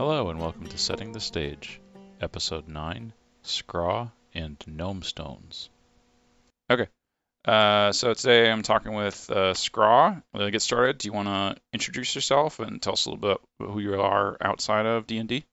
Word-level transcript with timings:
Hello 0.00 0.30
and 0.30 0.40
welcome 0.40 0.66
to 0.66 0.78
Setting 0.78 1.12
the 1.12 1.20
Stage, 1.20 1.78
Episode 2.22 2.66
9 2.66 3.12
Scraw 3.42 4.10
and 4.32 4.58
Gnomestones. 4.60 5.68
Okay, 6.70 6.86
uh, 7.44 7.92
so 7.92 8.14
today 8.14 8.50
I'm 8.50 8.62
talking 8.62 8.94
with 8.94 9.30
uh, 9.30 9.52
Scraw. 9.52 10.16
To 10.34 10.50
get 10.50 10.62
started, 10.62 10.96
do 10.96 11.08
you 11.08 11.12
want 11.12 11.28
to 11.28 11.60
introduce 11.74 12.14
yourself 12.14 12.60
and 12.60 12.80
tell 12.80 12.94
us 12.94 13.04
a 13.04 13.10
little 13.10 13.20
bit 13.20 13.38
about 13.60 13.74
who 13.74 13.80
you 13.80 14.00
are 14.00 14.38
outside 14.40 14.86
of 14.86 15.06
D&D? 15.06 15.44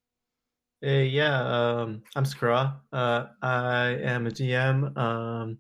Uh, 0.81 0.91
yeah, 0.91 1.81
um, 1.81 2.03
I'm 2.15 2.23
Scraw. 2.23 2.71
Uh, 2.93 3.25
I 3.41 3.97
am 4.01 4.27
a 4.27 4.31
DM, 4.31 4.97
um, 4.97 5.59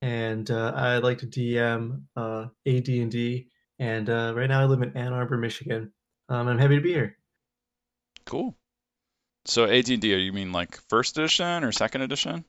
and 0.00 0.48
uh, 0.48 0.72
I 0.76 0.98
like 0.98 1.18
to 1.18 1.26
DM 1.26 2.02
uh, 2.14 2.46
AD&D, 2.64 3.48
and 3.80 4.08
uh, 4.08 4.32
right 4.36 4.48
now 4.48 4.60
I 4.60 4.66
live 4.66 4.82
in 4.82 4.96
Ann 4.96 5.12
Arbor, 5.12 5.38
Michigan. 5.38 5.90
Um, 6.28 6.46
I'm 6.46 6.58
happy 6.58 6.76
to 6.76 6.80
be 6.80 6.92
here. 6.92 7.17
Cool. 8.28 8.54
So 9.46 9.64
AD&D, 9.64 10.06
you 10.06 10.32
mean 10.32 10.52
like 10.52 10.78
first 10.88 11.16
edition 11.16 11.64
or 11.64 11.72
second 11.72 12.02
edition? 12.02 12.44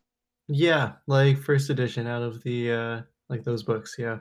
Yeah, 0.50 0.94
like 1.08 1.38
first 1.38 1.70
edition 1.70 2.06
out 2.06 2.22
of 2.22 2.44
the 2.44 2.72
uh, 2.72 3.02
like 3.30 3.44
those 3.44 3.64
books. 3.64 3.96
Yeah. 3.98 4.20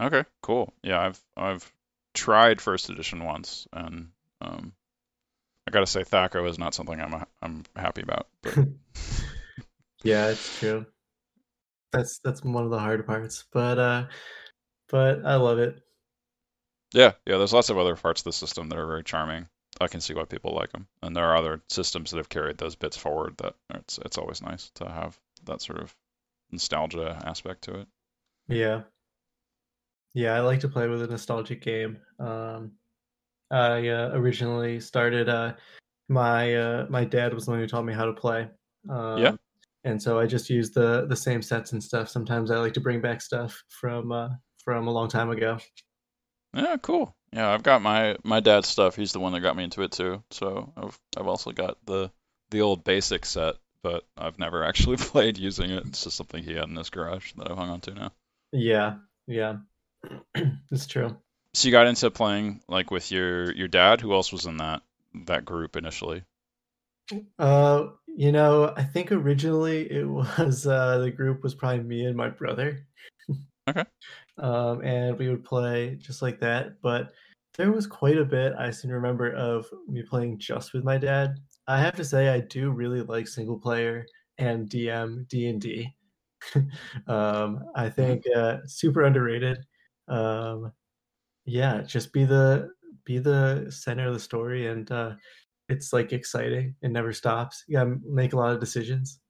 Okay, 0.00 0.24
cool. 0.40 0.72
Yeah, 0.82 1.00
I've 1.00 1.20
I've 1.36 1.70
tried 2.14 2.60
first 2.60 2.88
edition 2.88 3.24
once, 3.24 3.66
and 3.72 4.08
um, 4.40 4.72
I 5.66 5.70
gotta 5.70 5.86
say 5.86 6.04
THAC0 6.04 6.48
is 6.48 6.58
not 6.58 6.74
something 6.74 6.98
I'm 6.98 7.24
I'm 7.42 7.64
happy 7.76 8.02
about. 8.02 8.28
But 8.40 8.56
yeah, 10.02 10.28
it's 10.28 10.58
true. 10.58 10.86
That's 11.92 12.20
that's 12.20 12.42
one 12.42 12.64
of 12.64 12.70
the 12.70 12.78
hard 12.78 13.06
parts, 13.06 13.44
but 13.52 13.78
uh, 13.78 14.04
but 14.88 15.26
I 15.26 15.34
love 15.36 15.58
it. 15.58 15.82
Yeah, 16.94 17.12
yeah. 17.26 17.36
There's 17.36 17.52
lots 17.52 17.68
of 17.68 17.76
other 17.76 17.96
parts 17.96 18.22
of 18.22 18.24
the 18.24 18.32
system 18.32 18.70
that 18.70 18.78
are 18.78 18.86
very 18.86 19.04
charming. 19.04 19.48
I 19.80 19.88
can 19.88 20.00
see 20.00 20.14
why 20.14 20.24
people 20.24 20.54
like 20.54 20.72
them, 20.72 20.88
and 21.02 21.14
there 21.16 21.24
are 21.26 21.36
other 21.36 21.62
systems 21.68 22.10
that 22.10 22.18
have 22.18 22.28
carried 22.28 22.58
those 22.58 22.76
bits 22.76 22.96
forward. 22.96 23.36
That 23.38 23.54
it's 23.70 23.98
it's 23.98 24.18
always 24.18 24.42
nice 24.42 24.70
to 24.76 24.88
have 24.88 25.18
that 25.44 25.60
sort 25.62 25.80
of 25.80 25.94
nostalgia 26.50 27.20
aspect 27.24 27.62
to 27.64 27.80
it. 27.80 27.88
Yeah, 28.48 28.82
yeah. 30.14 30.34
I 30.34 30.40
like 30.40 30.60
to 30.60 30.68
play 30.68 30.88
with 30.88 31.02
a 31.02 31.06
nostalgic 31.06 31.62
game. 31.62 31.98
Um, 32.18 32.72
I 33.50 33.88
uh, 33.88 34.10
originally 34.14 34.80
started. 34.80 35.28
Uh, 35.28 35.54
my 36.08 36.54
uh, 36.54 36.86
my 36.88 37.04
dad 37.04 37.34
was 37.34 37.46
the 37.46 37.52
one 37.52 37.60
who 37.60 37.66
taught 37.66 37.84
me 37.84 37.94
how 37.94 38.06
to 38.06 38.12
play. 38.14 38.48
Um, 38.88 39.20
Yeah. 39.22 39.36
and 39.84 40.02
so 40.02 40.18
I 40.18 40.26
just 40.26 40.50
use 40.50 40.70
the 40.72 41.06
the 41.08 41.16
same 41.16 41.42
sets 41.42 41.72
and 41.72 41.82
stuff. 41.82 42.08
Sometimes 42.08 42.50
I 42.50 42.58
like 42.58 42.74
to 42.74 42.80
bring 42.80 43.00
back 43.00 43.20
stuff 43.22 43.62
from 43.68 44.12
uh, 44.12 44.30
from 44.64 44.88
a 44.88 44.92
long 44.92 45.08
time 45.08 45.30
ago. 45.30 45.58
Yeah, 46.54 46.76
cool. 46.78 47.16
Yeah, 47.32 47.48
I've 47.50 47.62
got 47.62 47.82
my 47.82 48.16
my 48.24 48.40
dad's 48.40 48.68
stuff. 48.68 48.96
He's 48.96 49.12
the 49.12 49.20
one 49.20 49.32
that 49.32 49.40
got 49.40 49.56
me 49.56 49.64
into 49.64 49.82
it 49.82 49.92
too. 49.92 50.22
So 50.30 50.72
I've 50.76 50.98
I've 51.16 51.26
also 51.26 51.52
got 51.52 51.78
the 51.84 52.10
the 52.50 52.62
old 52.62 52.84
basic 52.84 53.26
set, 53.26 53.56
but 53.82 54.04
I've 54.16 54.38
never 54.38 54.64
actually 54.68 54.96
played 54.96 55.38
using 55.38 55.70
it. 55.70 55.86
It's 55.86 56.04
just 56.04 56.16
something 56.16 56.42
he 56.42 56.54
had 56.54 56.68
in 56.68 56.76
his 56.76 56.90
garage 56.90 57.32
that 57.34 57.50
I've 57.50 57.58
hung 57.58 57.70
on 57.70 57.80
to 57.82 57.94
now. 57.94 58.12
Yeah, 58.52 58.96
yeah, 59.26 59.56
it's 60.70 60.86
true. 60.86 61.16
So 61.54 61.68
you 61.68 61.72
got 61.72 61.86
into 61.86 62.10
playing 62.10 62.60
like 62.68 62.90
with 62.90 63.10
your 63.10 63.52
your 63.52 63.68
dad. 63.68 64.00
Who 64.00 64.12
else 64.14 64.32
was 64.32 64.46
in 64.46 64.58
that 64.58 64.82
that 65.26 65.44
group 65.44 65.76
initially? 65.76 66.24
Uh, 67.38 67.88
you 68.06 68.32
know, 68.32 68.72
I 68.76 68.82
think 68.84 69.12
originally 69.12 69.90
it 69.90 70.04
was 70.08 70.66
uh, 70.66 70.98
the 70.98 71.10
group 71.10 71.42
was 71.42 71.54
probably 71.54 71.82
me 71.82 72.04
and 72.04 72.16
my 72.16 72.28
brother. 72.28 72.86
Okay. 73.68 73.84
Um, 74.38 74.82
and 74.82 75.18
we 75.18 75.28
would 75.28 75.44
play 75.44 75.96
just 76.00 76.22
like 76.22 76.40
that. 76.40 76.80
But 76.82 77.12
there 77.56 77.72
was 77.72 77.86
quite 77.86 78.18
a 78.18 78.24
bit 78.24 78.54
I 78.58 78.70
seem 78.70 78.90
to 78.90 78.94
remember 78.94 79.32
of 79.32 79.66
me 79.88 80.02
playing 80.02 80.38
just 80.38 80.72
with 80.72 80.84
my 80.84 80.98
dad. 80.98 81.34
I 81.66 81.80
have 81.80 81.96
to 81.96 82.04
say, 82.04 82.28
I 82.28 82.40
do 82.40 82.70
really 82.70 83.02
like 83.02 83.28
single 83.28 83.58
player 83.58 84.06
and 84.38 84.68
DM 84.68 85.26
D 85.28 85.48
and 85.48 85.60
D. 85.60 85.94
Um, 87.08 87.64
I 87.74 87.90
think 87.90 88.22
uh, 88.34 88.58
super 88.66 89.02
underrated. 89.02 89.58
Um, 90.06 90.72
yeah, 91.46 91.82
just 91.82 92.12
be 92.12 92.24
the 92.24 92.70
be 93.04 93.18
the 93.18 93.66
center 93.70 94.06
of 94.06 94.14
the 94.14 94.20
story, 94.20 94.68
and 94.68 94.90
uh, 94.92 95.14
it's 95.68 95.92
like 95.92 96.12
exciting. 96.12 96.76
It 96.82 96.90
never 96.90 97.12
stops. 97.12 97.64
You 97.66 97.78
gotta 97.78 97.96
make 98.04 98.34
a 98.34 98.36
lot 98.36 98.52
of 98.52 98.60
decisions. 98.60 99.20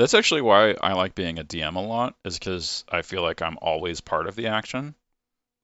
That's 0.00 0.14
actually 0.14 0.40
why 0.42 0.72
I 0.72 0.94
like 0.94 1.14
being 1.14 1.38
a 1.38 1.44
DM 1.44 1.76
a 1.76 1.80
lot, 1.80 2.16
is 2.24 2.38
because 2.40 2.84
I 2.88 3.02
feel 3.02 3.22
like 3.22 3.40
I'm 3.40 3.56
always 3.62 4.00
part 4.00 4.26
of 4.26 4.34
the 4.34 4.48
action. 4.48 4.96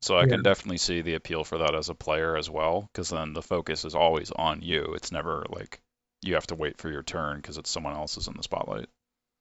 So 0.03 0.19
I 0.19 0.27
Yeah. 0.27 0.29
can 0.29 0.43
definitely 0.43 0.79
see 0.79 1.03
the 1.03 1.15
appeal 1.15 1.45
for 1.45 1.59
that 1.59 1.75
as 1.75 1.89
a 1.91 1.95
player 1.95 2.37
as 2.37 2.51
well, 2.51 2.83
because 2.93 3.11
then 3.11 3.33
the 3.35 3.43
focus 3.43 3.85
is 3.85 3.95
always 3.95 4.31
on 4.33 4.63
you. 4.63 4.95
It's 4.95 5.13
never 5.13 5.47
like 5.51 5.83
you 6.23 6.35
have 6.35 6.49
to 6.49 6.57
wait 6.57 6.79
for 6.79 6.91
your 6.91 7.03
turn 7.03 7.39
because 7.39 7.59
it's 7.59 7.71
someone 7.71 7.95
else's 7.95 8.29
in 8.29 8.35
the 8.37 8.45
spotlight. 8.45 8.89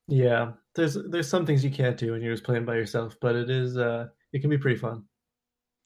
Yeah, 0.08 0.54
there's 0.76 0.96
there's 1.10 1.30
some 1.30 1.46
things 1.46 1.64
you 1.64 1.72
can't 1.72 1.98
do 1.98 2.12
when 2.12 2.22
you're 2.22 2.34
just 2.34 2.44
playing 2.44 2.66
by 2.66 2.76
yourself, 2.76 3.18
but 3.20 3.36
it 3.36 3.50
is 3.50 3.78
uh 3.78 4.10
it 4.34 4.40
can 4.42 4.50
be 4.50 4.58
pretty 4.58 4.80
fun. 4.80 5.06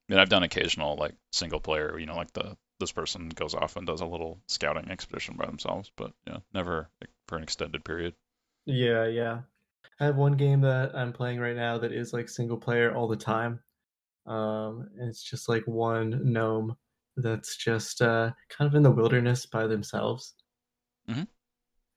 I 0.09 0.13
mean, 0.13 0.19
I've 0.19 0.29
done 0.29 0.43
occasional 0.43 0.95
like 0.97 1.15
single 1.31 1.59
player, 1.61 1.97
you 1.97 2.05
know, 2.05 2.15
like 2.15 2.33
the 2.33 2.57
this 2.79 2.91
person 2.91 3.29
goes 3.29 3.53
off 3.53 3.75
and 3.77 3.85
does 3.87 4.01
a 4.01 4.05
little 4.05 4.41
scouting 4.47 4.89
expedition 4.89 5.35
by 5.37 5.45
themselves, 5.45 5.91
but 5.95 6.13
yeah, 6.27 6.39
never 6.53 6.89
like, 7.01 7.09
for 7.27 7.37
an 7.37 7.43
extended 7.43 7.83
period. 7.85 8.15
Yeah, 8.69 9.07
yeah. 9.07 9.39
I 9.99 10.05
have 10.05 10.15
one 10.15 10.37
game 10.37 10.61
that 10.61 10.95
I'm 10.95 11.11
playing 11.11 11.39
right 11.39 11.55
now 11.55 11.79
that 11.79 11.91
is 11.91 12.13
like 12.13 12.29
single 12.29 12.57
player 12.57 12.93
all 12.95 13.07
the 13.07 13.17
time. 13.17 13.59
Um, 14.27 14.87
and 14.97 15.09
it's 15.09 15.23
just 15.23 15.49
like 15.49 15.63
one 15.65 16.21
gnome 16.31 16.77
that's 17.17 17.57
just 17.57 18.01
uh 18.01 18.31
kind 18.47 18.69
of 18.69 18.75
in 18.75 18.83
the 18.83 18.91
wilderness 18.91 19.47
by 19.47 19.65
themselves. 19.65 20.35
Mhm. 21.09 21.27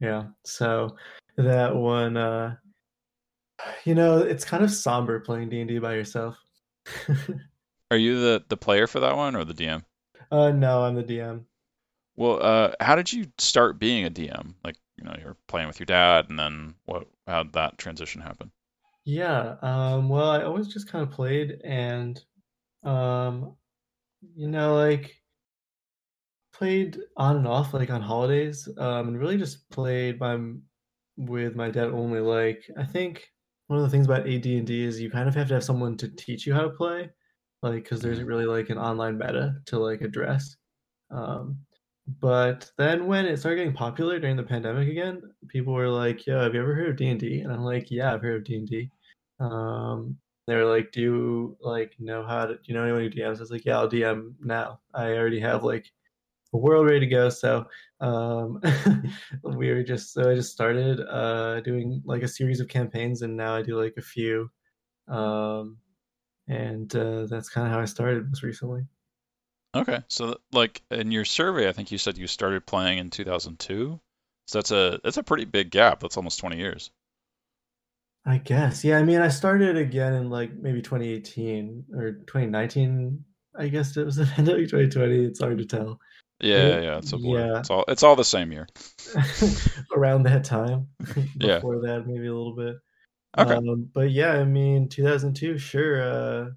Yeah, 0.00 0.28
so 0.44 0.96
that 1.36 1.76
one 1.76 2.16
uh 2.16 2.56
you 3.84 3.94
know, 3.94 4.18
it's 4.18 4.44
kind 4.44 4.64
of 4.64 4.70
somber 4.70 5.20
playing 5.20 5.50
D&D 5.50 5.78
by 5.78 5.94
yourself. 5.94 6.36
Are 7.90 7.96
you 7.98 8.18
the 8.18 8.44
the 8.48 8.56
player 8.56 8.86
for 8.86 9.00
that 9.00 9.16
one 9.16 9.36
or 9.36 9.44
the 9.44 9.54
DM? 9.54 9.84
uh 10.30 10.50
no, 10.50 10.84
I'm 10.84 10.94
the 10.94 11.04
DM. 11.04 11.44
Well, 12.16 12.42
uh, 12.42 12.72
how 12.80 12.96
did 12.96 13.12
you 13.12 13.26
start 13.38 13.78
being 13.78 14.04
a 14.06 14.10
DM? 14.10 14.54
Like, 14.64 14.76
you 14.96 15.04
know, 15.04 15.14
you're 15.20 15.36
playing 15.48 15.68
with 15.68 15.80
your 15.80 15.86
dad, 15.86 16.28
and 16.30 16.38
then 16.38 16.76
what? 16.84 17.08
How 17.26 17.42
did 17.44 17.52
that 17.54 17.78
transition 17.78 18.20
happen? 18.22 18.52
Yeah, 19.04 19.56
um, 19.62 20.08
well, 20.08 20.30
I 20.30 20.42
always 20.42 20.68
just 20.68 20.88
kind 20.88 21.02
of 21.06 21.10
played 21.10 21.60
and 21.64 22.22
um, 22.84 23.56
you 24.36 24.48
know, 24.48 24.76
like 24.76 25.22
played 26.52 26.98
on 27.16 27.36
and 27.36 27.46
off 27.46 27.74
like 27.74 27.90
on 27.90 28.02
holidays, 28.02 28.68
um, 28.78 29.08
and 29.08 29.18
really 29.18 29.38
just 29.38 29.68
played 29.70 30.18
by 30.18 30.38
with 31.16 31.56
my 31.56 31.70
dad 31.70 31.88
only. 31.88 32.20
Like 32.20 32.64
I 32.76 32.84
think 32.84 33.28
one 33.66 33.78
of 33.78 33.84
the 33.84 33.90
things 33.90 34.06
about 34.06 34.26
AD&D 34.28 34.84
is 34.84 35.00
you 35.00 35.10
kind 35.10 35.28
of 35.28 35.34
have 35.34 35.48
to 35.48 35.54
have 35.54 35.64
someone 35.64 35.96
to 35.98 36.08
teach 36.08 36.46
you 36.46 36.54
how 36.54 36.62
to 36.62 36.70
play, 36.70 37.10
like 37.62 37.84
because 37.84 38.02
there 38.02 38.12
isn't 38.12 38.26
Mhm. 38.26 38.26
really 38.26 38.46
like 38.46 38.70
an 38.70 38.78
online 38.78 39.18
meta 39.18 39.56
to 39.66 39.78
like 39.78 40.00
address. 40.02 40.56
Um, 41.10 41.60
but 42.06 42.70
then 42.78 43.06
when 43.06 43.26
it 43.26 43.38
started 43.38 43.58
getting 43.58 43.72
popular 43.72 44.18
during 44.18 44.36
the 44.36 44.42
pandemic 44.42 44.88
again, 44.88 45.22
people 45.48 45.72
were 45.72 45.88
like, 45.88 46.26
"Yo, 46.26 46.40
have 46.40 46.54
you 46.54 46.60
ever 46.60 46.74
heard 46.74 46.90
of 46.90 46.96
D&D?" 46.96 47.40
And 47.40 47.52
I'm 47.52 47.62
like, 47.62 47.90
"Yeah, 47.90 48.12
I've 48.12 48.22
heard 48.22 48.36
of 48.36 48.44
D&D." 48.44 48.90
Um, 49.40 50.18
they 50.46 50.56
were 50.56 50.64
like, 50.64 50.90
"Do 50.92 51.00
you 51.00 51.56
like 51.60 51.94
know 52.00 52.24
how 52.24 52.46
to? 52.46 52.54
Do 52.54 52.60
you 52.64 52.74
know 52.74 52.82
anyone 52.82 53.02
who 53.02 53.10
DMs?" 53.10 53.36
I 53.36 53.40
was 53.40 53.50
like, 53.50 53.64
"Yeah, 53.64 53.78
I'll 53.78 53.88
DM 53.88 54.34
now. 54.40 54.80
I 54.94 55.12
already 55.12 55.40
have 55.40 55.64
like 55.64 55.92
a 56.54 56.58
world 56.58 56.86
ready 56.86 57.00
to 57.00 57.06
go." 57.06 57.28
So 57.30 57.66
um, 58.00 58.60
we 59.44 59.70
were 59.70 59.84
just 59.84 60.12
so 60.12 60.30
I 60.30 60.34
just 60.34 60.52
started 60.52 61.00
uh, 61.00 61.60
doing 61.60 62.02
like 62.04 62.22
a 62.22 62.28
series 62.28 62.60
of 62.60 62.68
campaigns, 62.68 63.22
and 63.22 63.36
now 63.36 63.54
I 63.56 63.62
do 63.62 63.80
like 63.80 63.94
a 63.98 64.02
few, 64.02 64.50
um, 65.08 65.78
and 66.48 66.94
uh, 66.96 67.26
that's 67.26 67.48
kind 67.48 67.66
of 67.66 67.72
how 67.72 67.80
I 67.80 67.86
started 67.86 68.26
most 68.28 68.42
recently. 68.42 68.86
Okay, 69.74 70.00
so 70.08 70.36
like 70.52 70.82
in 70.90 71.10
your 71.10 71.24
survey, 71.24 71.68
I 71.68 71.72
think 71.72 71.90
you 71.90 71.98
said 71.98 72.18
you 72.18 72.26
started 72.26 72.66
playing 72.66 72.98
in 72.98 73.10
2002. 73.10 73.98
So 74.46 74.58
that's 74.58 74.70
a 74.70 75.00
that's 75.02 75.16
a 75.16 75.22
pretty 75.22 75.44
big 75.46 75.70
gap. 75.70 76.00
That's 76.00 76.16
almost 76.16 76.40
20 76.40 76.58
years. 76.58 76.90
I 78.24 78.38
guess, 78.38 78.84
yeah. 78.84 78.98
I 78.98 79.02
mean, 79.02 79.20
I 79.20 79.28
started 79.28 79.76
again 79.76 80.12
in 80.14 80.30
like 80.30 80.52
maybe 80.54 80.80
2018 80.82 81.86
or 81.94 82.12
2019. 82.12 83.24
I 83.58 83.68
guess 83.68 83.96
it 83.96 84.04
was 84.04 84.16
the 84.16 84.26
pandemic 84.26 84.68
2020. 84.68 85.24
It's 85.24 85.40
hard 85.40 85.58
to 85.58 85.64
tell. 85.64 85.98
Yeah, 86.40 86.68
Yeah, 86.68 86.80
yeah, 86.80 86.98
it's 86.98 87.12
a 87.12 87.18
blur. 87.18 87.38
yeah. 87.54 87.58
It's 87.60 87.70
all 87.70 87.84
it's 87.88 88.02
all 88.02 88.16
the 88.16 88.24
same 88.24 88.52
year. 88.52 88.68
around 89.96 90.24
that 90.24 90.44
time. 90.44 90.88
Yeah. 91.40 91.56
Before 91.56 91.80
that, 91.80 92.06
maybe 92.06 92.26
a 92.26 92.34
little 92.34 92.54
bit. 92.56 92.76
Okay. 93.38 93.54
Um, 93.54 93.88
but 93.94 94.10
yeah, 94.10 94.32
I 94.32 94.44
mean, 94.44 94.88
2002, 94.88 95.58
sure. 95.58 96.02
Uh, 96.02 96.50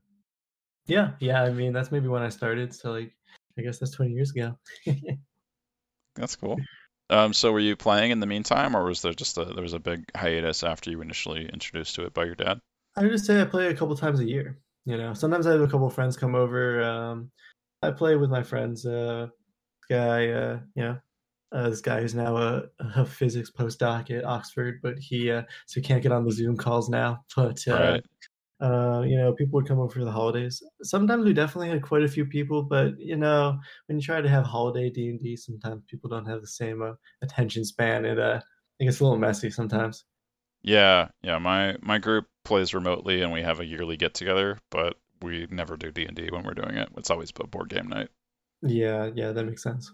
yeah, 0.87 1.11
yeah. 1.19 1.43
I 1.43 1.51
mean, 1.51 1.73
that's 1.73 1.91
maybe 1.91 2.07
when 2.07 2.21
I 2.21 2.29
started. 2.29 2.73
So 2.73 2.91
like, 2.91 3.13
I 3.57 3.61
guess 3.61 3.79
that's 3.79 3.91
20 3.91 4.11
years 4.11 4.31
ago. 4.31 4.57
That's 6.15 6.35
cool. 6.35 6.57
Um, 7.09 7.33
so 7.33 7.51
were 7.51 7.59
you 7.59 7.75
playing 7.75 8.11
in 8.11 8.19
the 8.19 8.25
meantime, 8.25 8.75
or 8.75 8.85
was 8.85 9.01
there 9.01 9.13
just 9.13 9.37
a 9.37 9.45
there 9.45 9.61
was 9.61 9.73
a 9.73 9.79
big 9.79 10.05
hiatus 10.15 10.63
after 10.63 10.89
you 10.89 11.01
initially 11.01 11.47
introduced 11.49 11.95
to 11.95 12.05
it 12.05 12.13
by 12.13 12.23
your 12.23 12.35
dad? 12.35 12.59
I 12.95 13.01
would 13.03 13.11
just 13.11 13.25
say 13.25 13.41
I 13.41 13.45
play 13.45 13.67
a 13.67 13.75
couple 13.75 13.95
times 13.97 14.19
a 14.21 14.25
year. 14.25 14.57
You 14.85 14.97
know, 14.97 15.13
sometimes 15.13 15.45
I 15.45 15.51
have 15.51 15.61
a 15.61 15.67
couple 15.67 15.89
friends 15.89 16.15
come 16.17 16.33
over. 16.35 16.81
Um, 16.83 17.31
I 17.81 17.91
play 17.91 18.15
with 18.15 18.29
my 18.29 18.43
friends. 18.43 18.85
Uh, 18.85 19.27
guy, 19.89 20.29
uh, 20.29 20.59
yeah, 20.75 20.95
Uh, 21.51 21.69
this 21.69 21.81
guy 21.81 21.99
is 21.99 22.15
now 22.15 22.37
a, 22.37 22.63
a 22.79 23.05
physics 23.05 23.51
postdoc 23.51 24.09
at 24.15 24.25
Oxford, 24.25 24.79
but 24.81 24.97
he 24.99 25.31
uh, 25.31 25.43
so 25.67 25.81
he 25.81 25.81
can't 25.81 26.03
get 26.03 26.11
on 26.11 26.25
the 26.25 26.31
Zoom 26.31 26.57
calls 26.57 26.89
now. 26.89 27.23
But 27.35 27.67
uh, 27.67 27.73
Right. 27.73 28.05
Uh, 28.65 29.03
you 29.05 29.15
know, 29.15 29.31
people 29.33 29.57
would 29.57 29.67
come 29.67 29.79
over 29.79 29.93
for 29.93 30.03
the 30.03 30.11
holidays. 30.11 30.63
Sometimes 30.81 31.23
we 31.23 31.33
definitely 31.33 31.69
had 31.69 31.83
quite 31.83 32.03
a 32.03 32.07
few 32.07 32.25
people, 32.25 32.63
but 32.63 32.93
you 32.97 33.15
know, 33.15 33.59
when 33.85 33.99
you 33.99 34.01
try 34.03 34.21
to 34.21 34.29
have 34.29 34.43
holiday 34.43 34.89
D 34.89 35.09
and 35.09 35.19
D, 35.21 35.37
sometimes 35.37 35.83
people 35.87 36.09
don't 36.09 36.25
have 36.25 36.41
the 36.41 36.47
same 36.47 36.81
uh, 36.81 36.93
attention 37.21 37.63
span. 37.63 38.05
It 38.05 38.17
uh, 38.17 38.41
it 38.79 38.85
gets 38.85 38.99
a 38.99 39.03
little 39.03 39.19
messy 39.19 39.51
sometimes. 39.51 40.03
Yeah, 40.63 41.09
yeah. 41.21 41.37
My 41.37 41.77
my 41.81 41.99
group 41.99 42.25
plays 42.43 42.73
remotely, 42.73 43.21
and 43.21 43.31
we 43.31 43.43
have 43.43 43.59
a 43.59 43.65
yearly 43.65 43.97
get 43.97 44.15
together, 44.15 44.57
but 44.71 44.95
we 45.21 45.47
never 45.51 45.77
do 45.77 45.91
D 45.91 46.05
and 46.05 46.15
D 46.15 46.29
when 46.31 46.43
we're 46.43 46.55
doing 46.55 46.75
it. 46.75 46.89
It's 46.97 47.11
always 47.11 47.31
a 47.39 47.47
board 47.47 47.69
game 47.69 47.87
night. 47.87 48.09
Yeah, 48.63 49.11
yeah, 49.13 49.31
that 49.31 49.45
makes 49.45 49.61
sense. 49.61 49.91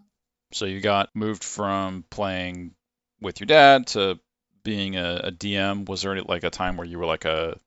So 0.53 0.65
you 0.65 0.79
got 0.79 1.09
moved 1.13 1.43
from 1.43 2.05
playing 2.09 2.75
with 3.19 3.41
your 3.41 3.47
dad 3.47 3.87
to 3.87 4.19
being 4.63 4.95
a, 4.95 5.21
a 5.25 5.31
DM. 5.31 5.89
Was 5.89 6.03
there 6.03 6.13
any, 6.13 6.21
like 6.21 6.45
a 6.45 6.49
time 6.49 6.77
where 6.77 6.87
you 6.87 6.99
were 6.99 7.05
like 7.05 7.25
a 7.25 7.57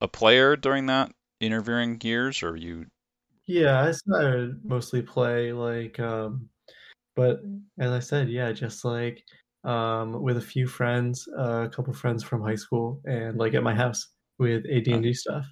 a 0.00 0.08
player 0.08 0.56
during 0.56 0.86
that 0.86 1.12
interviewing 1.40 2.00
years, 2.02 2.42
or 2.42 2.56
you? 2.56 2.86
Yeah, 3.46 3.82
I 3.82 3.90
started 3.92 4.64
mostly 4.64 5.02
play 5.02 5.52
like, 5.52 5.98
um, 5.98 6.48
but 7.16 7.40
as 7.80 7.92
I 7.92 8.00
said, 8.00 8.30
yeah, 8.30 8.52
just 8.52 8.84
like 8.84 9.24
um, 9.64 10.22
with 10.22 10.38
a 10.38 10.42
few 10.42 10.66
friends, 10.68 11.28
uh, 11.38 11.64
a 11.66 11.70
couple 11.70 11.94
friends 11.94 12.24
from 12.24 12.42
high 12.42 12.56
school, 12.56 13.02
and 13.06 13.38
like 13.38 13.54
at 13.54 13.62
my 13.64 13.74
house 13.74 14.06
with 14.38 14.66
AD&D 14.70 15.14
stuff. 15.14 15.46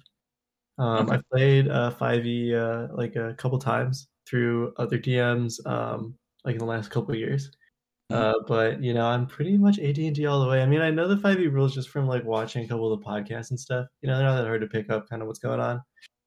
Um, 0.79 1.09
Okay. 1.09 1.11
I 1.11 1.21
played 1.33 1.69
uh, 1.69 1.91
5e 1.91 2.55
uh, 2.55 2.87
like 2.93 3.15
a 3.17 3.35
couple 3.35 3.59
times 3.59 4.09
through 4.29 4.73
other 4.77 4.99
DMs, 4.99 5.65
um, 5.67 6.17
like 6.45 6.53
in 6.55 6.59
the 6.59 6.65
last 6.65 6.91
couple 6.91 7.11
of 7.13 7.19
years. 7.19 7.51
Uh, 8.09 8.33
but 8.47 8.81
you 8.81 8.93
know, 8.93 9.05
I'm 9.05 9.27
pretty 9.27 9.57
much 9.57 9.77
AD&D 9.79 10.25
all 10.25 10.41
the 10.41 10.47
way. 10.49 10.61
I 10.61 10.65
mean, 10.65 10.81
I 10.81 10.89
know 10.89 11.07
the 11.07 11.15
5e 11.15 11.51
rules 11.51 11.75
just 11.75 11.89
from 11.89 12.07
like 12.07 12.23
watching 12.25 12.63
a 12.63 12.67
couple 12.67 12.91
of 12.91 12.99
the 12.99 13.05
podcasts 13.05 13.51
and 13.51 13.59
stuff. 13.59 13.85
You 14.01 14.07
know, 14.07 14.17
they're 14.17 14.25
not 14.25 14.37
that 14.37 14.47
hard 14.47 14.61
to 14.61 14.67
pick 14.67 14.89
up 14.89 15.07
kind 15.09 15.21
of 15.21 15.27
what's 15.27 15.39
going 15.39 15.59
on. 15.59 15.81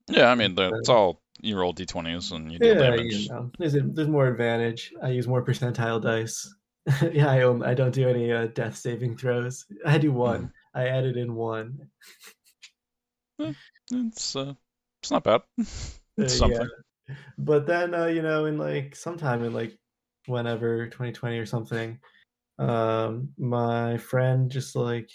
Yeah, 0.08 0.30
I 0.30 0.34
mean, 0.34 0.54
it's 0.58 0.88
all 0.88 1.22
you 1.40 1.56
roll 1.58 1.72
d20s 1.74 2.32
and 2.32 2.52
you 2.52 2.58
deal 2.58 2.74
Yeah, 2.74 2.90
damage. 2.90 3.12
you 3.14 3.28
know, 3.30 3.50
there's 3.58 3.72
there's 3.72 4.08
more 4.08 4.28
advantage. 4.28 4.92
I 5.02 5.08
use 5.08 5.26
more 5.26 5.44
percentile 5.44 6.00
dice. 6.02 6.54
yeah, 7.12 7.30
I 7.30 7.42
um, 7.42 7.62
I 7.62 7.74
don't 7.74 7.94
do 7.94 8.08
any 8.08 8.32
uh, 8.32 8.46
death 8.48 8.76
saving 8.76 9.16
throws. 9.16 9.64
I 9.86 9.98
do 9.98 10.12
one. 10.12 10.52
I 10.74 10.88
added 10.88 11.16
in 11.16 11.34
one. 11.34 11.88
It's 13.90 14.36
uh, 14.36 14.54
it's 15.02 15.10
not 15.10 15.24
bad. 15.24 15.42
Uh, 16.18 16.24
It's 16.24 16.36
something. 16.36 16.68
Yeah. 17.08 17.14
But 17.38 17.66
then 17.66 17.94
uh, 17.94 18.04
you 18.04 18.20
know, 18.20 18.44
in 18.44 18.58
like 18.58 18.94
sometime 18.94 19.42
in 19.44 19.54
like 19.54 19.78
whenever 20.26 20.86
2020 20.86 21.38
or 21.38 21.46
something, 21.46 21.98
um, 22.58 23.28
my 23.38 23.96
friend 23.98 24.50
just 24.50 24.76
like 24.76 25.10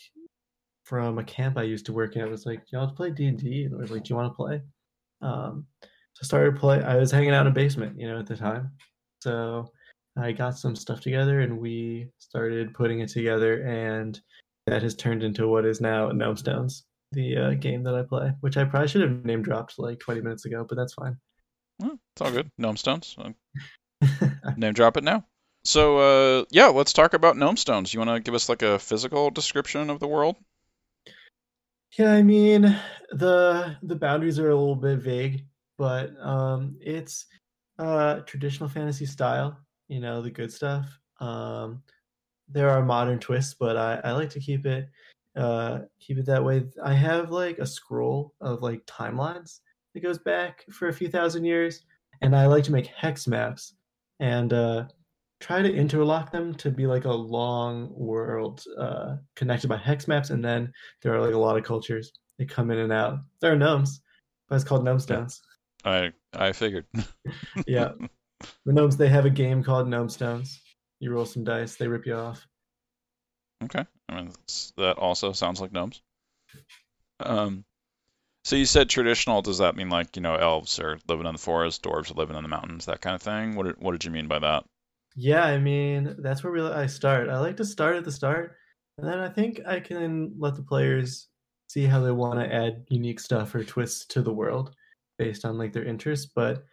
from 0.83 1.19
a 1.19 1.23
camp 1.23 1.57
I 1.57 1.63
used 1.63 1.85
to 1.87 1.93
work 1.93 2.15
at 2.17 2.29
was 2.29 2.45
like, 2.45 2.63
"Yo, 2.71 2.81
let's 2.81 2.93
play 2.93 3.11
D 3.11 3.27
and 3.27 3.37
D," 3.37 3.65
and 3.65 3.75
I 3.75 3.77
was 3.77 3.91
like, 3.91 4.03
"Do 4.03 4.09
you 4.11 4.15
want 4.15 4.31
to 4.31 4.35
play?" 4.35 4.61
Um, 5.21 5.65
so 6.13 6.21
I 6.23 6.25
started 6.25 6.55
play. 6.57 6.81
I 6.81 6.95
was 6.97 7.11
hanging 7.11 7.31
out 7.31 7.45
in 7.45 7.51
a 7.51 7.55
basement, 7.55 7.99
you 7.99 8.07
know, 8.07 8.19
at 8.19 8.27
the 8.27 8.37
time, 8.37 8.71
so 9.21 9.71
I 10.17 10.31
got 10.31 10.57
some 10.57 10.75
stuff 10.75 11.01
together 11.01 11.41
and 11.41 11.59
we 11.59 12.09
started 12.17 12.73
putting 12.73 13.01
it 13.01 13.09
together, 13.09 13.63
and 13.63 14.19
that 14.65 14.83
has 14.83 14.95
turned 14.95 15.23
into 15.23 15.47
what 15.47 15.65
is 15.65 15.81
now 15.81 16.09
Gnomestones, 16.11 16.83
the 17.11 17.37
uh, 17.37 17.51
game 17.51 17.83
that 17.83 17.95
I 17.95 18.03
play, 18.03 18.31
which 18.41 18.57
I 18.57 18.65
probably 18.65 18.87
should 18.87 19.01
have 19.01 19.25
name 19.25 19.41
dropped 19.41 19.79
like 19.79 19.99
20 19.99 20.21
minutes 20.21 20.45
ago, 20.45 20.65
but 20.67 20.75
that's 20.75 20.93
fine. 20.93 21.17
Well, 21.79 21.99
it's 22.13 22.21
all 22.21 22.31
good. 22.31 22.51
Gnomestones. 22.59 23.17
Name 24.57 24.73
drop 24.73 24.97
it 24.97 25.03
now. 25.03 25.25
So 25.63 25.97
uh, 25.97 26.45
yeah, 26.49 26.67
let's 26.67 26.93
talk 26.93 27.13
about 27.13 27.35
Gnomestones. 27.35 27.93
You 27.93 27.99
want 27.99 28.11
to 28.11 28.19
give 28.19 28.33
us 28.33 28.47
like 28.47 28.61
a 28.61 28.79
physical 28.79 29.29
description 29.29 29.89
of 29.89 29.99
the 29.99 30.07
world? 30.07 30.37
Yeah, 31.97 32.13
I 32.13 32.21
mean 32.21 32.61
the 33.11 33.75
the 33.83 33.95
boundaries 33.95 34.39
are 34.39 34.49
a 34.49 34.55
little 34.55 34.75
bit 34.75 34.99
vague, 34.99 35.45
but 35.77 36.11
um, 36.21 36.77
it's 36.79 37.25
uh, 37.79 38.19
traditional 38.21 38.69
fantasy 38.69 39.05
style. 39.05 39.59
You 39.87 39.99
know, 39.99 40.21
the 40.21 40.31
good 40.31 40.51
stuff. 40.51 40.85
Um, 41.19 41.83
there 42.47 42.69
are 42.69 42.83
modern 42.83 43.19
twists, 43.19 43.53
but 43.53 43.75
I, 43.77 43.99
I 44.03 44.11
like 44.11 44.29
to 44.31 44.39
keep 44.39 44.65
it 44.65 44.89
uh, 45.35 45.79
keep 45.99 46.17
it 46.17 46.25
that 46.27 46.43
way. 46.43 46.63
I 46.83 46.93
have 46.93 47.29
like 47.29 47.59
a 47.59 47.65
scroll 47.65 48.33
of 48.41 48.61
like 48.61 48.85
timelines 48.85 49.59
that 49.93 50.01
goes 50.01 50.17
back 50.17 50.65
for 50.71 50.87
a 50.87 50.93
few 50.93 51.09
thousand 51.09 51.45
years, 51.45 51.83
and 52.21 52.35
I 52.35 52.47
like 52.47 52.63
to 52.65 52.71
make 52.71 52.87
hex 52.87 53.27
maps 53.27 53.73
and 54.19 54.53
uh, 54.53 54.85
try 55.39 55.61
to 55.61 55.73
interlock 55.73 56.31
them 56.31 56.53
to 56.55 56.71
be 56.71 56.87
like 56.87 57.05
a 57.05 57.11
long 57.11 57.89
world 57.91 58.63
uh, 58.77 59.17
connected 59.35 59.67
by 59.67 59.77
hex 59.77 60.07
maps, 60.07 60.29
and 60.29 60.43
then 60.43 60.71
there 61.01 61.13
are 61.13 61.21
like 61.21 61.33
a 61.33 61.39
lot 61.39 61.57
of 61.57 61.63
cultures 61.63 62.11
that 62.37 62.49
come 62.49 62.71
in 62.71 62.79
and 62.79 62.91
out. 62.93 63.19
There 63.41 63.51
are 63.51 63.57
gnomes, 63.57 64.01
but 64.49 64.55
it's 64.55 64.63
called 64.63 64.83
Gnomestones. 64.85 65.39
I 65.83 66.11
I 66.33 66.51
figured. 66.51 66.85
Yeah, 67.65 67.91
the 68.65 68.73
gnomes 68.73 68.97
they 68.97 69.09
have 69.09 69.25
a 69.25 69.29
game 69.29 69.63
called 69.63 69.87
Gnomestones. 69.87 70.59
You 70.99 71.11
roll 71.11 71.25
some 71.25 71.43
dice, 71.43 71.75
they 71.75 71.87
rip 71.87 72.05
you 72.05 72.15
off. 72.15 72.45
Okay. 73.63 73.85
I 74.09 74.15
mean, 74.15 74.33
that 74.77 74.97
also 74.97 75.33
sounds 75.33 75.59
like 75.59 75.71
gnomes. 75.71 76.01
Um, 77.19 77.65
so 78.47 78.55
you 78.55 78.65
said 78.65 78.87
traditional. 78.87 79.41
Does 79.41 79.57
that 79.57 79.75
mean 79.75 79.89
like, 79.89 80.15
you 80.15 80.21
know, 80.21 80.35
elves 80.35 80.79
are 80.79 80.99
living 81.09 81.25
in 81.25 81.33
the 81.33 81.37
forest, 81.37 81.83
dwarves 81.83 82.09
are 82.09 82.13
living 82.13 82.37
in 82.37 82.43
the 82.43 82.47
mountains, 82.47 82.85
that 82.85 83.01
kind 83.01 83.13
of 83.13 83.21
thing? 83.21 83.55
What 83.55 83.77
what 83.81 83.91
did 83.91 84.05
you 84.05 84.11
mean 84.11 84.29
by 84.29 84.39
that? 84.39 84.63
Yeah, 85.17 85.43
I 85.43 85.57
mean 85.57 86.15
that's 86.19 86.45
where 86.45 86.53
we, 86.53 86.61
I 86.61 86.85
start. 86.85 87.27
I 87.27 87.39
like 87.39 87.57
to 87.57 87.65
start 87.65 87.97
at 87.97 88.05
the 88.05 88.11
start, 88.11 88.55
and 88.97 89.05
then 89.05 89.19
I 89.19 89.27
think 89.27 89.59
I 89.67 89.81
can 89.81 90.33
let 90.39 90.55
the 90.55 90.63
players 90.63 91.27
see 91.67 91.83
how 91.83 91.99
they 91.99 92.11
want 92.11 92.39
to 92.39 92.53
add 92.53 92.85
unique 92.87 93.19
stuff 93.19 93.53
or 93.53 93.65
twists 93.65 94.05
to 94.05 94.21
the 94.21 94.33
world 94.33 94.73
based 95.19 95.43
on 95.43 95.57
like 95.57 95.73
their 95.73 95.83
interests. 95.83 96.31
But 96.33 96.63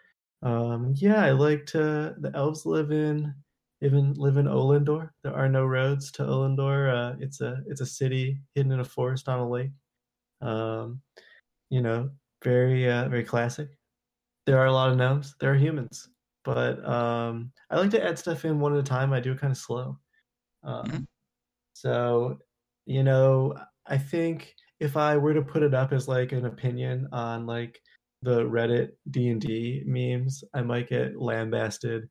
um, 0.44 0.94
yeah, 0.96 1.24
I 1.24 1.32
like 1.32 1.66
to. 1.66 2.14
The 2.20 2.30
elves 2.36 2.66
live 2.66 2.92
in 2.92 3.34
even 3.80 4.14
live 4.14 4.36
in 4.36 4.46
Olendor. 4.46 5.10
There 5.24 5.34
are 5.34 5.48
no 5.48 5.66
roads 5.66 6.12
to 6.12 6.22
Olendor. 6.22 6.94
Uh, 6.94 7.16
it's 7.18 7.40
a 7.40 7.64
it's 7.66 7.80
a 7.80 7.86
city 7.86 8.38
hidden 8.54 8.70
in 8.70 8.78
a 8.78 8.84
forest 8.84 9.28
on 9.28 9.40
a 9.40 9.50
lake. 9.50 9.72
Um, 10.40 11.00
you 11.74 11.82
know, 11.82 12.10
very 12.42 12.80
uh, 12.88 13.08
very 13.08 13.24
classic. 13.24 13.68
There 14.46 14.58
are 14.58 14.70
a 14.72 14.76
lot 14.78 14.90
of 14.90 14.96
gnomes. 14.96 15.34
There 15.40 15.52
are 15.52 15.62
humans 15.66 16.08
but 16.44 16.84
um, 16.86 17.50
I 17.70 17.78
like 17.78 17.90
to 17.92 18.04
add 18.04 18.18
stuff 18.18 18.44
in 18.44 18.60
one 18.60 18.74
at 18.74 18.78
a 18.78 18.82
time. 18.82 19.12
I 19.12 19.20
do 19.20 19.32
it 19.32 19.40
kind 19.40 19.50
of 19.50 19.56
slow. 19.58 19.98
Um, 20.62 20.84
Mhm. 20.86 21.06
So, 21.74 22.38
you 22.86 23.02
know, 23.02 23.54
I 23.86 23.98
think 23.98 24.54
if 24.78 24.96
I 24.96 25.16
were 25.16 25.34
to 25.34 25.42
put 25.42 25.62
it 25.62 25.74
up 25.74 25.92
as 25.92 26.06
like 26.06 26.32
an 26.32 26.44
opinion 26.44 27.08
on 27.12 27.46
like 27.46 27.80
the 28.22 28.44
Reddit 28.44 28.92
D 29.10 29.30
and 29.30 29.40
D 29.40 29.82
memes, 29.86 30.44
I 30.54 30.62
might 30.62 30.88
get 30.88 31.16
lambasted, 31.16 32.08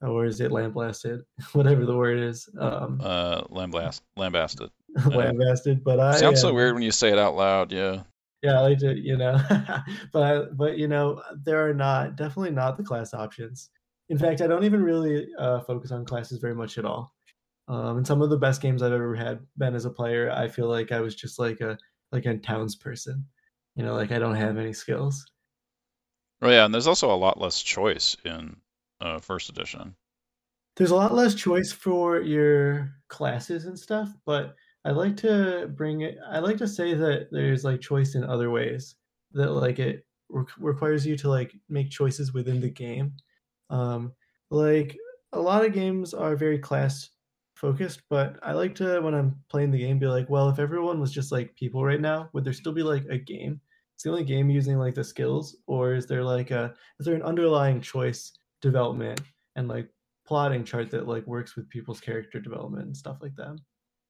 or 0.00 0.24
is 0.24 0.40
it 0.40 0.50
lambasted? 0.50 1.20
Whatever 1.52 1.84
the 1.86 1.96
word 1.96 2.18
is, 2.18 2.48
um, 2.58 3.00
Uh, 3.02 3.42
lambast, 3.50 4.00
lambasted. 4.16 4.70
lambasted. 5.06 5.84
But 5.84 6.00
I 6.00 6.16
Sounds 6.18 6.40
so 6.40 6.48
uh, 6.48 6.54
weird 6.54 6.74
when 6.74 6.82
you 6.82 6.92
say 6.92 7.12
it 7.12 7.18
out 7.18 7.36
loud. 7.36 7.70
Yeah. 7.70 8.02
Yeah, 8.44 8.58
I 8.58 8.60
like 8.60 8.78
to, 8.80 8.94
you 8.94 9.16
know, 9.16 9.40
but 10.12 10.54
but 10.54 10.76
you 10.76 10.86
know, 10.86 11.22
there 11.46 11.66
are 11.66 11.72
not 11.72 12.14
definitely 12.14 12.50
not 12.50 12.76
the 12.76 12.82
class 12.82 13.14
options. 13.14 13.70
In 14.10 14.18
fact, 14.18 14.42
I 14.42 14.46
don't 14.46 14.64
even 14.64 14.82
really 14.82 15.28
uh, 15.38 15.60
focus 15.60 15.90
on 15.92 16.04
classes 16.04 16.40
very 16.40 16.54
much 16.54 16.76
at 16.76 16.84
all. 16.84 17.14
Um, 17.68 17.96
and 17.96 18.06
some 18.06 18.20
of 18.20 18.28
the 18.28 18.36
best 18.36 18.60
games 18.60 18.82
I've 18.82 18.92
ever 18.92 19.14
had 19.14 19.40
been 19.56 19.74
as 19.74 19.86
a 19.86 19.90
player, 19.90 20.30
I 20.30 20.48
feel 20.48 20.68
like 20.68 20.92
I 20.92 21.00
was 21.00 21.14
just 21.14 21.38
like 21.38 21.62
a 21.62 21.78
like 22.12 22.26
a 22.26 22.34
townsperson. 22.34 23.24
You 23.76 23.84
know, 23.84 23.94
like 23.94 24.12
I 24.12 24.18
don't 24.18 24.34
have 24.34 24.58
any 24.58 24.74
skills. 24.74 25.24
Oh 26.42 26.50
yeah, 26.50 26.66
and 26.66 26.74
there's 26.74 26.86
also 26.86 27.14
a 27.14 27.16
lot 27.16 27.40
less 27.40 27.62
choice 27.62 28.14
in 28.26 28.58
uh, 29.00 29.20
first 29.20 29.48
edition. 29.48 29.96
There's 30.76 30.90
a 30.90 30.96
lot 30.96 31.14
less 31.14 31.34
choice 31.34 31.72
for 31.72 32.20
your 32.20 32.92
classes 33.08 33.64
and 33.64 33.78
stuff, 33.78 34.10
but 34.26 34.54
I 34.84 34.90
like 34.90 35.16
to 35.18 35.68
bring 35.74 36.02
it. 36.02 36.18
I 36.26 36.38
like 36.40 36.58
to 36.58 36.68
say 36.68 36.94
that 36.94 37.28
there's 37.30 37.64
like 37.64 37.80
choice 37.80 38.14
in 38.14 38.24
other 38.24 38.50
ways 38.50 38.96
that 39.32 39.50
like 39.52 39.78
it 39.78 40.06
re- 40.28 40.44
requires 40.58 41.06
you 41.06 41.16
to 41.18 41.28
like 41.28 41.54
make 41.68 41.90
choices 41.90 42.32
within 42.34 42.60
the 42.60 42.70
game. 42.70 43.16
Um, 43.70 44.12
like 44.50 44.96
a 45.32 45.40
lot 45.40 45.64
of 45.64 45.72
games 45.72 46.12
are 46.14 46.36
very 46.36 46.58
class 46.58 47.10
focused, 47.54 48.02
but 48.10 48.38
I 48.42 48.52
like 48.52 48.74
to 48.76 49.00
when 49.00 49.14
I'm 49.14 49.42
playing 49.48 49.70
the 49.70 49.78
game 49.78 49.98
be 49.98 50.06
like, 50.06 50.28
well, 50.28 50.48
if 50.50 50.58
everyone 50.58 51.00
was 51.00 51.12
just 51.12 51.32
like 51.32 51.54
people 51.56 51.84
right 51.84 52.00
now, 52.00 52.28
would 52.32 52.44
there 52.44 52.52
still 52.52 52.72
be 52.72 52.82
like 52.82 53.04
a 53.08 53.18
game? 53.18 53.60
It's 53.94 54.04
the 54.04 54.10
only 54.10 54.24
game 54.24 54.50
using 54.50 54.78
like 54.78 54.94
the 54.94 55.04
skills, 55.04 55.56
or 55.66 55.94
is 55.94 56.06
there 56.06 56.24
like 56.24 56.50
a 56.50 56.74
is 57.00 57.06
there 57.06 57.14
an 57.14 57.22
underlying 57.22 57.80
choice 57.80 58.32
development 58.60 59.20
and 59.56 59.68
like 59.68 59.88
plotting 60.26 60.64
chart 60.64 60.90
that 60.90 61.08
like 61.08 61.26
works 61.26 61.56
with 61.56 61.70
people's 61.70 62.00
character 62.00 62.40
development 62.40 62.86
and 62.86 62.96
stuff 62.96 63.18
like 63.22 63.34
that? 63.36 63.58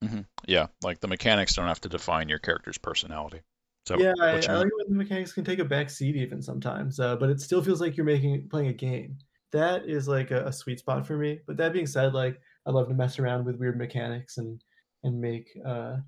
Hmm 0.02 0.20
Yeah, 0.46 0.66
like 0.82 1.00
the 1.00 1.08
mechanics 1.08 1.54
don't 1.54 1.68
have 1.68 1.80
to 1.82 1.88
define 1.88 2.28
your 2.28 2.38
character's 2.38 2.78
personality. 2.78 3.40
So 3.86 3.98
yeah, 3.98 4.12
I, 4.20 4.28
I 4.28 4.54
like 4.54 4.70
when 4.76 4.88
the 4.88 4.96
mechanics 4.96 5.32
can 5.32 5.44
take 5.44 5.58
a 5.58 5.64
back 5.64 5.90
seat 5.90 6.16
even 6.16 6.42
sometimes, 6.42 6.98
uh, 6.98 7.16
but 7.16 7.30
it 7.30 7.40
still 7.40 7.62
feels 7.62 7.80
like 7.80 7.96
you're 7.96 8.06
making 8.06 8.48
playing 8.48 8.68
a 8.68 8.72
game. 8.72 9.18
That 9.52 9.86
is 9.88 10.08
like 10.08 10.30
a, 10.30 10.46
a 10.46 10.52
sweet 10.52 10.80
spot 10.80 11.06
for 11.06 11.16
me. 11.16 11.40
But 11.46 11.56
that 11.58 11.72
being 11.72 11.86
said, 11.86 12.12
like 12.14 12.40
I 12.66 12.70
love 12.70 12.88
to 12.88 12.94
mess 12.94 13.18
around 13.18 13.44
with 13.44 13.56
weird 13.58 13.78
mechanics 13.78 14.38
and 14.38 14.60
and 15.04 15.20
make 15.20 15.48
uh, 15.66 15.98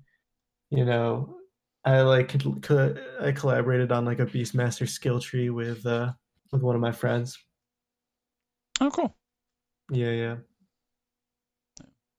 you 0.71 0.85
know 0.85 1.37
I 1.85 2.01
like 2.01 2.35
co- 2.63 2.95
I 3.21 3.31
collaborated 3.31 3.91
on 3.91 4.05
like 4.05 4.19
a 4.19 4.25
Beastmaster 4.25 4.87
skill 4.89 5.19
tree 5.19 5.49
with 5.49 5.85
uh 5.85 6.13
with 6.51 6.61
one 6.63 6.75
of 6.75 6.81
my 6.81 6.91
friends. 6.91 7.37
Oh, 8.81 8.89
cool. 8.91 9.15
Yeah, 9.91 10.11
yeah. 10.11 10.35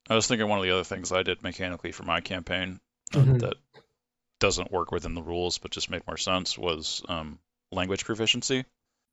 I 0.08 0.14
was 0.14 0.26
thinking 0.26 0.48
one 0.48 0.58
of 0.58 0.64
the 0.64 0.72
other 0.72 0.84
things 0.84 1.12
I 1.12 1.22
did 1.22 1.42
mechanically 1.42 1.92
for 1.92 2.04
my 2.04 2.20
campaign 2.20 2.80
uh, 3.14 3.18
mm-hmm. 3.18 3.38
that 3.38 3.54
doesn't 4.40 4.72
work 4.72 4.92
within 4.92 5.14
the 5.14 5.22
rules 5.22 5.58
but 5.58 5.70
just 5.70 5.90
made 5.90 6.06
more 6.06 6.16
sense 6.16 6.56
was 6.56 7.02
um, 7.08 7.38
language 7.72 8.04
proficiency. 8.04 8.64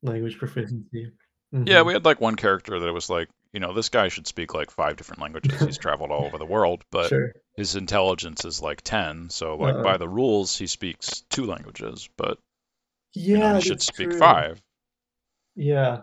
Language 0.02 0.38
proficiency. 0.38 1.12
Mm-hmm. 1.54 1.68
Yeah, 1.68 1.82
we 1.82 1.92
had 1.92 2.04
like 2.04 2.20
one 2.20 2.36
character 2.36 2.78
that 2.80 2.92
was 2.92 3.08
like, 3.08 3.28
you 3.52 3.60
know, 3.60 3.72
this 3.72 3.88
guy 3.88 4.08
should 4.08 4.26
speak 4.26 4.52
like 4.54 4.70
five 4.70 4.96
different 4.96 5.22
languages. 5.22 5.60
He's 5.60 5.78
traveled 5.78 6.10
all 6.10 6.24
over 6.24 6.38
the 6.38 6.44
world, 6.44 6.84
but 6.90 7.08
sure. 7.08 7.34
his 7.56 7.76
intelligence 7.76 8.44
is 8.44 8.60
like 8.60 8.82
10. 8.82 9.30
So, 9.30 9.56
like, 9.56 9.76
uh 9.76 9.82
by 9.82 9.96
the 9.96 10.08
rules, 10.08 10.56
he 10.56 10.66
speaks 10.66 11.22
two 11.30 11.46
languages, 11.46 12.08
but 12.16 12.38
yeah, 13.14 13.28
you 13.28 13.38
know, 13.38 13.54
he 13.56 13.60
should 13.62 13.82
speak 13.82 14.10
true. 14.10 14.18
five. 14.18 14.60
Yeah. 15.54 16.02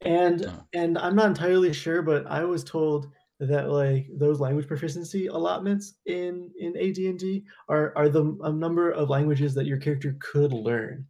And 0.00 0.50
and 0.72 0.98
I'm 0.98 1.16
not 1.16 1.26
entirely 1.26 1.72
sure, 1.72 2.02
but 2.02 2.26
I 2.26 2.44
was 2.44 2.62
told 2.64 3.10
that 3.40 3.70
like 3.70 4.06
those 4.16 4.40
language 4.40 4.66
proficiency 4.66 5.26
allotments 5.26 5.94
in 6.06 6.50
in 6.58 6.76
AD&D 6.76 7.44
are 7.68 7.92
are 7.96 8.08
the 8.08 8.36
a 8.42 8.52
number 8.52 8.90
of 8.90 9.10
languages 9.10 9.54
that 9.54 9.66
your 9.66 9.78
character 9.78 10.16
could 10.20 10.52
learn. 10.52 11.06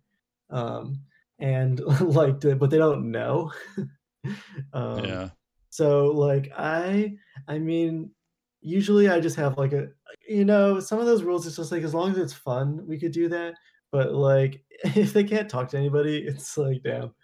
Um 0.50 1.00
and 1.38 1.80
like 2.00 2.40
but 2.40 2.70
they 2.70 2.78
don't 2.78 3.10
know. 3.10 3.52
um, 4.72 5.04
yeah. 5.04 5.28
So 5.70 6.06
like 6.06 6.52
I 6.56 7.14
I 7.46 7.58
mean 7.58 8.10
usually 8.60 9.08
I 9.08 9.20
just 9.20 9.36
have 9.36 9.58
like 9.58 9.72
a 9.72 9.88
you 10.26 10.44
know 10.44 10.80
some 10.80 10.98
of 10.98 11.06
those 11.06 11.22
rules 11.22 11.46
it's 11.46 11.56
just 11.56 11.70
like 11.70 11.82
as 11.82 11.94
long 11.94 12.10
as 12.10 12.18
it's 12.18 12.32
fun 12.32 12.82
we 12.86 12.98
could 12.98 13.12
do 13.12 13.28
that 13.28 13.54
but 13.92 14.14
like 14.14 14.64
if 14.96 15.12
they 15.12 15.24
can't 15.24 15.50
talk 15.50 15.68
to 15.68 15.78
anybody 15.78 16.18
it's 16.26 16.56
like 16.56 16.82
damn 16.82 17.14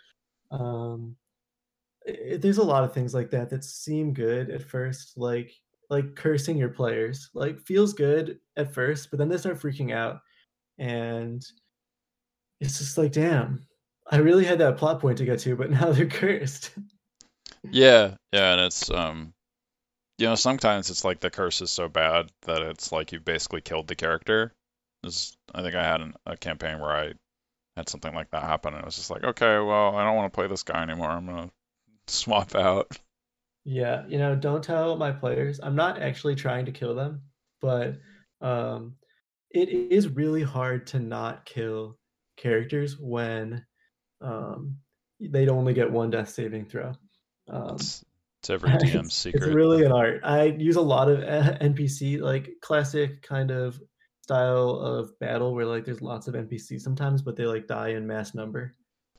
um 0.50 1.16
it, 2.06 2.40
there's 2.40 2.58
a 2.58 2.62
lot 2.62 2.84
of 2.84 2.92
things 2.92 3.14
like 3.14 3.30
that 3.30 3.50
that 3.50 3.64
seem 3.64 4.12
good 4.12 4.50
at 4.50 4.62
first 4.62 5.16
like 5.16 5.52
like 5.88 6.14
cursing 6.14 6.56
your 6.56 6.68
players 6.68 7.30
like 7.34 7.60
feels 7.60 7.92
good 7.92 8.38
at 8.56 8.72
first 8.72 9.10
but 9.10 9.18
then 9.18 9.28
they 9.28 9.36
start 9.36 9.60
freaking 9.60 9.92
out 9.92 10.20
and 10.78 11.44
it's 12.60 12.78
just 12.78 12.96
like 12.96 13.12
damn 13.12 13.60
i 14.10 14.16
really 14.16 14.44
had 14.44 14.58
that 14.58 14.76
plot 14.76 15.00
point 15.00 15.18
to 15.18 15.24
get 15.24 15.38
to 15.38 15.56
but 15.56 15.70
now 15.70 15.92
they're 15.92 16.06
cursed. 16.06 16.70
Yeah 17.70 18.14
yeah 18.32 18.52
and 18.52 18.60
it's 18.62 18.90
um 18.90 19.34
you 20.18 20.26
know 20.26 20.34
sometimes 20.34 20.90
it's 20.90 21.04
like 21.04 21.20
the 21.20 21.30
curse 21.30 21.60
is 21.60 21.70
so 21.70 21.88
bad 21.88 22.30
that 22.42 22.62
it's 22.62 22.92
like 22.92 23.12
you 23.12 23.20
basically 23.20 23.60
killed 23.60 23.88
the 23.88 23.96
character. 23.96 24.52
This, 25.02 25.34
i 25.54 25.62
think 25.62 25.74
i 25.74 25.82
had 25.82 26.02
an, 26.02 26.14
a 26.26 26.36
campaign 26.36 26.78
where 26.78 26.90
i 26.90 27.12
had 27.76 27.88
something 27.88 28.14
like 28.14 28.30
that 28.32 28.42
happen 28.42 28.74
and 28.74 28.82
it 28.82 28.84
was 28.84 28.96
just 28.96 29.10
like 29.10 29.24
okay 29.24 29.58
well 29.58 29.96
i 29.96 30.04
don't 30.04 30.14
want 30.14 30.30
to 30.30 30.36
play 30.36 30.46
this 30.46 30.62
guy 30.62 30.82
anymore 30.82 31.10
i'm 31.10 31.24
gonna 31.24 31.50
swap 32.10 32.54
out. 32.54 32.98
Yeah, 33.64 34.04
you 34.08 34.18
know, 34.18 34.34
don't 34.34 34.64
tell 34.64 34.96
my 34.96 35.12
players. 35.12 35.60
I'm 35.62 35.76
not 35.76 36.00
actually 36.00 36.34
trying 36.34 36.66
to 36.66 36.72
kill 36.72 36.94
them, 36.94 37.22
but 37.60 37.98
um, 38.40 38.94
it 39.50 39.68
is 39.68 40.08
really 40.08 40.42
hard 40.42 40.86
to 40.88 40.98
not 40.98 41.44
kill 41.44 41.98
characters 42.36 42.96
when 42.98 43.64
um, 44.22 44.76
they'd 45.20 45.48
only 45.48 45.74
get 45.74 45.90
one 45.90 46.10
death 46.10 46.30
saving 46.30 46.66
throw. 46.66 46.92
Um, 47.48 47.74
it's, 47.74 48.04
it's 48.40 48.50
every 48.50 48.70
DM's 48.70 49.06
it's, 49.06 49.14
secret. 49.14 49.42
It's 49.42 49.54
really 49.54 49.84
an 49.84 49.92
art. 49.92 50.20
I 50.24 50.44
use 50.44 50.76
a 50.76 50.80
lot 50.80 51.10
of 51.10 51.20
NPC, 51.20 52.20
like 52.20 52.50
classic 52.62 53.22
kind 53.22 53.50
of 53.50 53.78
style 54.22 54.70
of 54.70 55.18
battle 55.18 55.54
where 55.54 55.66
like 55.66 55.84
there's 55.84 56.00
lots 56.00 56.28
of 56.28 56.34
NPCs 56.34 56.80
sometimes, 56.80 57.22
but 57.22 57.36
they 57.36 57.44
like 57.44 57.66
die 57.66 57.90
in 57.90 58.06
mass 58.06 58.34
number. 58.34 58.74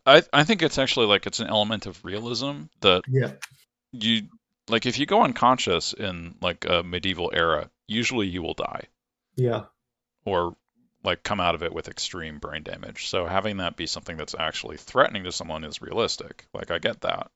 I 0.05 0.23
I 0.33 0.43
think 0.43 0.61
it's 0.61 0.77
actually 0.77 1.07
like 1.07 1.27
it's 1.27 1.39
an 1.39 1.47
element 1.47 1.85
of 1.85 2.03
realism 2.03 2.63
that 2.81 3.03
yeah 3.07 3.33
you 3.91 4.23
like 4.67 4.85
if 4.85 4.99
you 4.99 5.05
go 5.05 5.23
unconscious 5.23 5.93
in 5.93 6.35
like 6.41 6.65
a 6.65 6.83
medieval 6.83 7.31
era, 7.33 7.69
usually 7.87 8.27
you 8.27 8.41
will 8.41 8.53
die. 8.53 8.83
Yeah. 9.35 9.65
Or 10.25 10.55
like 11.03 11.23
come 11.23 11.39
out 11.39 11.55
of 11.55 11.63
it 11.63 11.73
with 11.73 11.87
extreme 11.87 12.39
brain 12.39 12.63
damage. 12.63 13.09
So 13.09 13.25
having 13.25 13.57
that 13.57 13.75
be 13.75 13.87
something 13.87 14.17
that's 14.17 14.35
actually 14.37 14.77
threatening 14.77 15.23
to 15.23 15.31
someone 15.31 15.63
is 15.63 15.81
realistic. 15.81 16.45
Like 16.53 16.71
I 16.71 16.79
get 16.79 17.01
that. 17.01 17.31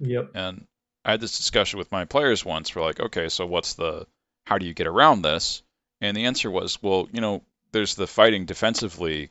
Yep. 0.00 0.32
And 0.34 0.66
I 1.04 1.12
had 1.12 1.20
this 1.20 1.36
discussion 1.36 1.78
with 1.78 1.92
my 1.92 2.04
players 2.04 2.44
once. 2.44 2.70
For 2.70 2.80
like, 2.80 3.00
okay, 3.00 3.28
so 3.28 3.46
what's 3.46 3.74
the 3.74 4.06
how 4.44 4.58
do 4.58 4.66
you 4.66 4.74
get 4.74 4.86
around 4.86 5.22
this? 5.22 5.62
And 6.00 6.16
the 6.16 6.26
answer 6.26 6.50
was, 6.50 6.82
well, 6.82 7.08
you 7.12 7.20
know, 7.20 7.42
there's 7.72 7.94
the 7.94 8.06
fighting 8.06 8.46
defensively 8.46 9.30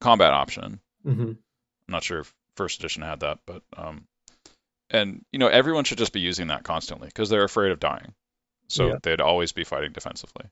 combat 0.00 0.32
option. 0.32 0.80
Mm-hmm. 1.04 1.32
I'm 1.88 1.92
not 1.92 2.04
sure 2.04 2.20
if 2.20 2.34
first 2.56 2.80
edition 2.80 3.02
had 3.02 3.20
that, 3.20 3.38
but 3.46 3.62
um, 3.76 4.06
and 4.90 5.24
you 5.32 5.38
know 5.38 5.48
everyone 5.48 5.84
should 5.84 5.98
just 5.98 6.12
be 6.12 6.20
using 6.20 6.48
that 6.48 6.64
constantly 6.64 7.08
because 7.08 7.30
they're 7.30 7.44
afraid 7.44 7.72
of 7.72 7.80
dying, 7.80 8.14
so 8.68 8.88
yeah. 8.88 8.98
they'd 9.02 9.20
always 9.20 9.52
be 9.52 9.64
fighting 9.64 9.92
defensively. 9.92 10.44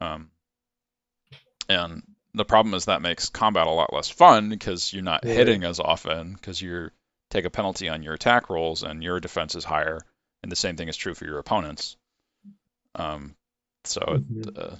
Um, 0.00 0.30
and 1.68 2.02
the 2.34 2.44
problem 2.44 2.74
is 2.74 2.84
that 2.84 3.02
makes 3.02 3.30
combat 3.30 3.66
a 3.66 3.70
lot 3.70 3.92
less 3.92 4.08
fun 4.08 4.48
because 4.48 4.92
you're 4.92 5.02
not 5.02 5.24
yeah. 5.24 5.32
hitting 5.34 5.64
as 5.64 5.80
often 5.80 6.34
because 6.34 6.60
you 6.60 6.90
take 7.30 7.44
a 7.44 7.50
penalty 7.50 7.88
on 7.88 8.02
your 8.02 8.14
attack 8.14 8.50
rolls 8.50 8.82
and 8.82 9.02
your 9.02 9.20
defense 9.20 9.54
is 9.54 9.64
higher, 9.64 10.00
and 10.42 10.52
the 10.52 10.56
same 10.56 10.76
thing 10.76 10.88
is 10.88 10.96
true 10.96 11.14
for 11.14 11.24
your 11.24 11.38
opponents. 11.38 11.96
Um, 12.94 13.36
so 13.84 14.00
mm-hmm. 14.00 14.40
it, 14.48 14.58
uh, 14.58 14.76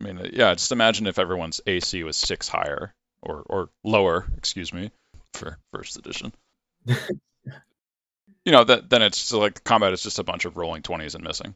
I 0.00 0.04
mean, 0.04 0.30
yeah, 0.32 0.54
just 0.54 0.72
imagine 0.72 1.06
if 1.06 1.18
everyone's 1.18 1.60
AC 1.66 2.02
was 2.04 2.16
six 2.16 2.48
higher 2.48 2.94
or 3.20 3.42
or 3.46 3.70
lower, 3.84 4.26
excuse 4.38 4.72
me, 4.72 4.90
for 5.34 5.58
first 5.72 5.96
edition. 5.96 6.32
you 8.44 8.52
know, 8.52 8.64
that 8.64 8.90
then 8.90 9.02
it's 9.02 9.32
like 9.32 9.64
combat 9.64 9.92
is 9.92 10.02
just 10.02 10.18
a 10.18 10.24
bunch 10.24 10.44
of 10.44 10.56
rolling 10.56 10.82
twenties 10.82 11.14
and 11.14 11.24
missing 11.24 11.54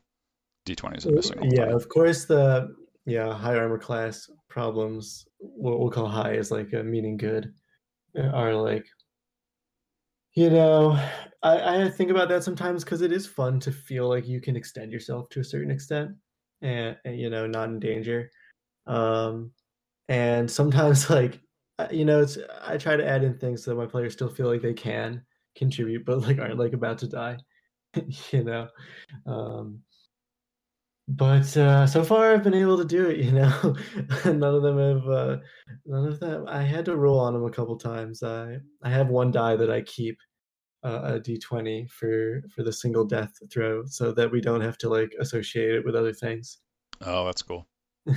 d20s 0.67 1.05
and 1.07 1.15
missing. 1.15 1.51
Yeah, 1.51 1.71
of 1.71 1.89
course 1.89 2.25
the 2.25 2.75
yeah 3.07 3.33
high 3.35 3.57
armor 3.57 3.79
class 3.79 4.31
problems 4.49 5.27
what 5.39 5.79
we'll 5.79 5.91
call 5.91 6.09
high 6.09 6.33
is 6.33 6.51
like 6.51 6.73
a 6.73 6.83
meaning 6.83 7.17
good 7.17 7.53
are 8.33 8.55
like 8.55 8.87
you 10.35 10.49
know 10.49 10.93
I, 11.43 11.83
I 11.83 11.91
think 11.91 12.11
about 12.11 12.29
that 12.31 12.45
sometimes 12.45 12.83
because 12.83 13.03
it 13.03 13.13
is 13.13 13.27
fun 13.27 13.61
to 13.61 13.73
feel 13.73 14.09
like 14.09 14.27
you 14.27 14.41
can 14.41 14.57
extend 14.57 14.91
yourself 14.91 15.29
to 15.31 15.41
a 15.41 15.45
certain 15.45 15.71
extent 15.71 16.13
and, 16.63 16.97
and 17.05 17.19
you 17.19 17.29
know 17.29 17.47
not 17.47 17.69
in 17.69 17.79
danger 17.79 18.31
um 18.87 19.51
and 20.09 20.51
sometimes 20.51 21.11
like 21.11 21.41
you 21.91 22.05
know, 22.05 22.21
it's 22.21 22.39
I 22.63 22.77
try 22.77 22.97
to 22.97 23.07
add 23.07 23.25
in 23.25 23.39
things 23.39 23.65
so 23.65 23.71
that 23.73 23.77
my 23.77 23.87
players 23.87 24.13
still 24.13 24.29
feel 24.29 24.49
like 24.49 24.63
they 24.63 24.75
can 24.75 25.23
contribute, 25.57 26.05
but 26.05 26.21
like 26.21 26.39
aren't 26.39 26.59
like 26.59 26.73
about 26.73 26.99
to 26.99 27.09
die. 27.09 27.39
you 28.31 28.45
know. 28.45 28.69
Um, 29.27 29.81
but 31.07 31.55
uh, 31.57 31.87
so 31.87 32.03
far 32.03 32.33
I've 32.33 32.43
been 32.43 32.55
able 32.55 32.79
to 32.79 32.85
do 32.85 33.07
it. 33.07 33.19
You 33.19 33.33
know, 33.33 33.77
none 34.25 34.43
of 34.43 34.63
them 34.63 34.79
have. 34.79 35.09
Uh, 35.09 35.37
none 35.85 36.07
of 36.07 36.21
them. 36.21 36.47
I 36.49 36.63
had 36.63 36.85
to 36.87 36.97
roll 36.97 37.21
on 37.21 37.35
them 37.35 37.45
a 37.45 37.51
couple 37.51 37.77
times. 37.77 38.23
I 38.23 38.59
I 38.83 38.91
have 38.91 39.09
one 39.09 39.31
die 39.31 39.57
that 39.57 39.71
I 39.71 39.83
keep 39.83 40.19
uh, 40.85 41.15
a 41.17 41.21
d20 41.21 41.91
for 41.91 42.43
for 42.55 42.63
the 42.63 42.73
single 42.73 43.05
death 43.05 43.33
throw, 43.53 43.85
so 43.87 44.13
that 44.13 44.31
we 44.31 44.41
don't 44.41 44.61
have 44.61 44.79
to 44.79 44.89
like 44.89 45.13
associate 45.19 45.75
it 45.75 45.85
with 45.85 45.95
other 45.95 46.13
things. 46.13 46.59
Oh, 47.05 47.27
that's 47.27 47.43
cool. 47.43 47.67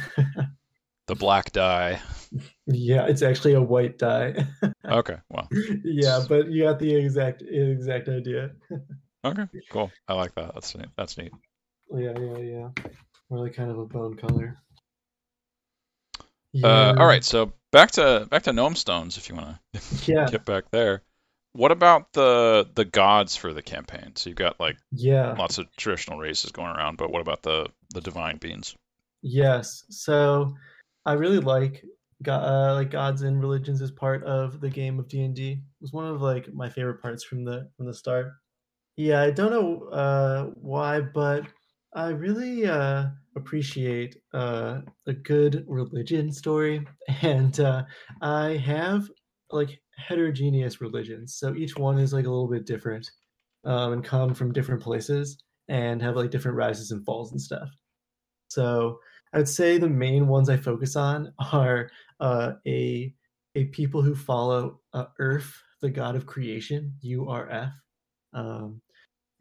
the 1.07 1.15
black 1.15 1.51
die. 1.51 1.99
Yeah, 2.65 3.07
it's 3.07 3.21
actually 3.21 3.53
a 3.53 3.61
white 3.61 3.97
die. 3.97 4.35
okay, 4.85 5.17
well. 5.29 5.47
Yeah, 5.83 6.23
but 6.27 6.51
you 6.51 6.63
got 6.63 6.79
the 6.79 6.93
exact 6.93 7.41
exact 7.41 8.09
idea. 8.09 8.51
okay, 9.25 9.47
cool. 9.71 9.91
I 10.07 10.13
like 10.13 10.35
that. 10.35 10.53
That's 10.53 10.75
neat. 10.75 10.89
That's 10.97 11.17
neat. 11.17 11.31
Yeah, 11.93 12.13
yeah, 12.19 12.37
yeah. 12.37 12.69
Really 13.29 13.49
kind 13.49 13.71
of 13.71 13.79
a 13.79 13.85
bone 13.85 14.15
color. 14.15 14.57
Yeah. 16.51 16.67
Uh, 16.67 16.95
all 16.99 17.07
right, 17.07 17.23
so 17.23 17.53
back 17.71 17.91
to 17.91 18.27
back 18.29 18.43
to 18.43 18.51
Gnomestones, 18.51 19.17
if 19.17 19.29
you 19.29 19.35
want 19.35 19.57
to 19.73 19.81
yeah. 20.11 20.27
get 20.29 20.45
back 20.45 20.65
there. 20.71 21.03
What 21.53 21.71
about 21.71 22.11
the 22.13 22.69
the 22.75 22.85
gods 22.85 23.35
for 23.35 23.53
the 23.53 23.61
campaign? 23.61 24.15
So 24.15 24.29
you've 24.29 24.37
got 24.37 24.59
like 24.59 24.77
yeah 24.91 25.33
lots 25.33 25.57
of 25.57 25.73
traditional 25.75 26.19
races 26.19 26.51
going 26.51 26.75
around, 26.75 26.97
but 26.97 27.11
what 27.11 27.21
about 27.21 27.43
the 27.43 27.69
the 27.93 28.01
divine 28.01 28.37
beings? 28.37 28.75
Yes, 29.21 29.83
so 29.89 30.55
I 31.07 31.13
really 31.13 31.39
like 31.39 31.83
God, 32.23 32.43
uh, 32.43 32.75
like 32.75 32.91
gods 32.91 33.23
and 33.23 33.41
religions 33.41 33.81
as 33.81 33.91
part 33.91 34.23
of 34.25 34.61
the 34.61 34.69
game 34.69 34.99
of 34.99 35.09
D 35.09 35.23
and 35.23 35.35
D. 35.35 35.53
It 35.53 35.59
was 35.81 35.93
one 35.93 36.05
of 36.07 36.21
like 36.21 36.53
my 36.53 36.69
favorite 36.69 37.01
parts 37.01 37.23
from 37.23 37.45
the 37.45 37.71
from 37.77 37.87
the 37.87 37.95
start. 37.95 38.33
Yeah, 38.97 39.21
I 39.21 39.31
don't 39.31 39.51
know 39.51 39.83
uh, 39.89 40.45
why, 40.55 41.01
but 41.01 41.45
I 41.95 42.09
really 42.09 42.65
uh, 42.67 43.07
appreciate 43.35 44.17
uh, 44.33 44.81
a 45.07 45.13
good 45.13 45.65
religion 45.67 46.31
story, 46.31 46.85
and 47.21 47.59
uh, 47.59 47.83
I 48.21 48.57
have 48.57 49.09
like 49.51 49.81
heterogeneous 49.97 50.81
religions. 50.81 51.35
So 51.37 51.55
each 51.55 51.77
one 51.77 51.99
is 51.99 52.13
like 52.13 52.25
a 52.25 52.29
little 52.31 52.49
bit 52.49 52.65
different 52.67 53.09
um, 53.65 53.93
and 53.93 54.03
come 54.05 54.33
from 54.35 54.53
different 54.53 54.81
places. 54.83 55.43
and 55.69 56.01
have 56.01 56.15
like 56.17 56.31
different 56.31 56.57
rises 56.57 56.91
and 56.91 57.05
falls 57.05 57.31
and 57.31 57.41
stuff. 57.41 57.69
So 58.49 58.99
I'd 59.37 59.47
say 59.47 59.77
the 59.77 59.87
main 59.87 60.27
ones 60.27 60.49
I 60.49 60.57
focus 60.57 60.95
on 60.95 61.31
are 61.53 61.91
uh, 62.19 62.53
a 62.65 63.13
a 63.53 63.65
people 63.65 64.01
who 64.01 64.15
follow 64.15 64.81
uh, 64.93 65.05
Urf, 65.19 65.53
the 65.79 65.91
god 65.91 66.15
of 66.15 66.25
creation, 66.25 66.93
U 67.01 67.29
R 67.29 67.47
F, 67.49 67.73
um, 68.33 68.81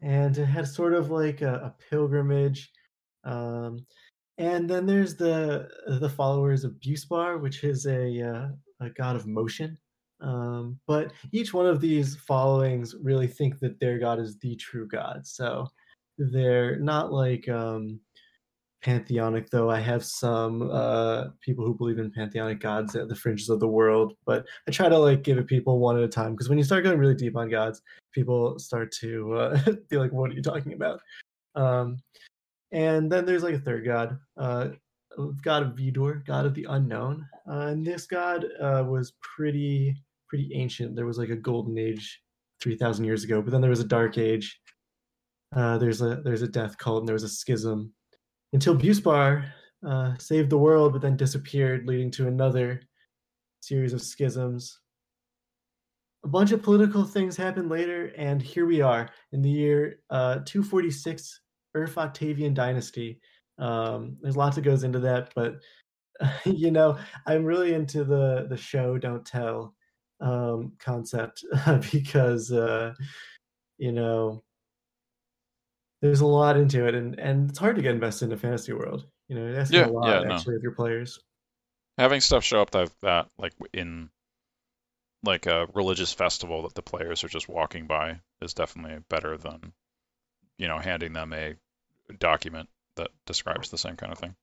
and 0.01 0.37
it 0.37 0.45
had 0.45 0.67
sort 0.67 0.93
of 0.93 1.09
like 1.09 1.41
a, 1.41 1.53
a 1.69 1.75
pilgrimage. 1.89 2.71
Um, 3.23 3.85
and 4.37 4.69
then 4.69 4.85
there's 4.85 5.15
the 5.15 5.67
the 5.99 6.09
followers 6.09 6.63
of 6.63 6.79
Buspar, 6.79 7.41
which 7.41 7.63
is 7.63 7.87
a 7.87 8.21
uh, 8.21 8.49
a 8.79 8.89
god 8.91 9.15
of 9.15 9.25
motion. 9.25 9.79
Um, 10.21 10.79
but 10.85 11.11
each 11.31 11.55
one 11.55 11.65
of 11.65 11.81
these 11.81 12.15
followings 12.17 12.93
really 13.01 13.27
think 13.27 13.59
that 13.61 13.79
their 13.79 13.97
god 13.97 14.19
is 14.19 14.37
the 14.37 14.55
true 14.57 14.87
god. 14.87 15.25
So 15.25 15.67
they're 16.19 16.79
not 16.79 17.11
like 17.11 17.49
um, 17.49 17.99
pantheonic, 18.81 19.49
though. 19.49 19.69
I 19.69 19.79
have 19.79 20.03
some 20.03 20.69
uh, 20.71 21.25
people 21.41 21.65
who 21.65 21.75
believe 21.75 21.99
in 21.99 22.11
pantheonic 22.11 22.59
gods 22.59 22.95
at 22.95 23.07
the 23.07 23.15
fringes 23.15 23.49
of 23.49 23.59
the 23.59 23.67
world, 23.67 24.13
but 24.25 24.45
I 24.67 24.71
try 24.71 24.89
to 24.89 24.97
like 24.97 25.23
give 25.23 25.37
it 25.37 25.47
people 25.47 25.79
one 25.79 25.97
at 25.97 26.03
a 26.03 26.07
time 26.07 26.31
because 26.31 26.49
when 26.49 26.57
you 26.57 26.63
start 26.63 26.83
going 26.83 26.99
really 26.99 27.15
deep 27.15 27.35
on 27.35 27.49
gods, 27.49 27.81
people 28.11 28.57
start 28.59 28.91
to 28.93 29.33
uh, 29.33 29.71
be 29.89 29.97
like, 29.97 30.11
"What 30.11 30.31
are 30.31 30.33
you 30.33 30.41
talking 30.41 30.73
about?" 30.73 31.01
Um, 31.55 31.97
and 32.71 33.11
then 33.11 33.25
there's 33.25 33.43
like 33.43 33.55
a 33.55 33.59
third 33.59 33.85
god, 33.85 34.17
uh, 34.37 34.69
god 35.41 35.63
of 35.63 35.75
Vidur, 35.75 36.25
god 36.25 36.45
of 36.45 36.53
the 36.53 36.67
unknown. 36.69 37.25
Uh, 37.49 37.67
and 37.67 37.85
this 37.85 38.05
god 38.05 38.45
uh, 38.61 38.83
was 38.87 39.13
pretty 39.21 39.95
pretty 40.27 40.51
ancient. 40.53 40.95
There 40.95 41.05
was 41.05 41.17
like 41.17 41.29
a 41.29 41.35
golden 41.35 41.77
age, 41.77 42.21
three 42.61 42.75
thousand 42.75 43.05
years 43.05 43.23
ago, 43.23 43.41
but 43.41 43.51
then 43.51 43.61
there 43.61 43.69
was 43.69 43.79
a 43.79 43.87
dark 43.87 44.17
age. 44.17 44.59
Uh, 45.55 45.77
there's 45.77 46.01
a 46.01 46.21
there's 46.23 46.41
a 46.41 46.47
death 46.47 46.77
cult 46.77 46.99
and 46.99 47.07
there 47.07 47.13
was 47.13 47.23
a 47.23 47.29
schism 47.29 47.93
until 48.53 48.75
Buspar 48.75 49.45
uh, 49.85 50.13
saved 50.17 50.49
the 50.49 50.57
world, 50.57 50.93
but 50.93 51.01
then 51.01 51.17
disappeared, 51.17 51.87
leading 51.87 52.11
to 52.11 52.27
another 52.27 52.81
series 53.61 53.93
of 53.93 54.01
schisms. 54.01 54.79
A 56.23 56.27
bunch 56.27 56.51
of 56.51 56.63
political 56.63 57.03
things 57.03 57.37
happened 57.37 57.69
later, 57.69 58.11
and 58.17 58.41
here 58.41 58.65
we 58.65 58.81
are 58.81 59.09
in 59.31 59.41
the 59.41 59.49
year 59.49 59.99
uh, 60.09 60.39
246 60.45 61.41
Earth 61.75 61.97
Octavian 61.97 62.53
dynasty. 62.53 63.19
Um, 63.59 64.17
there's 64.21 64.37
lots 64.37 64.55
that 64.55 64.63
goes 64.63 64.83
into 64.83 64.99
that, 64.99 65.31
but 65.35 65.55
you 66.45 66.71
know, 66.71 66.97
I'm 67.25 67.45
really 67.45 67.73
into 67.73 68.03
the 68.03 68.47
the 68.49 68.57
show 68.57 68.97
don't 68.97 69.25
tell 69.25 69.75
um, 70.19 70.73
concept 70.79 71.43
because 71.91 72.51
uh, 72.51 72.93
you 73.77 73.91
know 73.91 74.43
there's 76.01 76.21
a 76.21 76.25
lot 76.25 76.57
into 76.57 76.87
it, 76.87 76.95
and 76.95 77.19
and 77.19 77.49
it's 77.49 77.59
hard 77.59 77.75
to 77.75 77.81
get 77.81 77.95
invested 77.95 78.25
in 78.25 78.31
a 78.33 78.37
fantasy 78.37 78.73
world. 78.73 79.05
You 79.27 79.35
know, 79.35 79.53
that's 79.53 79.71
Yeah, 79.71 79.85
a 79.85 79.87
lot 79.87 80.21
yeah, 80.21 80.23
no. 80.27 80.35
actually 80.35 80.55
of 80.55 80.63
your 80.63 80.73
players. 80.73 81.19
Having 81.97 82.21
stuff 82.21 82.43
show 82.43 82.61
up 82.61 82.71
that 82.71 82.91
that 83.01 83.29
like 83.37 83.53
in 83.73 84.09
like 85.23 85.45
a 85.45 85.67
religious 85.73 86.13
festival 86.13 86.63
that 86.63 86.75
the 86.75 86.81
players 86.81 87.23
are 87.23 87.27
just 87.27 87.49
walking 87.49 87.87
by 87.87 88.19
is 88.41 88.53
definitely 88.53 88.99
better 89.09 89.37
than 89.37 89.73
you 90.57 90.67
know 90.67 90.77
handing 90.79 91.13
them 91.13 91.33
a 91.33 91.55
document 92.19 92.69
that 92.95 93.09
describes 93.25 93.69
the 93.69 93.77
same 93.77 93.95
kind 93.95 94.11
of 94.11 94.19
thing. 94.19 94.35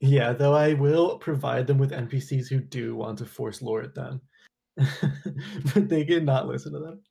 Yeah, 0.00 0.32
though 0.32 0.54
I 0.54 0.74
will 0.74 1.18
provide 1.18 1.66
them 1.66 1.78
with 1.78 1.92
NPCs 1.92 2.48
who 2.48 2.60
do 2.60 2.94
want 2.96 3.18
to 3.18 3.26
force 3.26 3.62
lore 3.62 3.82
at 3.82 3.94
them, 3.94 4.20
but 4.76 5.88
they 5.88 6.04
can 6.04 6.24
not 6.24 6.46
listen 6.48 6.72
to 6.72 6.78
them. 6.80 7.02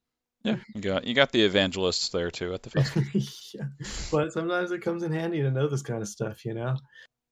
Yeah, 0.47 0.55
you 0.73 0.81
got 0.81 1.05
you 1.05 1.13
got 1.13 1.31
the 1.33 1.43
evangelists 1.43 2.09
there 2.09 2.31
too 2.31 2.53
at 2.53 2.63
the 2.63 2.69
festival. 2.69 3.03
yeah, 3.53 3.65
but 4.11 4.31
sometimes 4.31 4.71
it 4.71 4.81
comes 4.81 5.03
in 5.03 5.11
handy 5.11 5.41
to 5.41 5.51
know 5.51 5.67
this 5.67 5.81
kind 5.81 6.01
of 6.01 6.07
stuff, 6.07 6.45
you 6.45 6.53
know. 6.53 6.77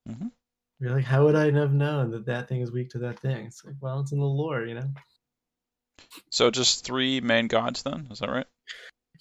Mhm. 0.10 0.32
You're 0.80 0.92
like, 0.92 1.06
how 1.06 1.24
would 1.24 1.36
I 1.36 1.52
have 1.52 1.72
known 1.72 2.12
that 2.12 2.26
that 2.26 2.50
thing 2.50 2.60
is 2.60 2.74
weak 2.74 2.90
to 2.90 3.00
that 3.00 3.20
thing? 3.20 3.46
It's 3.46 3.64
like, 3.64 3.76
well, 3.80 4.02
it's 4.02 4.12
in 4.12 4.20
the 4.20 4.26
lore, 4.26 4.66
you 4.66 4.76
know. 4.76 4.90
So 6.30 6.52
just 6.52 6.84
three 6.84 7.22
main 7.22 7.48
gods 7.48 7.84
then, 7.84 8.08
is 8.12 8.20
that 8.20 8.30
right? 8.30 8.48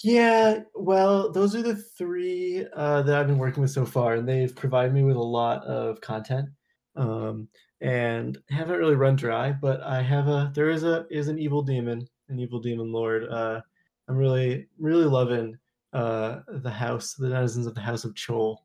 Yeah, 0.02 0.62
well, 0.74 1.30
those 1.30 1.54
are 1.54 1.62
the 1.62 1.76
three 1.76 2.66
uh, 2.74 3.02
that 3.02 3.16
I've 3.16 3.28
been 3.28 3.38
working 3.38 3.62
with 3.62 3.70
so 3.70 3.86
far, 3.86 4.14
and 4.14 4.28
they've 4.28 4.54
provided 4.54 4.92
me 4.92 5.04
with 5.04 5.16
a 5.16 5.22
lot 5.22 5.62
of 5.64 6.00
content. 6.00 6.48
Um, 6.96 7.48
and 7.80 8.38
haven't 8.50 8.78
really 8.78 8.96
run 8.96 9.14
dry, 9.14 9.52
but 9.52 9.80
I 9.82 10.02
have 10.02 10.26
a 10.26 10.50
there 10.54 10.70
is 10.70 10.82
a 10.82 11.06
is 11.10 11.28
an 11.28 11.38
evil 11.38 11.62
demon, 11.62 12.08
an 12.28 12.40
evil 12.40 12.58
demon 12.58 12.90
lord. 12.90 13.28
Uh, 13.28 13.60
I'm 14.08 14.16
really 14.16 14.66
really 14.78 15.04
loving 15.04 15.56
uh, 15.92 16.40
the 16.48 16.70
house, 16.70 17.14
the 17.14 17.28
denizens 17.28 17.66
of 17.66 17.74
the 17.74 17.80
house 17.80 18.04
of 18.04 18.14
Chol. 18.14 18.58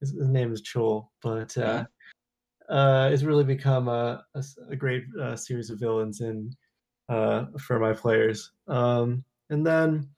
His, 0.00 0.10
his 0.10 0.28
name 0.28 0.52
is 0.52 0.62
Chol, 0.62 1.08
but 1.22 1.56
uh, 1.56 1.84
uh, 2.68 3.10
it's 3.12 3.22
really 3.22 3.44
become 3.44 3.88
a 3.88 4.22
great 4.76 5.04
uh, 5.20 5.36
series 5.36 5.70
of 5.70 5.80
villains 5.80 6.20
in 6.20 6.54
uh, 7.08 7.46
for 7.58 7.78
my 7.78 7.92
players. 7.92 8.52
Um, 8.68 9.24
and 9.50 9.66
then 9.66 10.08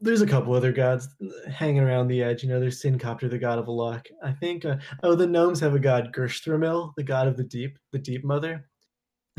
there's 0.00 0.22
a 0.22 0.26
couple 0.26 0.52
other 0.52 0.72
gods 0.72 1.08
hanging 1.50 1.80
around 1.80 2.08
the 2.08 2.22
edge. 2.22 2.42
You 2.42 2.48
know, 2.48 2.60
there's 2.60 2.80
Sincopter, 2.80 3.28
the 3.28 3.38
god 3.38 3.58
of 3.58 3.68
luck. 3.68 4.06
I 4.22 4.32
think. 4.32 4.64
Uh, 4.64 4.76
oh, 5.02 5.14
the 5.14 5.26
gnomes 5.26 5.60
have 5.60 5.74
a 5.74 5.78
god, 5.78 6.12
Gerstramil, 6.12 6.92
the 6.96 7.04
god 7.04 7.26
of 7.26 7.36
the 7.36 7.44
deep, 7.44 7.78
the 7.92 7.98
deep 7.98 8.24
mother. 8.24 8.68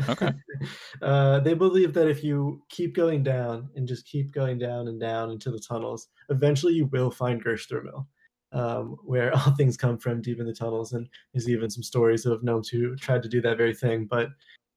Okay. 0.08 0.32
uh, 1.02 1.40
they 1.40 1.54
believe 1.54 1.94
that 1.94 2.08
if 2.08 2.22
you 2.22 2.62
keep 2.68 2.94
going 2.94 3.22
down 3.22 3.70
and 3.76 3.88
just 3.88 4.06
keep 4.06 4.32
going 4.32 4.58
down 4.58 4.88
and 4.88 5.00
down 5.00 5.30
into 5.30 5.50
the 5.50 5.58
tunnels, 5.58 6.08
eventually 6.28 6.74
you 6.74 6.86
will 6.86 7.10
find 7.10 7.42
Gerstramil, 7.42 8.06
um, 8.52 8.96
where 9.04 9.34
all 9.36 9.54
things 9.56 9.76
come 9.76 9.98
from 9.98 10.20
deep 10.20 10.40
in 10.40 10.46
the 10.46 10.54
tunnels. 10.54 10.92
And 10.92 11.08
there's 11.32 11.48
even 11.48 11.70
some 11.70 11.82
stories 11.82 12.26
of 12.26 12.42
gnomes 12.42 12.68
who 12.68 12.96
tried 12.96 13.22
to 13.22 13.28
do 13.28 13.40
that 13.42 13.56
very 13.56 13.74
thing. 13.74 14.06
But 14.06 14.28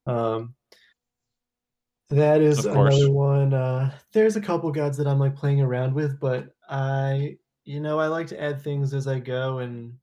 um, 0.05 0.55
that 2.10 2.41
is 2.41 2.65
another 2.65 3.12
one. 3.12 3.53
Uh, 3.53 3.91
there's 4.13 4.36
a 4.36 4.41
couple 4.41 4.71
gods 4.71 4.97
that 4.97 5.08
I'm 5.08 5.19
like 5.19 5.36
playing 5.36 5.62
around 5.62 5.93
with, 5.93 6.19
but 6.19 6.55
I, 6.67 7.38
you 7.65 7.79
know, 7.79 7.99
I 7.99 8.08
like 8.08 8.27
to 8.27 8.41
add 8.41 8.62
things 8.62 8.93
as 8.93 9.08
I 9.08 9.19
go 9.19 9.60
and 9.60 9.93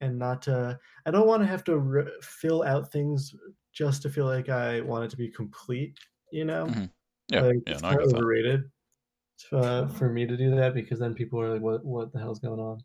and 0.00 0.18
not 0.18 0.42
to. 0.42 0.78
I 1.06 1.10
don't 1.10 1.26
want 1.26 1.42
to 1.42 1.48
have 1.48 1.64
to 1.64 1.78
re- 1.78 2.12
fill 2.22 2.62
out 2.62 2.92
things 2.92 3.34
just 3.72 4.02
to 4.02 4.10
feel 4.10 4.26
like 4.26 4.48
I 4.48 4.80
want 4.80 5.04
it 5.04 5.10
to 5.10 5.16
be 5.16 5.28
complete. 5.28 5.98
You 6.30 6.44
know, 6.44 6.66
Mhm. 6.66 6.90
Yeah, 7.28 7.40
like 7.42 7.56
yeah, 7.66 7.72
it's 7.72 7.82
no, 7.82 7.88
kind 7.90 8.02
of 8.02 8.14
overrated 8.14 8.70
uh, 9.52 9.86
for 9.88 10.08
me 10.08 10.26
to 10.26 10.36
do 10.36 10.54
that 10.56 10.74
because 10.74 10.98
then 10.98 11.14
people 11.14 11.40
are 11.40 11.52
like, 11.52 11.62
"What? 11.62 11.84
What 11.84 12.12
the 12.12 12.18
hell's 12.18 12.40
going 12.40 12.60
on?" 12.60 12.80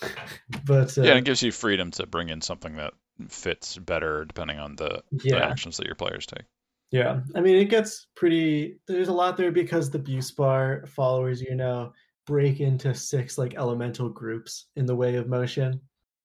but 0.64 0.96
uh, 0.98 1.02
Yeah, 1.02 1.16
it 1.16 1.24
gives 1.24 1.42
you 1.42 1.52
freedom 1.52 1.90
to 1.92 2.06
bring 2.06 2.28
in 2.28 2.40
something 2.40 2.76
that 2.76 2.94
fits 3.28 3.76
better 3.76 4.24
depending 4.24 4.58
on 4.58 4.76
the, 4.76 5.02
the 5.12 5.36
actions 5.36 5.76
that 5.76 5.86
your 5.86 5.94
players 5.94 6.26
take. 6.26 6.44
Yeah, 6.90 7.20
I 7.36 7.40
mean, 7.40 7.56
it 7.56 7.66
gets 7.66 8.08
pretty. 8.16 8.78
There's 8.88 9.08
a 9.08 9.12
lot 9.12 9.36
there 9.36 9.52
because 9.52 9.90
the 9.90 9.98
Buspar 9.98 10.88
followers, 10.88 11.40
you 11.40 11.54
know, 11.54 11.92
break 12.26 12.60
into 12.60 12.94
six 12.94 13.38
like 13.38 13.54
elemental 13.54 14.08
groups 14.08 14.66
in 14.76 14.86
the 14.86 14.96
way 14.96 15.16
of 15.16 15.28
motion 15.28 15.80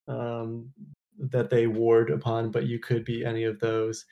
um, 0.08 0.72
that 1.20 1.50
they 1.50 1.68
ward 1.68 2.10
upon, 2.10 2.52
but 2.52 2.66
you 2.66 2.80
could 2.80 3.06
be 3.06 3.26
any 3.26 3.44
of 3.44 3.60
those. 3.60 4.06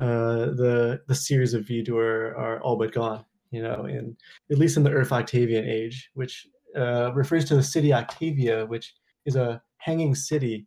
Uh, 0.00 0.46
the 0.56 1.00
the 1.06 1.14
series 1.14 1.54
of 1.54 1.64
Vidur 1.64 2.36
are 2.36 2.60
all 2.62 2.76
but 2.76 2.92
gone, 2.92 3.24
you 3.50 3.62
know, 3.62 3.84
in 3.84 4.16
at 4.50 4.58
least 4.58 4.76
in 4.76 4.82
the 4.82 4.90
Earth 4.90 5.12
Octavian 5.12 5.66
age, 5.66 6.10
which 6.14 6.46
uh, 6.76 7.12
refers 7.14 7.44
to 7.46 7.56
the 7.56 7.62
city 7.62 7.92
Octavia, 7.92 8.66
which 8.66 8.94
is 9.26 9.36
a 9.36 9.62
hanging 9.78 10.14
city 10.14 10.66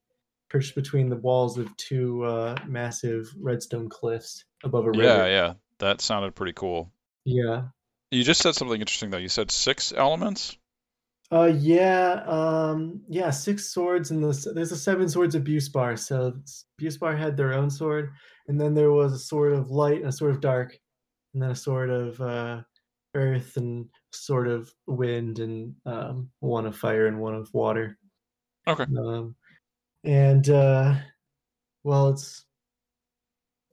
perched 0.49 0.75
between 0.75 1.09
the 1.09 1.15
walls 1.15 1.57
of 1.57 1.75
two 1.77 2.23
uh, 2.23 2.55
massive 2.67 3.33
redstone 3.39 3.89
cliffs 3.89 4.45
above 4.63 4.85
a 4.85 4.91
river. 4.91 5.03
Yeah, 5.03 5.25
yeah, 5.25 5.53
that 5.79 6.01
sounded 6.01 6.35
pretty 6.35 6.53
cool. 6.53 6.91
Yeah. 7.25 7.63
You 8.11 8.23
just 8.23 8.41
said 8.41 8.55
something 8.55 8.79
interesting 8.79 9.09
though. 9.09 9.17
You 9.17 9.29
said 9.29 9.51
six 9.51 9.93
elements. 9.93 10.57
Uh, 11.31 11.53
yeah. 11.57 12.23
Um, 12.27 13.01
yeah. 13.07 13.29
Six 13.29 13.67
swords 13.73 14.11
and 14.11 14.21
the 14.23 14.51
there's 14.53 14.71
a 14.71 14.77
seven 14.77 15.07
swords 15.07 15.33
of 15.35 15.43
Buspar. 15.43 15.97
So 15.97 16.33
s- 16.43 16.65
Buspar 16.79 17.17
had 17.17 17.37
their 17.37 17.53
own 17.53 17.69
sword, 17.69 18.11
and 18.47 18.59
then 18.59 18.73
there 18.73 18.91
was 18.91 19.13
a 19.13 19.19
sword 19.19 19.53
of 19.53 19.71
light 19.71 19.99
and 19.99 20.07
a 20.07 20.11
sword 20.11 20.31
of 20.35 20.41
dark, 20.41 20.77
and 21.33 21.41
then 21.41 21.51
a 21.51 21.55
sword 21.55 21.89
of 21.89 22.19
uh, 22.19 22.61
earth 23.15 23.55
and 23.55 23.87
sort 24.11 24.47
of 24.47 24.73
wind, 24.87 25.39
and 25.39 25.73
um, 25.85 26.29
one 26.41 26.65
of 26.65 26.75
fire 26.77 27.07
and 27.07 27.19
one 27.19 27.35
of 27.35 27.53
water. 27.53 27.97
Okay. 28.67 28.83
Um, 28.83 29.35
and 30.03 30.49
uh, 30.49 30.95
well, 31.83 32.09
it's 32.09 32.45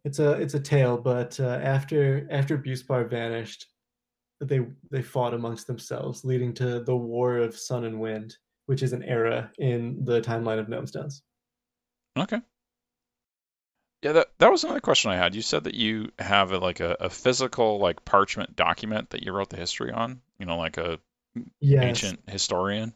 it's 0.04 0.20
a 0.20 0.32
it's 0.32 0.54
a 0.54 0.60
tale, 0.60 0.96
but 0.96 1.40
uh, 1.40 1.58
after 1.62 2.28
after 2.30 2.56
Buspar 2.56 3.10
vanished, 3.10 3.66
they 4.40 4.60
they 4.90 5.02
fought 5.02 5.34
amongst 5.34 5.66
themselves, 5.66 6.24
leading 6.24 6.54
to 6.54 6.80
the 6.80 6.96
War 6.96 7.38
of 7.38 7.56
Sun 7.56 7.84
and 7.84 8.00
Wind, 8.00 8.36
which 8.66 8.82
is 8.82 8.92
an 8.92 9.02
era 9.02 9.50
in 9.58 10.04
the 10.04 10.20
timeline 10.20 10.58
of 10.58 10.68
Gnomestones. 10.68 11.22
Okay. 12.16 12.40
Yeah, 14.02 14.12
that 14.12 14.28
that 14.38 14.50
was 14.52 14.62
another 14.64 14.80
question 14.80 15.10
I 15.10 15.16
had. 15.16 15.34
You 15.34 15.42
said 15.42 15.64
that 15.64 15.74
you 15.74 16.12
have 16.18 16.52
a, 16.52 16.58
like 16.58 16.80
a, 16.80 16.96
a 17.00 17.10
physical 17.10 17.78
like 17.78 18.04
parchment 18.04 18.54
document 18.54 19.10
that 19.10 19.22
you 19.24 19.32
wrote 19.32 19.50
the 19.50 19.56
history 19.56 19.90
on. 19.92 20.20
You 20.38 20.46
know, 20.46 20.56
like 20.56 20.76
a 20.78 21.00
Yes, 21.60 21.84
ancient 21.84 22.28
historian. 22.28 22.94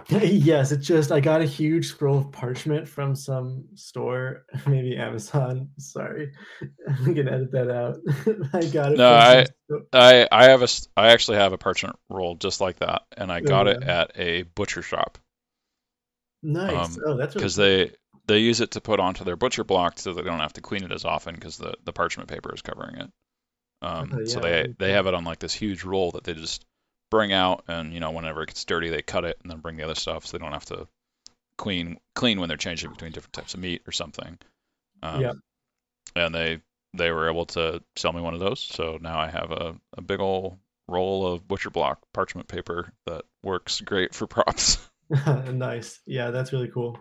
yes, 0.08 0.72
it's 0.72 0.86
just 0.86 1.12
I 1.12 1.20
got 1.20 1.42
a 1.42 1.46
huge 1.46 1.86
scroll 1.88 2.18
of 2.18 2.32
parchment 2.32 2.88
from 2.88 3.14
some 3.14 3.66
store, 3.74 4.44
maybe 4.66 4.96
Amazon. 4.96 5.68
Sorry, 5.78 6.32
I'm 6.88 7.14
gonna 7.14 7.30
edit 7.30 7.52
that 7.52 7.70
out. 7.70 7.98
I 8.52 8.66
got 8.66 8.92
it. 8.92 8.98
No, 8.98 9.12
I, 9.12 9.46
I, 9.92 10.28
I 10.32 10.44
have 10.44 10.62
a, 10.62 10.68
I 10.96 11.12
actually 11.12 11.36
have 11.36 11.52
a 11.52 11.58
parchment 11.58 11.96
roll 12.08 12.36
just 12.36 12.60
like 12.60 12.78
that, 12.78 13.02
and 13.16 13.30
I 13.30 13.40
got 13.40 13.68
oh, 13.68 13.70
yeah. 13.70 13.76
it 13.76 13.82
at 13.82 14.12
a 14.16 14.42
butcher 14.42 14.82
shop. 14.82 15.18
Nice. 16.42 16.96
Um, 16.96 17.02
oh, 17.06 17.16
that's 17.16 17.34
because 17.34 17.58
really 17.58 17.84
they 17.84 17.92
they 18.26 18.38
use 18.38 18.60
it 18.60 18.72
to 18.72 18.80
put 18.80 18.98
onto 18.98 19.24
their 19.24 19.36
butcher 19.36 19.64
block 19.64 19.98
so 19.98 20.14
they 20.14 20.22
don't 20.22 20.40
have 20.40 20.54
to 20.54 20.62
clean 20.62 20.84
it 20.84 20.92
as 20.92 21.04
often 21.04 21.34
because 21.34 21.58
the 21.58 21.74
the 21.84 21.92
parchment 21.92 22.30
paper 22.30 22.52
is 22.54 22.62
covering 22.62 22.96
it. 22.96 23.10
Um, 23.82 24.10
yeah, 24.18 24.24
so 24.24 24.40
they 24.40 24.74
they 24.78 24.92
have 24.92 25.06
it 25.06 25.14
on 25.14 25.24
like 25.24 25.38
this 25.38 25.52
huge 25.52 25.84
roll 25.84 26.12
that 26.12 26.24
they 26.24 26.34
just 26.34 26.64
bring 27.12 27.30
out, 27.30 27.64
and 27.68 27.92
you 27.92 28.00
know 28.00 28.10
whenever 28.10 28.42
it 28.42 28.46
gets 28.46 28.64
dirty, 28.64 28.88
they 28.88 29.02
cut 29.02 29.26
it 29.26 29.38
and 29.42 29.50
then 29.50 29.58
bring 29.58 29.76
the 29.76 29.84
other 29.84 29.94
stuff, 29.94 30.26
so 30.26 30.32
they 30.32 30.42
don't 30.42 30.54
have 30.54 30.64
to 30.64 30.88
clean 31.58 31.98
clean 32.14 32.40
when 32.40 32.48
they're 32.48 32.56
changing 32.56 32.90
between 32.90 33.12
different 33.12 33.34
types 33.34 33.52
of 33.52 33.60
meat 33.60 33.82
or 33.86 33.92
something. 33.92 34.38
Um, 35.02 35.20
yeah. 35.20 35.32
And 36.16 36.34
they 36.34 36.62
they 36.94 37.10
were 37.10 37.28
able 37.28 37.44
to 37.46 37.82
sell 37.96 38.14
me 38.14 38.22
one 38.22 38.32
of 38.32 38.40
those, 38.40 38.60
so 38.60 38.98
now 39.00 39.18
I 39.18 39.28
have 39.28 39.52
a, 39.52 39.74
a 39.96 40.00
big 40.00 40.20
old 40.20 40.56
roll 40.88 41.26
of 41.26 41.46
butcher 41.46 41.68
block 41.68 42.00
parchment 42.14 42.48
paper 42.48 42.90
that 43.04 43.26
works 43.42 43.82
great 43.82 44.14
for 44.14 44.26
props. 44.34 44.78
nice. 45.26 46.00
Yeah, 46.06 46.30
that's 46.30 46.54
really 46.54 46.68
cool. 46.68 46.98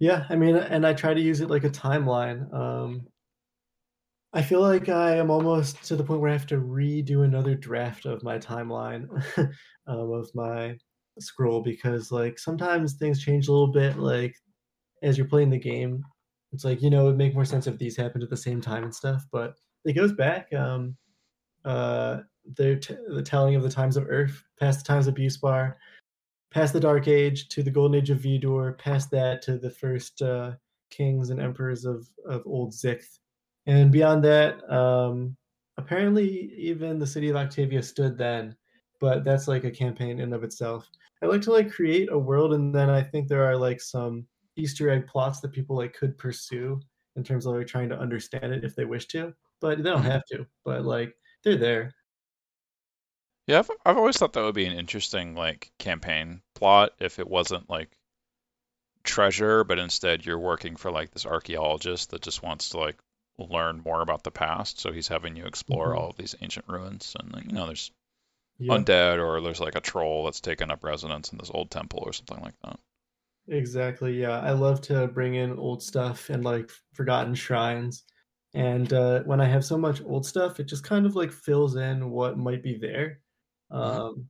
Yeah, 0.00 0.26
I 0.28 0.34
mean, 0.34 0.56
and 0.56 0.84
I 0.84 0.92
try 0.92 1.14
to 1.14 1.20
use 1.20 1.40
it 1.40 1.48
like 1.48 1.62
a 1.62 1.70
timeline. 1.70 2.52
Um, 2.52 3.06
I 4.36 4.42
feel 4.42 4.60
like 4.60 4.88
I 4.88 5.16
am 5.16 5.30
almost 5.30 5.84
to 5.84 5.94
the 5.94 6.02
point 6.02 6.20
where 6.20 6.28
I 6.28 6.32
have 6.32 6.46
to 6.48 6.56
redo 6.56 7.24
another 7.24 7.54
draft 7.54 8.04
of 8.04 8.24
my 8.24 8.36
timeline 8.36 9.06
um, 9.86 10.12
of 10.12 10.28
my 10.34 10.76
scroll 11.20 11.62
because 11.62 12.10
like 12.10 12.36
sometimes 12.40 12.94
things 12.94 13.22
change 13.22 13.46
a 13.46 13.52
little 13.52 13.72
bit. 13.72 13.96
Like 13.96 14.34
as 15.04 15.16
you're 15.16 15.28
playing 15.28 15.50
the 15.50 15.58
game, 15.58 16.02
it's 16.52 16.64
like 16.64 16.82
you 16.82 16.90
know 16.90 17.02
it 17.02 17.10
would 17.10 17.16
make 17.16 17.34
more 17.34 17.44
sense 17.44 17.68
if 17.68 17.78
these 17.78 17.96
happened 17.96 18.24
at 18.24 18.30
the 18.30 18.36
same 18.36 18.60
time 18.60 18.82
and 18.82 18.94
stuff. 18.94 19.24
But 19.30 19.54
it 19.84 19.92
goes 19.92 20.12
back. 20.12 20.52
Um, 20.52 20.96
uh, 21.64 22.20
the 22.56 22.76
t- 22.76 22.96
the 23.08 23.22
telling 23.22 23.54
of 23.54 23.62
the 23.62 23.70
times 23.70 23.96
of 23.96 24.06
Earth, 24.08 24.42
past 24.58 24.84
the 24.84 24.92
times 24.92 25.06
of 25.06 25.14
Buspar, 25.14 25.74
past 26.52 26.72
the 26.72 26.80
Dark 26.80 27.06
Age 27.06 27.48
to 27.50 27.62
the 27.62 27.70
Golden 27.70 28.00
Age 28.00 28.10
of 28.10 28.18
Vidur, 28.18 28.76
past 28.78 29.12
that 29.12 29.42
to 29.42 29.58
the 29.58 29.70
first 29.70 30.22
uh, 30.22 30.54
kings 30.90 31.30
and 31.30 31.40
emperors 31.40 31.84
of 31.84 32.08
of 32.26 32.42
Old 32.46 32.72
Zixth, 32.72 33.20
and 33.66 33.90
beyond 33.90 34.24
that, 34.24 34.68
um, 34.70 35.36
apparently 35.76 36.52
even 36.56 36.98
the 36.98 37.06
city 37.06 37.28
of 37.28 37.36
Octavia 37.36 37.82
stood 37.82 38.18
then, 38.18 38.56
but 39.00 39.24
that's 39.24 39.48
like 39.48 39.64
a 39.64 39.70
campaign 39.70 40.20
in 40.20 40.32
of 40.32 40.44
itself. 40.44 40.88
I 41.22 41.26
like 41.26 41.42
to 41.42 41.52
like 41.52 41.72
create 41.72 42.10
a 42.12 42.18
world, 42.18 42.52
and 42.54 42.74
then 42.74 42.90
I 42.90 43.02
think 43.02 43.28
there 43.28 43.44
are 43.44 43.56
like 43.56 43.80
some 43.80 44.26
Easter 44.56 44.90
egg 44.90 45.06
plots 45.06 45.40
that 45.40 45.52
people 45.52 45.76
like 45.76 45.94
could 45.94 46.18
pursue 46.18 46.80
in 47.16 47.24
terms 47.24 47.46
of 47.46 47.54
like 47.54 47.66
trying 47.66 47.88
to 47.88 47.98
understand 47.98 48.52
it 48.52 48.64
if 48.64 48.76
they 48.76 48.84
wish 48.84 49.06
to, 49.08 49.32
but 49.60 49.78
they 49.78 49.84
don't 49.84 50.02
mm-hmm. 50.02 50.10
have 50.10 50.24
to. 50.32 50.46
But 50.64 50.84
like 50.84 51.14
they're 51.42 51.56
there. 51.56 51.94
Yeah, 53.46 53.58
I've, 53.58 53.70
I've 53.84 53.98
always 53.98 54.16
thought 54.16 54.32
that 54.34 54.42
would 54.42 54.54
be 54.54 54.66
an 54.66 54.78
interesting 54.78 55.34
like 55.34 55.70
campaign 55.78 56.40
plot 56.54 56.92
if 56.98 57.18
it 57.18 57.28
wasn't 57.28 57.68
like 57.68 57.90
treasure, 59.02 59.64
but 59.64 59.78
instead 59.78 60.24
you're 60.24 60.38
working 60.38 60.76
for 60.76 60.90
like 60.90 61.10
this 61.10 61.26
archaeologist 61.26 62.10
that 62.10 62.22
just 62.22 62.42
wants 62.42 62.70
to 62.70 62.78
like 62.78 62.96
learn 63.38 63.82
more 63.84 64.00
about 64.00 64.22
the 64.22 64.30
past. 64.30 64.80
So 64.80 64.92
he's 64.92 65.08
having 65.08 65.36
you 65.36 65.46
explore 65.46 65.88
mm-hmm. 65.88 65.98
all 65.98 66.10
of 66.10 66.16
these 66.16 66.34
ancient 66.40 66.66
ruins, 66.68 67.16
and 67.18 67.44
you 67.44 67.52
know 67.52 67.66
there's 67.66 67.90
yeah. 68.58 68.74
undead 68.74 69.18
or 69.18 69.40
there's 69.40 69.60
like 69.60 69.74
a 69.74 69.80
troll 69.80 70.24
that's 70.24 70.40
taken 70.40 70.70
up 70.70 70.84
residence 70.84 71.32
in 71.32 71.38
this 71.38 71.50
old 71.52 71.70
temple 71.70 72.02
or 72.04 72.12
something 72.12 72.40
like 72.40 72.54
that. 72.64 72.78
Exactly. 73.48 74.20
Yeah, 74.20 74.40
I 74.40 74.52
love 74.52 74.80
to 74.82 75.06
bring 75.08 75.34
in 75.34 75.58
old 75.58 75.82
stuff 75.82 76.30
and 76.30 76.44
like 76.44 76.70
forgotten 76.94 77.34
shrines. 77.34 78.04
And 78.54 78.92
uh, 78.92 79.22
when 79.24 79.40
I 79.40 79.46
have 79.46 79.64
so 79.64 79.76
much 79.76 80.00
old 80.02 80.24
stuff, 80.24 80.60
it 80.60 80.64
just 80.64 80.84
kind 80.84 81.06
of 81.06 81.16
like 81.16 81.32
fills 81.32 81.76
in 81.76 82.10
what 82.10 82.38
might 82.38 82.62
be 82.62 82.78
there. 82.78 83.20
Um, 83.70 84.28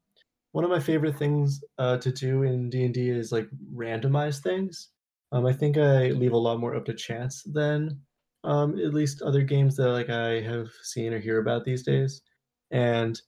one 0.53 0.65
of 0.65 0.71
my 0.71 0.81
favorite 0.81 1.17
things 1.17 1.63
uh, 1.79 1.99
to 1.99 2.11
do 2.11 2.43
in 2.43 2.71
D 2.71 2.85
and 2.85 2.95
D 2.95 3.11
is 3.11 3.33
like 3.33 3.49
randomize 3.75 4.41
things. 4.41 4.89
Um, 5.31 5.47
I 5.47 5.53
think 5.53 5.77
I 5.77 6.09
leave 6.09 6.33
a 6.33 6.39
lot 6.39 6.59
more 6.59 6.75
up 6.75 6.87
to 6.87 6.95
chance 6.95 7.43
than 7.43 8.01
um, 8.45 8.79
at 8.79 8.95
least 8.95 9.23
other 9.23 9.43
games 9.43 9.77
that 9.77 9.89
like 9.89 10.11
I 10.11 10.41
have 10.41 10.69
seen 10.83 11.13
or 11.13 11.19
hear 11.19 11.39
about 11.39 11.65
these 11.65 11.83
days. 11.83 12.23
And 12.71 13.21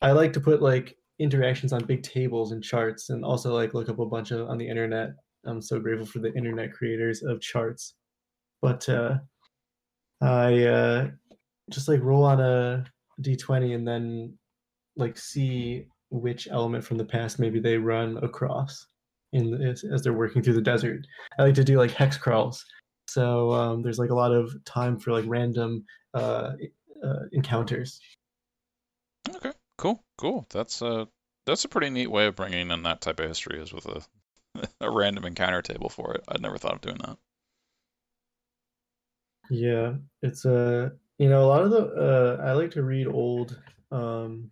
I 0.00 0.12
like 0.12 0.32
to 0.34 0.40
put 0.40 0.62
like 0.62 0.96
interactions 1.18 1.72
on 1.72 1.84
big 1.84 2.02
tables 2.02 2.52
and 2.52 2.62
charts, 2.62 3.10
and 3.10 3.24
also 3.24 3.52
like 3.52 3.74
look 3.74 3.88
up 3.88 3.98
a 3.98 4.06
bunch 4.06 4.30
of 4.30 4.48
on 4.48 4.58
the 4.58 4.68
internet. 4.68 5.10
I'm 5.46 5.60
so 5.60 5.78
grateful 5.78 6.06
for 6.06 6.20
the 6.20 6.32
internet 6.34 6.72
creators 6.72 7.22
of 7.22 7.40
charts. 7.40 7.94
But 8.62 8.88
uh, 8.88 9.18
I 10.22 10.64
uh, 10.64 11.08
just 11.70 11.88
like 11.88 12.02
roll 12.02 12.24
on 12.24 12.40
a 12.40 12.84
d20 13.22 13.74
and 13.74 13.86
then 13.86 14.36
like 14.96 15.16
see 15.16 15.86
which 16.10 16.48
element 16.50 16.84
from 16.84 16.96
the 16.96 17.04
past 17.04 17.38
maybe 17.38 17.60
they 17.60 17.76
run 17.76 18.18
across 18.22 18.86
in 19.32 19.54
as, 19.62 19.84
as 19.84 20.02
they're 20.02 20.12
working 20.12 20.42
through 20.42 20.54
the 20.54 20.60
desert. 20.60 21.06
I 21.38 21.42
like 21.42 21.54
to 21.54 21.64
do 21.64 21.78
like 21.78 21.90
hex 21.90 22.16
crawls. 22.16 22.64
So 23.06 23.52
um, 23.52 23.82
there's 23.82 23.98
like 23.98 24.10
a 24.10 24.14
lot 24.14 24.32
of 24.32 24.52
time 24.64 24.98
for 24.98 25.12
like 25.12 25.24
random 25.26 25.84
uh, 26.14 26.52
uh, 27.02 27.20
encounters. 27.32 28.00
Okay, 29.28 29.52
cool, 29.76 30.02
cool. 30.16 30.46
That's 30.50 30.80
a 30.82 31.08
that's 31.46 31.64
a 31.64 31.68
pretty 31.68 31.90
neat 31.90 32.06
way 32.10 32.26
of 32.26 32.36
bringing 32.36 32.70
in 32.70 32.82
that 32.84 33.00
type 33.02 33.20
of 33.20 33.28
history 33.28 33.60
is 33.60 33.72
with 33.72 33.86
a 33.86 34.02
a 34.80 34.90
random 34.90 35.24
encounter 35.24 35.62
table 35.62 35.88
for 35.90 36.14
it. 36.14 36.24
I'd 36.28 36.40
never 36.40 36.58
thought 36.58 36.74
of 36.74 36.80
doing 36.80 36.98
that. 36.98 37.18
Yeah, 39.50 39.94
it's 40.22 40.44
a 40.44 40.86
uh, 40.86 40.90
you 41.18 41.28
know 41.28 41.44
a 41.44 41.48
lot 41.48 41.62
of 41.64 41.70
the 41.70 42.38
uh, 42.40 42.42
I 42.44 42.52
like 42.52 42.70
to 42.72 42.82
read 42.82 43.06
old 43.06 43.60
um, 43.90 44.50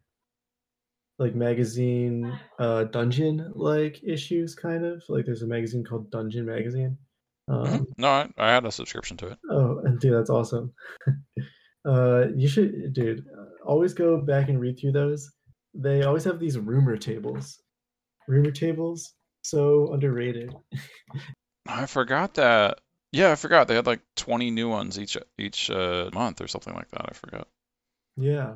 like 1.19 1.35
magazine 1.35 2.39
uh 2.59 2.85
dungeon 2.85 3.53
like 3.55 4.01
issues 4.03 4.55
kind 4.55 4.85
of 4.85 5.03
like 5.09 5.25
there's 5.25 5.43
a 5.43 5.47
magazine 5.47 5.85
called 5.85 6.11
dungeon 6.11 6.45
magazine 6.47 6.97
mm-hmm. 7.49 7.75
um, 7.75 7.87
no 7.99 8.09
I, 8.09 8.29
I, 8.39 8.51
had 8.53 8.65
a 8.65 8.73
subscription 8.73 9.17
to 9.19 9.29
it. 9.29 9.39
Oh 9.51 9.81
and 9.85 9.99
dude 10.01 10.15
that's 10.15 10.31
awesome. 10.31 10.73
Uh 11.85 12.27
you 12.37 12.47
should 12.47 12.93
dude 12.93 13.25
always 13.67 13.93
go 13.93 14.17
back 14.21 14.49
and 14.49 14.61
read 14.61 14.79
through 14.79 14.93
those. 14.93 15.29
They 15.75 16.05
always 16.05 16.23
have 16.23 16.39
these 16.39 16.57
rumor 16.57 16.97
tables. 16.97 17.61
Rumor 18.29 18.53
tables 18.53 19.15
so 19.43 19.93
underrated. 19.93 20.55
I 21.67 21.87
forgot 21.87 22.35
that 22.35 22.79
yeah 23.11 23.33
i 23.33 23.35
forgot 23.35 23.69
they 23.69 23.75
had 23.75 23.87
like 23.87 24.01
20 24.17 24.51
new 24.53 24.69
ones 24.69 24.99
each 24.99 25.17
each 25.39 25.71
uh, 25.71 26.09
month 26.15 26.41
or 26.41 26.49
something 26.49 26.73
like 26.73 26.91
that 26.93 27.07
i 27.11 27.15
forgot. 27.15 27.49
Yeah. 28.17 28.55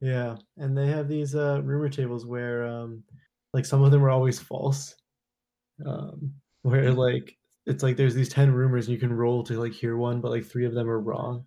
Yeah, 0.00 0.36
and 0.56 0.76
they 0.76 0.86
have 0.88 1.08
these 1.08 1.34
uh, 1.34 1.60
rumor 1.64 1.88
tables 1.88 2.24
where, 2.24 2.64
um, 2.64 3.02
like, 3.52 3.66
some 3.66 3.82
of 3.82 3.90
them 3.90 4.04
are 4.04 4.10
always 4.10 4.38
false. 4.38 4.94
Um, 5.84 6.34
where 6.62 6.90
hmm. 6.90 6.98
like 6.98 7.37
it's 7.68 7.82
like 7.82 7.96
there's 7.96 8.14
these 8.14 8.28
ten 8.28 8.52
rumors 8.52 8.86
and 8.86 8.94
you 8.94 9.00
can 9.00 9.12
roll 9.12 9.44
to 9.44 9.60
like 9.60 9.72
hear 9.72 9.96
one, 9.96 10.20
but 10.20 10.30
like 10.30 10.46
three 10.46 10.66
of 10.66 10.74
them 10.74 10.88
are 10.88 10.98
wrong. 10.98 11.46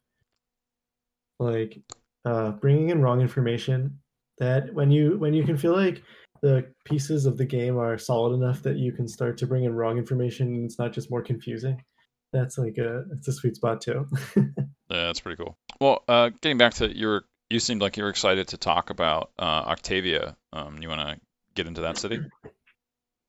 Like, 1.39 1.81
uh, 2.25 2.51
bringing 2.51 2.89
in 2.89 3.01
wrong 3.01 3.21
information. 3.21 3.99
That 4.38 4.73
when 4.73 4.89
you 4.89 5.17
when 5.17 5.34
you 5.34 5.43
can 5.43 5.57
feel 5.57 5.75
like 5.75 6.01
the 6.41 6.71
pieces 6.86 7.25
of 7.25 7.38
the 7.38 7.45
game 7.45 7.77
are 7.77 7.97
solid 7.97 8.34
enough 8.34 8.63
that 8.63 8.77
you 8.77 8.91
can 8.91 9.07
start 9.07 9.38
to 9.38 9.47
bring 9.47 9.65
in 9.65 9.73
wrong 9.73 9.97
information 9.97 10.47
and 10.47 10.65
it's 10.65 10.79
not 10.79 10.93
just 10.93 11.12
more 11.12 11.21
confusing. 11.21 11.84
That's 12.34 12.57
like 12.57 12.77
a 12.77 13.03
it's 13.12 13.27
a 13.27 13.34
sweet 13.34 13.55
spot 13.55 13.81
too. 13.81 14.07
yeah, 14.36 14.43
that's 14.89 15.19
pretty 15.19 15.43
cool. 15.43 15.57
Well, 15.79 16.03
uh, 16.07 16.29
getting 16.41 16.57
back 16.57 16.75
to 16.75 16.95
your 16.95 17.23
you 17.49 17.60
seemed 17.60 17.81
like 17.81 17.97
you 17.97 18.03
were 18.03 18.10
excited 18.10 18.47
to 18.49 18.57
talk 18.57 18.89
about 18.89 19.31
uh, 19.38 19.43
Octavia. 19.43 20.38
Um, 20.53 20.81
you 20.81 20.89
want 20.89 21.01
to 21.01 21.19
get 21.53 21.67
into 21.67 21.81
that 21.81 21.97
city? 21.97 22.19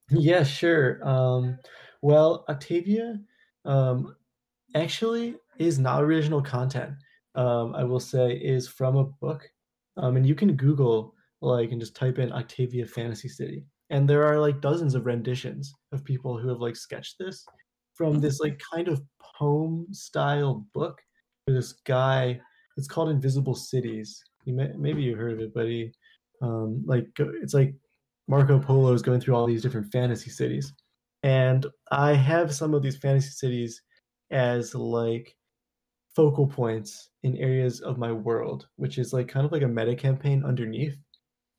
Yeah, 0.09 0.43
sure. 0.43 1.05
Um, 1.07 1.59
well, 2.03 2.45
Octavia 2.49 3.19
um, 3.65 4.15
actually 4.75 5.35
is 5.57 5.79
not 5.79 6.03
original 6.03 6.41
content. 6.41 6.91
Um, 7.35 7.73
I 7.73 7.83
will 7.83 7.99
say 7.99 8.33
is 8.33 8.67
from 8.67 8.97
a 8.97 9.05
book, 9.05 9.49
um, 9.97 10.17
and 10.17 10.25
you 10.25 10.35
can 10.35 10.55
Google 10.55 11.15
like 11.41 11.71
and 11.71 11.79
just 11.79 11.95
type 11.95 12.19
in 12.19 12.31
Octavia 12.31 12.85
Fantasy 12.85 13.29
City, 13.29 13.65
and 13.89 14.07
there 14.07 14.25
are 14.25 14.39
like 14.39 14.61
dozens 14.61 14.95
of 14.95 15.05
renditions 15.05 15.73
of 15.93 16.03
people 16.03 16.37
who 16.37 16.49
have 16.49 16.59
like 16.59 16.75
sketched 16.75 17.15
this 17.17 17.45
from 17.95 18.19
this 18.19 18.39
like 18.39 18.61
kind 18.73 18.87
of 18.87 19.01
poem 19.37 19.87
style 19.91 20.65
book 20.73 21.01
this 21.47 21.73
guy 21.85 22.39
it's 22.77 22.87
called 22.87 23.09
Invisible 23.09 23.55
Cities. 23.55 24.23
You 24.45 24.53
may, 24.53 24.71
maybe 24.77 25.03
you 25.03 25.15
heard 25.15 25.33
of 25.33 25.39
it, 25.39 25.53
but 25.53 25.67
he 25.67 25.91
um, 26.41 26.83
like 26.85 27.07
it's 27.17 27.53
like 27.53 27.73
Marco 28.27 28.59
Polo 28.59 28.93
is 28.93 29.01
going 29.01 29.19
through 29.19 29.35
all 29.35 29.45
these 29.45 29.61
different 29.61 29.91
fantasy 29.91 30.29
cities, 30.29 30.73
and 31.23 31.65
I 31.91 32.13
have 32.13 32.53
some 32.53 32.73
of 32.73 32.83
these 32.83 32.97
fantasy 32.97 33.29
cities 33.29 33.81
as 34.31 34.75
like 34.75 35.35
focal 36.15 36.47
points 36.47 37.09
in 37.23 37.37
areas 37.37 37.81
of 37.81 37.97
my 37.97 38.11
world, 38.11 38.67
which 38.75 38.97
is 38.97 39.13
like 39.13 39.27
kind 39.27 39.45
of 39.45 39.51
like 39.51 39.61
a 39.61 39.67
meta 39.67 39.95
campaign 39.95 40.43
underneath 40.45 40.97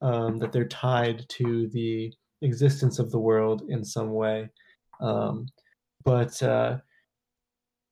um, 0.03 0.39
that 0.39 0.53
they're 0.53 0.69
tied 0.69 1.27
to 1.31 1.69
the 1.69 2.13
existence 2.43 2.99
of 2.99 3.11
the 3.11 3.19
world 3.19 3.63
in 3.69 3.85
some 3.85 4.13
way. 4.13 4.49
Um, 5.01 5.47
but 6.05 6.41
uh, 6.43 6.79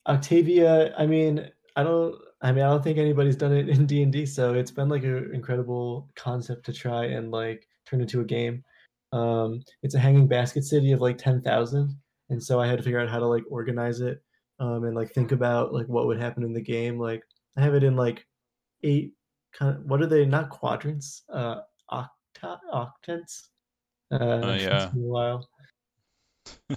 Octavia, 0.06 0.94
I 0.96 1.06
mean, 1.06 1.48
I 1.76 1.82
don't. 1.82 2.14
I 2.44 2.50
mean, 2.50 2.64
I 2.64 2.70
don't 2.70 2.82
think 2.82 2.98
anybody's 2.98 3.36
done 3.36 3.52
it 3.52 3.68
in 3.68 3.86
D 3.86 4.02
and 4.02 4.12
D, 4.12 4.26
so 4.26 4.54
it's 4.54 4.72
been 4.72 4.88
like 4.88 5.04
an 5.04 5.30
incredible 5.32 6.08
concept 6.16 6.66
to 6.66 6.72
try 6.72 7.04
and 7.04 7.30
like 7.30 7.68
turn 7.86 8.00
into 8.00 8.20
a 8.20 8.24
game. 8.24 8.64
Um, 9.12 9.62
it's 9.82 9.94
a 9.94 9.98
hanging 9.98 10.26
basket 10.26 10.64
city 10.64 10.92
of 10.92 11.00
like 11.00 11.18
ten 11.18 11.42
thousand, 11.42 11.96
and 12.30 12.42
so 12.42 12.60
I 12.60 12.66
had 12.66 12.78
to 12.78 12.82
figure 12.84 13.00
out 13.00 13.10
how 13.10 13.18
to 13.18 13.26
like 13.26 13.44
organize 13.50 14.00
it 14.00 14.22
um, 14.58 14.84
and 14.84 14.94
like 14.94 15.12
think 15.12 15.32
about 15.32 15.72
like 15.74 15.86
what 15.86 16.06
would 16.06 16.20
happen 16.20 16.44
in 16.44 16.52
the 16.52 16.60
game. 16.60 16.98
Like 16.98 17.22
I 17.56 17.62
have 17.62 17.74
it 17.74 17.84
in 17.84 17.96
like 17.96 18.26
eight 18.82 19.12
kind 19.52 19.76
of 19.76 19.84
what 19.84 20.00
are 20.00 20.06
they? 20.06 20.24
Not 20.24 20.50
quadrants, 20.50 21.22
uh, 21.32 21.60
octa 21.90 22.58
octants. 22.72 23.48
Uh, 24.10 24.16
Uh, 24.16 24.58
yeah. 24.60 24.86
a 24.86 24.90
while. 24.92 25.48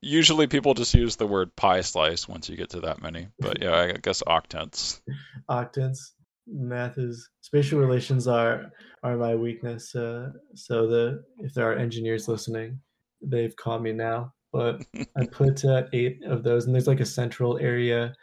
Usually 0.00 0.48
people 0.48 0.74
just 0.74 0.94
use 0.94 1.16
the 1.16 1.26
word 1.26 1.54
pie 1.54 1.82
slice 1.82 2.26
once 2.26 2.48
you 2.48 2.56
get 2.56 2.70
to 2.70 2.80
that 2.80 3.00
many, 3.00 3.28
but 3.38 3.62
yeah, 3.62 3.76
I 3.76 3.92
guess 3.92 4.22
octants. 4.26 5.00
octants. 5.50 6.10
Math 6.52 6.98
is 6.98 7.28
spatial 7.40 7.80
relations 7.80 8.26
are 8.26 8.70
are 9.02 9.16
my 9.16 9.34
weakness. 9.34 9.94
Uh, 9.94 10.30
so 10.54 10.86
the 10.86 11.22
if 11.38 11.54
there 11.54 11.70
are 11.70 11.76
engineers 11.76 12.28
listening, 12.28 12.80
they've 13.22 13.54
caught 13.56 13.82
me 13.82 13.92
now. 13.92 14.32
But 14.52 14.84
I 15.16 15.26
put 15.26 15.64
uh, 15.64 15.84
eight 15.92 16.20
of 16.26 16.42
those, 16.42 16.66
and 16.66 16.74
there's 16.74 16.88
like 16.88 17.00
a 17.00 17.06
central 17.06 17.58
area, 17.58 18.14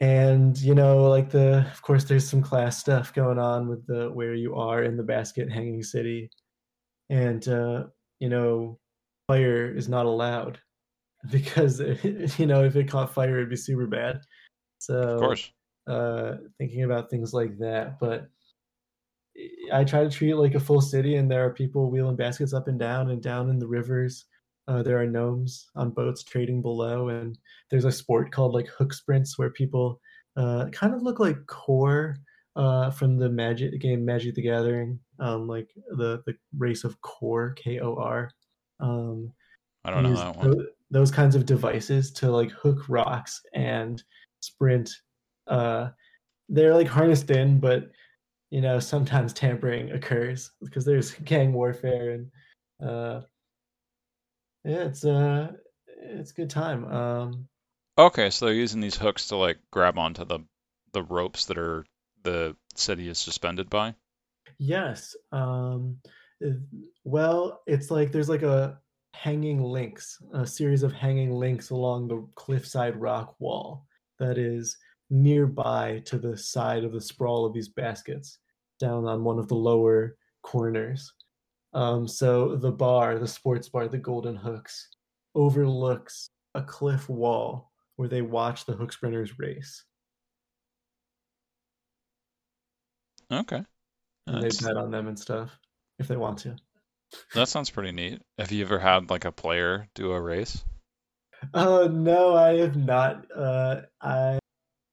and 0.00 0.58
you 0.58 0.74
know, 0.74 1.08
like 1.08 1.30
the 1.30 1.66
of 1.70 1.82
course 1.82 2.04
there's 2.04 2.28
some 2.28 2.42
class 2.42 2.78
stuff 2.78 3.12
going 3.14 3.38
on 3.38 3.68
with 3.68 3.86
the 3.86 4.10
where 4.10 4.34
you 4.34 4.54
are 4.56 4.82
in 4.82 4.96
the 4.96 5.02
basket 5.02 5.50
hanging 5.50 5.82
city, 5.82 6.30
and 7.08 7.46
uh, 7.48 7.84
you 8.18 8.28
know, 8.28 8.78
fire 9.26 9.74
is 9.74 9.88
not 9.88 10.06
allowed 10.06 10.58
because 11.30 11.80
you 12.38 12.46
know 12.46 12.64
if 12.64 12.76
it 12.76 12.88
caught 12.88 13.14
fire 13.14 13.36
it'd 13.36 13.50
be 13.50 13.56
super 13.56 13.86
bad. 13.86 14.20
So 14.78 15.00
Of 15.00 15.20
course. 15.20 15.52
Uh, 15.90 16.36
thinking 16.56 16.84
about 16.84 17.10
things 17.10 17.34
like 17.34 17.58
that. 17.58 17.98
But 17.98 18.28
I 19.72 19.82
try 19.84 20.04
to 20.04 20.10
treat 20.10 20.30
it 20.30 20.36
like 20.36 20.54
a 20.54 20.60
full 20.60 20.80
city, 20.80 21.16
and 21.16 21.28
there 21.28 21.44
are 21.44 21.52
people 21.52 21.90
wheeling 21.90 22.16
baskets 22.16 22.54
up 22.54 22.68
and 22.68 22.78
down 22.78 23.10
and 23.10 23.20
down 23.20 23.50
in 23.50 23.58
the 23.58 23.66
rivers. 23.66 24.26
Uh, 24.68 24.82
there 24.84 25.00
are 25.00 25.06
gnomes 25.06 25.68
on 25.74 25.90
boats 25.90 26.22
trading 26.22 26.62
below, 26.62 27.08
and 27.08 27.36
there's 27.70 27.86
a 27.86 27.90
sport 27.92 28.30
called 28.30 28.54
like 28.54 28.68
hook 28.68 28.92
sprints 28.92 29.36
where 29.36 29.50
people 29.50 30.00
uh, 30.36 30.66
kind 30.70 30.94
of 30.94 31.02
look 31.02 31.18
like 31.18 31.44
Kor 31.46 32.16
uh, 32.54 32.90
from 32.90 33.18
the 33.18 33.28
Magic 33.28 33.80
game 33.80 34.04
Magic 34.04 34.34
the 34.34 34.42
Gathering, 34.42 34.98
um, 35.18 35.48
like 35.48 35.68
the 35.96 36.22
the 36.26 36.34
race 36.56 36.84
of 36.84 37.00
Kor 37.00 37.52
K 37.54 37.80
O 37.80 37.96
R. 37.96 38.30
Um, 38.78 39.32
I 39.84 39.90
don't 39.90 40.04
know 40.04 40.14
that 40.14 40.36
one. 40.36 40.50
tho- 40.50 40.66
those 40.90 41.10
kinds 41.10 41.34
of 41.34 41.46
devices 41.46 42.12
to 42.12 42.30
like 42.30 42.50
hook 42.50 42.88
rocks 42.88 43.40
and 43.54 44.02
sprint. 44.40 44.90
Uh, 45.50 45.90
they're 46.48 46.74
like 46.74 46.88
harnessed 46.88 47.30
in, 47.30 47.60
but 47.60 47.90
you 48.50 48.60
know 48.62 48.80
sometimes 48.80 49.32
tampering 49.34 49.92
occurs 49.92 50.52
because 50.62 50.84
there's 50.86 51.12
gang 51.24 51.52
warfare 51.52 52.12
and 52.12 52.30
uh, 52.88 53.22
yeah, 54.64 54.84
it's 54.84 55.04
uh, 55.04 55.52
it's 56.02 56.30
a 56.32 56.34
good 56.34 56.50
time. 56.50 56.84
Um, 56.86 57.48
Okay, 57.98 58.30
so 58.30 58.46
they're 58.46 58.54
using 58.54 58.80
these 58.80 58.96
hooks 58.96 59.28
to 59.28 59.36
like 59.36 59.58
grab 59.70 59.98
onto 59.98 60.24
the 60.24 60.40
the 60.92 61.02
ropes 61.04 61.46
that 61.46 61.58
are 61.58 61.84
the 62.22 62.56
city 62.74 63.08
is 63.08 63.18
suspended 63.18 63.70
by. 63.70 63.94
yes. 64.58 65.16
Um, 65.32 65.98
well, 67.04 67.62
it's 67.66 67.90
like 67.90 68.12
there's 68.12 68.28
like 68.28 68.42
a 68.42 68.78
hanging 69.14 69.62
links, 69.62 70.22
a 70.32 70.46
series 70.46 70.82
of 70.82 70.92
hanging 70.92 71.32
links 71.32 71.70
along 71.70 72.08
the 72.08 72.26
cliffside 72.36 72.96
rock 72.96 73.36
wall 73.38 73.86
that 74.18 74.38
is 74.38 74.76
nearby 75.10 76.02
to 76.06 76.18
the 76.18 76.36
side 76.36 76.84
of 76.84 76.92
the 76.92 77.00
sprawl 77.00 77.44
of 77.44 77.52
these 77.52 77.68
baskets 77.68 78.38
down 78.78 79.06
on 79.06 79.24
one 79.24 79.38
of 79.38 79.48
the 79.48 79.54
lower 79.54 80.16
corners. 80.42 81.12
Um, 81.72 82.08
so 82.08 82.56
the 82.56 82.72
bar, 82.72 83.18
the 83.18 83.28
sports 83.28 83.68
bar, 83.68 83.88
the 83.88 83.98
Golden 83.98 84.36
Hooks, 84.36 84.88
overlooks 85.34 86.30
a 86.54 86.62
cliff 86.62 87.08
wall 87.08 87.70
where 87.96 88.08
they 88.08 88.22
watch 88.22 88.64
the 88.64 88.72
hook 88.72 88.92
sprinters 88.92 89.38
race. 89.38 89.84
Okay. 93.32 93.62
And 94.26 94.38
they 94.38 94.48
That's, 94.48 94.60
bet 94.60 94.76
on 94.76 94.90
them 94.90 95.06
and 95.06 95.18
stuff 95.18 95.56
if 95.98 96.08
they 96.08 96.16
want 96.16 96.38
to. 96.38 96.56
that 97.34 97.48
sounds 97.48 97.70
pretty 97.70 97.92
neat. 97.92 98.20
Have 98.38 98.50
you 98.50 98.64
ever 98.64 98.78
had 98.78 99.10
like 99.10 99.24
a 99.24 99.32
player 99.32 99.86
do 99.94 100.12
a 100.12 100.20
race? 100.20 100.64
Oh 101.54 101.86
no, 101.86 102.34
I 102.34 102.58
have 102.58 102.76
not. 102.76 103.24
Uh, 103.34 103.82
I, 104.02 104.39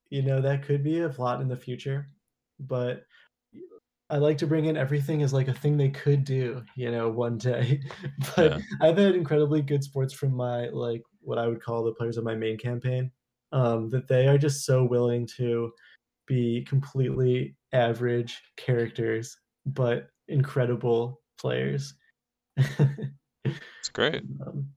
you 0.10 0.22
know, 0.22 0.42
that 0.42 0.64
could 0.64 0.84
be 0.84 1.00
a 1.00 1.10
plot 1.10 1.42
in 1.42 1.48
the 1.48 1.58
future, 1.58 2.10
but 2.60 3.04
I 4.10 4.18
like 4.18 4.38
to 4.38 4.48
bring 4.48 4.66
in 4.66 4.78
everything 4.78 5.22
as 5.22 5.34
like 5.34 5.50
a 5.50 5.54
thing 5.54 5.76
they 5.76 5.90
could 5.90 6.24
do, 6.24 6.64
you 6.76 6.92
know, 6.92 7.10
one 7.10 7.38
day. 7.38 7.82
But 8.36 8.52
Yeah. 8.52 8.60
I've 8.82 8.98
had 8.98 9.16
incredibly 9.16 9.62
good 9.62 9.84
sports 9.84 10.14
from 10.14 10.34
my 10.34 10.70
like 10.70 11.02
what 11.22 11.38
I 11.38 11.48
would 11.48 11.62
call 11.62 11.84
the 11.84 11.94
players 11.94 12.18
of 12.18 12.24
my 12.24 12.36
main 12.36 12.58
campaign, 12.58 13.12
um, 13.52 13.90
that 13.90 14.08
they 14.08 14.28
are 14.28 14.38
just 14.38 14.66
so 14.66 14.84
willing 14.86 15.28
to 15.38 15.72
be 16.26 16.64
completely 16.64 17.56
average 17.74 18.42
characters, 18.56 19.38
but 19.66 20.08
incredible 20.28 21.22
players. 21.38 21.94
It's 23.80 23.90
great. 23.94 24.24
Um, 24.46 24.68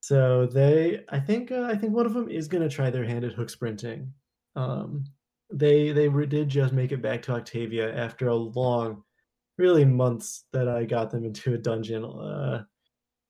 so 0.00 0.46
they, 0.46 1.04
I 1.08 1.20
think, 1.20 1.52
uh, 1.52 1.62
I 1.62 1.76
think 1.76 1.94
one 1.94 2.06
of 2.06 2.14
them 2.14 2.28
is 2.28 2.48
going 2.48 2.62
to 2.62 2.74
try 2.74 2.90
their 2.90 3.04
hand 3.04 3.24
at 3.24 3.32
hook 3.32 3.50
sprinting. 3.50 4.12
Um, 4.56 5.04
they 5.52 5.92
they 5.92 6.08
did 6.08 6.48
just 6.48 6.72
make 6.72 6.90
it 6.92 7.02
back 7.02 7.22
to 7.22 7.32
Octavia 7.32 7.94
after 7.94 8.28
a 8.28 8.34
long, 8.34 9.04
really 9.58 9.84
months 9.84 10.44
that 10.52 10.68
I 10.68 10.84
got 10.84 11.10
them 11.10 11.24
into 11.24 11.54
a 11.54 11.58
dungeon, 11.58 12.04
uh, 12.04 12.64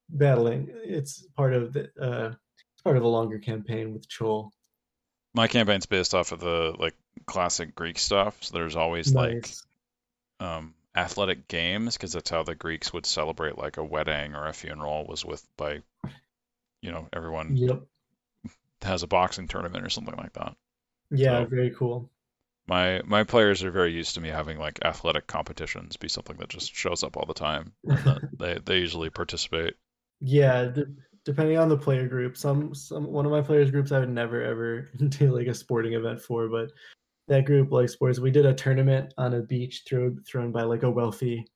battling. 0.08 0.68
It's 0.84 1.26
part 1.36 1.52
of 1.52 1.72
the, 1.74 1.90
uh, 2.00 2.32
it's 2.74 2.82
part 2.82 2.96
of 2.96 3.02
a 3.02 3.08
longer 3.08 3.38
campaign 3.38 3.92
with 3.92 4.08
Chol. 4.08 4.50
My 5.34 5.48
campaign's 5.48 5.84
based 5.84 6.14
off 6.14 6.32
of 6.32 6.40
the 6.40 6.74
like 6.78 6.94
classic 7.26 7.74
Greek 7.74 7.98
stuff, 7.98 8.38
so 8.40 8.56
there's 8.56 8.76
always 8.76 9.12
like 9.12 9.50
um, 10.40 10.74
athletic 10.94 11.48
games 11.48 11.96
because 11.96 12.12
that's 12.12 12.30
how 12.30 12.42
the 12.42 12.54
Greeks 12.54 12.92
would 12.92 13.04
celebrate 13.04 13.58
like 13.58 13.76
a 13.76 13.84
wedding 13.84 14.34
or 14.34 14.46
a 14.46 14.54
funeral 14.54 15.06
was 15.06 15.24
with 15.24 15.46
by, 15.58 15.82
you 16.80 16.90
know, 16.90 17.08
everyone 17.12 17.56
Yep. 17.56 17.82
has 18.80 19.02
a 19.02 19.06
boxing 19.06 19.48
tournament 19.48 19.84
or 19.84 19.90
something 19.90 20.16
like 20.16 20.32
that. 20.34 20.56
Yeah. 21.10 21.42
So- 21.44 21.48
Very 21.50 21.70
cool. 21.76 22.10
My 22.68 23.00
my 23.04 23.22
players 23.22 23.62
are 23.62 23.70
very 23.70 23.92
used 23.92 24.16
to 24.16 24.20
me 24.20 24.28
having 24.28 24.58
like 24.58 24.80
athletic 24.84 25.28
competitions 25.28 25.96
be 25.96 26.08
something 26.08 26.36
that 26.38 26.48
just 26.48 26.74
shows 26.74 27.04
up 27.04 27.16
all 27.16 27.24
the 27.26 27.32
time. 27.34 27.72
They 28.40 28.58
they 28.64 28.78
usually 28.78 29.08
participate. 29.10 29.74
Yeah, 30.20 30.64
d- 30.74 30.82
depending 31.24 31.58
on 31.58 31.68
the 31.68 31.76
player 31.78 32.08
group. 32.08 32.36
Some 32.36 32.74
some 32.74 33.06
one 33.12 33.24
of 33.24 33.30
my 33.30 33.40
players 33.40 33.70
groups 33.70 33.92
I 33.92 34.00
would 34.00 34.08
never 34.10 34.42
ever 34.42 34.88
do 35.10 35.32
like 35.32 35.46
a 35.46 35.54
sporting 35.54 35.92
event 35.92 36.20
for, 36.20 36.48
but 36.48 36.70
that 37.28 37.44
group 37.44 37.70
likes 37.70 37.92
sports. 37.92 38.18
We 38.18 38.32
did 38.32 38.46
a 38.46 38.54
tournament 38.54 39.14
on 39.16 39.34
a 39.34 39.42
beach 39.42 39.84
thrown 39.88 40.24
thrown 40.26 40.50
by 40.50 40.62
like 40.62 40.82
a 40.82 40.90
wealthy 40.90 41.46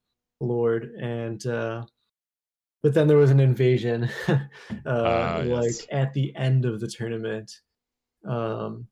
lord, 0.40 0.92
and 1.00 1.44
uh, 1.44 1.84
but 2.84 2.94
then 2.94 3.08
there 3.08 3.16
was 3.16 3.30
an 3.32 3.40
invasion, 3.40 4.08
uh, 4.28 4.38
Ah, 4.86 5.42
like 5.44 5.64
yes. 5.64 5.86
at 5.90 6.14
the 6.14 6.34
end 6.36 6.66
of 6.66 6.78
the 6.78 6.88
tournament, 6.88 7.50
um, 8.24 8.86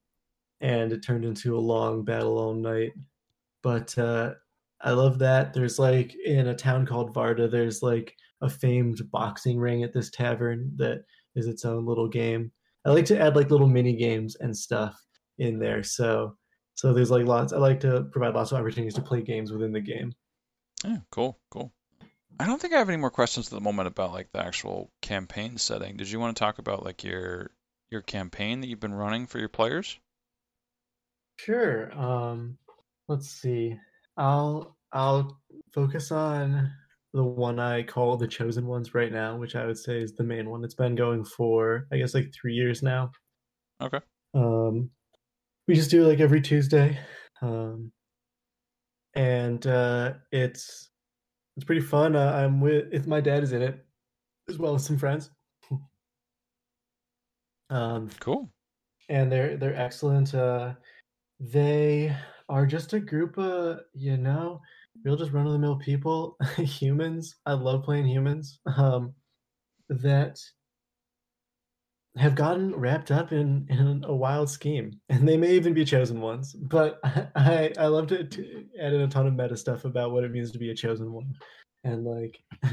and 0.61 0.92
it 0.92 1.05
turned 1.05 1.25
into 1.25 1.57
a 1.57 1.61
long 1.61 2.05
battle 2.05 2.38
all 2.38 2.55
night. 2.55 2.92
But 3.62 3.97
uh, 3.99 4.35
I 4.81 4.92
love 4.92 5.18
that. 5.21 5.53
There's 5.53 5.79
like 5.79 6.14
in 6.25 6.49
a 6.49 6.55
town 6.55 6.87
called 6.87 7.14
Varda, 7.14 7.51
there's 7.51 7.83
like 7.83 8.14
a 8.40 8.49
famed 8.49 9.01
boxing 9.11 9.59
ring 9.59 9.83
at 9.83 9.92
this 9.92 10.11
tavern 10.11 10.73
that 10.77 11.05
is 11.35 11.47
its 11.47 11.64
own 11.64 11.87
little 11.87 12.09
game. 12.09 12.53
I 12.85 12.90
like 12.90 13.07
to 13.07 13.21
add 13.21 13.37
like 13.37 13.51
little 13.51 13.66
mini 13.66 13.97
games 13.97 14.37
and 14.37 14.57
stuff 14.57 15.01
in 15.38 15.59
there. 15.59 15.83
So 15.83 16.37
so 16.75 16.92
there's 16.92 17.11
like 17.11 17.27
lots 17.27 17.53
I 17.53 17.59
like 17.59 17.81
to 17.81 18.05
provide 18.12 18.35
lots 18.35 18.53
of 18.53 18.59
opportunities 18.59 18.94
to 18.94 19.03
play 19.03 19.23
games 19.23 19.51
within 19.51 19.73
the 19.73 19.81
game. 19.81 20.12
Yeah, 20.85 20.99
cool, 21.11 21.38
cool. 21.51 21.73
I 22.40 22.47
don't 22.47 22.61
think 22.61 22.73
I 22.73 22.79
have 22.79 22.88
any 22.88 22.99
more 22.99 23.11
questions 23.11 23.49
at 23.49 23.53
the 23.53 23.61
moment 23.61 23.88
about 23.88 24.12
like 24.12 24.31
the 24.33 24.44
actual 24.44 24.92
campaign 25.03 25.59
setting. 25.59 25.97
Did 25.97 26.09
you 26.09 26.21
want 26.21 26.37
to 26.37 26.40
talk 26.40 26.59
about 26.59 26.85
like 26.85 27.03
your 27.03 27.51
your 27.90 28.03
campaign 28.03 28.61
that 28.61 28.68
you've 28.68 28.81
been 28.81 28.94
running 28.94 29.27
for 29.27 29.38
your 29.38 29.49
players? 29.49 29.99
Sure. 31.38 31.92
Um 31.98 32.59
let's 33.09 33.29
see. 33.29 33.77
I'll 34.16 34.77
I'll 34.92 35.40
focus 35.72 36.11
on 36.12 36.72
the 37.14 37.24
one 37.24 37.59
I 37.59 37.83
call 37.83 38.16
the 38.16 38.29
chosen 38.29 38.66
ones 38.66 38.94
right 38.94 39.12
now, 39.12 39.37
which 39.38 39.57
I 39.57 39.66
would 39.66 39.79
say 39.79 40.01
is 40.03 40.14
the 40.14 40.24
main 40.24 40.51
one. 40.51 40.64
It's 40.64 40.74
been 40.74 40.94
going 40.94 41.24
for 41.24 41.87
I 41.92 41.98
guess 41.98 42.14
like 42.14 42.33
3 42.35 42.55
years 42.55 42.83
now. 42.83 43.12
Okay. 43.81 44.01
Um, 44.35 44.90
we 45.68 45.74
just 45.74 45.90
do 45.90 46.05
it 46.05 46.09
like 46.09 46.20
every 46.20 46.40
Tuesday, 46.40 46.98
um, 47.42 47.92
and 49.14 49.66
uh, 49.66 50.14
it's 50.33 50.90
it's 51.57 51.64
pretty 51.64 51.81
fun. 51.81 52.16
Uh, 52.16 52.33
I'm 52.33 52.61
with 52.61 52.88
if 52.92 53.07
my 53.07 53.20
dad 53.20 53.42
is 53.42 53.53
in 53.53 53.62
it, 53.62 53.85
as 54.48 54.59
well 54.59 54.74
as 54.74 54.85
some 54.87 54.98
friends. 54.98 55.31
um, 57.70 58.09
Cool. 58.20 58.51
and 59.09 59.31
they're 59.31 59.57
they're 59.57 59.77
excellent. 59.77 60.35
Uh, 60.35 60.74
they 61.40 62.14
are 62.48 62.66
just 62.66 62.92
a 62.92 63.01
group 63.01 63.38
of 63.38 63.81
you 63.94 64.16
know, 64.16 64.61
real 65.05 65.16
just 65.16 65.33
run 65.33 65.46
of 65.46 65.53
the 65.53 65.59
mill 65.59 65.77
people, 65.77 66.37
humans. 66.57 67.37
I 67.46 67.53
love 67.53 67.85
playing 67.85 68.07
humans. 68.07 68.61
Um, 68.77 69.14
that 69.88 70.38
have 72.16 72.35
gotten 72.35 72.74
wrapped 72.74 73.11
up 73.11 73.33
in 73.33 73.66
in 73.68 74.05
a 74.07 74.14
wild 74.14 74.51
scheme, 74.51 75.01
and 75.09 75.27
they 75.27 75.37
may 75.37 75.55
even 75.55 75.74
be 75.74 75.85
chosen 75.85 76.20
ones. 76.20 76.55
But 76.55 77.01
I 77.37 77.72
I, 77.79 77.87
love 77.87 78.09
to, 78.09 78.24
to 78.24 78.64
add 78.81 78.92
in 78.92 79.03
a 79.03 79.09
ton 79.09 79.27
of 79.27 79.35
meta 79.35 79.57
stuff 79.57 79.85
about 79.85 80.12
what 80.12 80.24
it 80.24 80.33
means 80.33 80.51
to 80.53 80.59
be 80.59 80.70
a 80.70 80.74
chosen 80.74 81.12
one, 81.12 81.33
and 81.85 82.05
like 82.05 82.38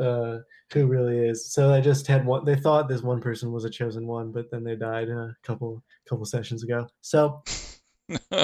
uh, 0.00 0.38
who 0.72 0.86
really 0.86 1.18
is. 1.18 1.52
So 1.52 1.72
I 1.72 1.80
just 1.80 2.06
had 2.06 2.24
one. 2.24 2.44
They 2.44 2.56
thought 2.56 2.88
this 2.88 3.02
one 3.02 3.20
person 3.20 3.52
was 3.52 3.64
a 3.64 3.70
chosen 3.70 4.06
one, 4.06 4.32
but 4.32 4.50
then 4.50 4.64
they 4.64 4.76
died 4.76 5.08
a 5.08 5.34
couple 5.42 5.82
couple 6.08 6.24
sessions 6.24 6.62
ago. 6.62 6.86
So 7.00 7.42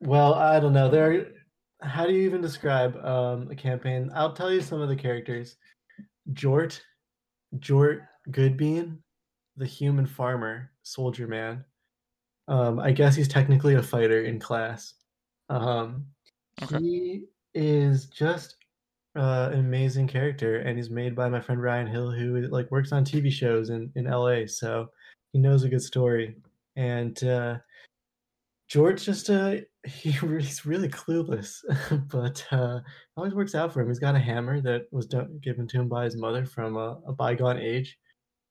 well, 0.00 0.34
I 0.34 0.60
don't 0.60 0.72
know. 0.72 0.90
There. 0.90 1.32
How 1.82 2.06
do 2.06 2.12
you 2.12 2.22
even 2.22 2.40
describe 2.40 2.96
um, 3.04 3.50
a 3.50 3.56
campaign? 3.56 4.10
I'll 4.14 4.34
tell 4.34 4.52
you 4.52 4.60
some 4.60 4.80
of 4.80 4.88
the 4.88 4.96
characters. 4.96 5.56
Jort, 6.32 6.80
Jort 7.58 8.06
Goodbean, 8.30 8.98
the 9.56 9.66
human 9.66 10.06
farmer, 10.06 10.72
soldier 10.82 11.26
man. 11.26 11.64
Um, 12.48 12.78
I 12.78 12.92
guess 12.92 13.16
he's 13.16 13.28
technically 13.28 13.74
a 13.74 13.82
fighter 13.82 14.24
in 14.24 14.38
class. 14.38 14.94
Um, 15.48 16.06
Okay. 16.62 16.78
He 16.78 17.24
is 17.54 18.06
just 18.06 18.56
uh, 19.16 19.50
an 19.52 19.60
amazing 19.60 20.06
character, 20.08 20.58
and 20.58 20.76
he's 20.76 20.90
made 20.90 21.14
by 21.16 21.28
my 21.28 21.40
friend 21.40 21.62
Ryan 21.62 21.86
Hill, 21.86 22.10
who 22.10 22.42
like 22.48 22.70
works 22.70 22.92
on 22.92 23.04
TV 23.04 23.30
shows 23.30 23.70
in 23.70 23.90
in 23.96 24.04
LA, 24.04 24.46
so 24.46 24.88
he 25.32 25.38
knows 25.38 25.64
a 25.64 25.68
good 25.68 25.82
story. 25.82 26.36
And 26.76 27.22
uh, 27.24 27.58
Jort 28.72 29.02
just 29.02 29.28
uh, 29.30 29.56
he, 29.86 30.10
he's 30.12 30.64
really 30.66 30.88
clueless, 30.88 31.58
but 32.10 32.46
uh, 32.52 32.80
always 33.16 33.34
works 33.34 33.54
out 33.54 33.72
for 33.72 33.80
him. 33.80 33.88
He's 33.88 33.98
got 33.98 34.14
a 34.14 34.20
hammer 34.20 34.60
that 34.60 34.82
was 34.92 35.06
given 35.40 35.66
to 35.68 35.80
him 35.80 35.88
by 35.88 36.04
his 36.04 36.16
mother 36.16 36.46
from 36.46 36.76
a, 36.76 37.00
a 37.06 37.12
bygone 37.12 37.58
age. 37.58 37.98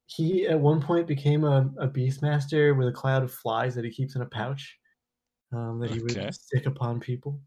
He 0.08 0.48
at 0.48 0.60
one 0.60 0.82
point 0.82 1.08
became 1.08 1.44
a, 1.44 1.72
a 1.80 1.88
beastmaster 1.88 2.78
with 2.78 2.88
a 2.88 2.92
cloud 2.92 3.24
of 3.24 3.34
flies 3.34 3.76
that 3.76 3.86
he 3.86 3.92
keeps 3.92 4.16
in 4.16 4.24
a 4.24 4.28
pouch 4.28 4.78
um, 5.54 5.80
that 5.80 5.92
he 5.92 6.00
Okay. 6.00 6.02
would 6.02 6.34
stick 6.34 6.66
upon 6.66 7.00
people. 7.00 7.42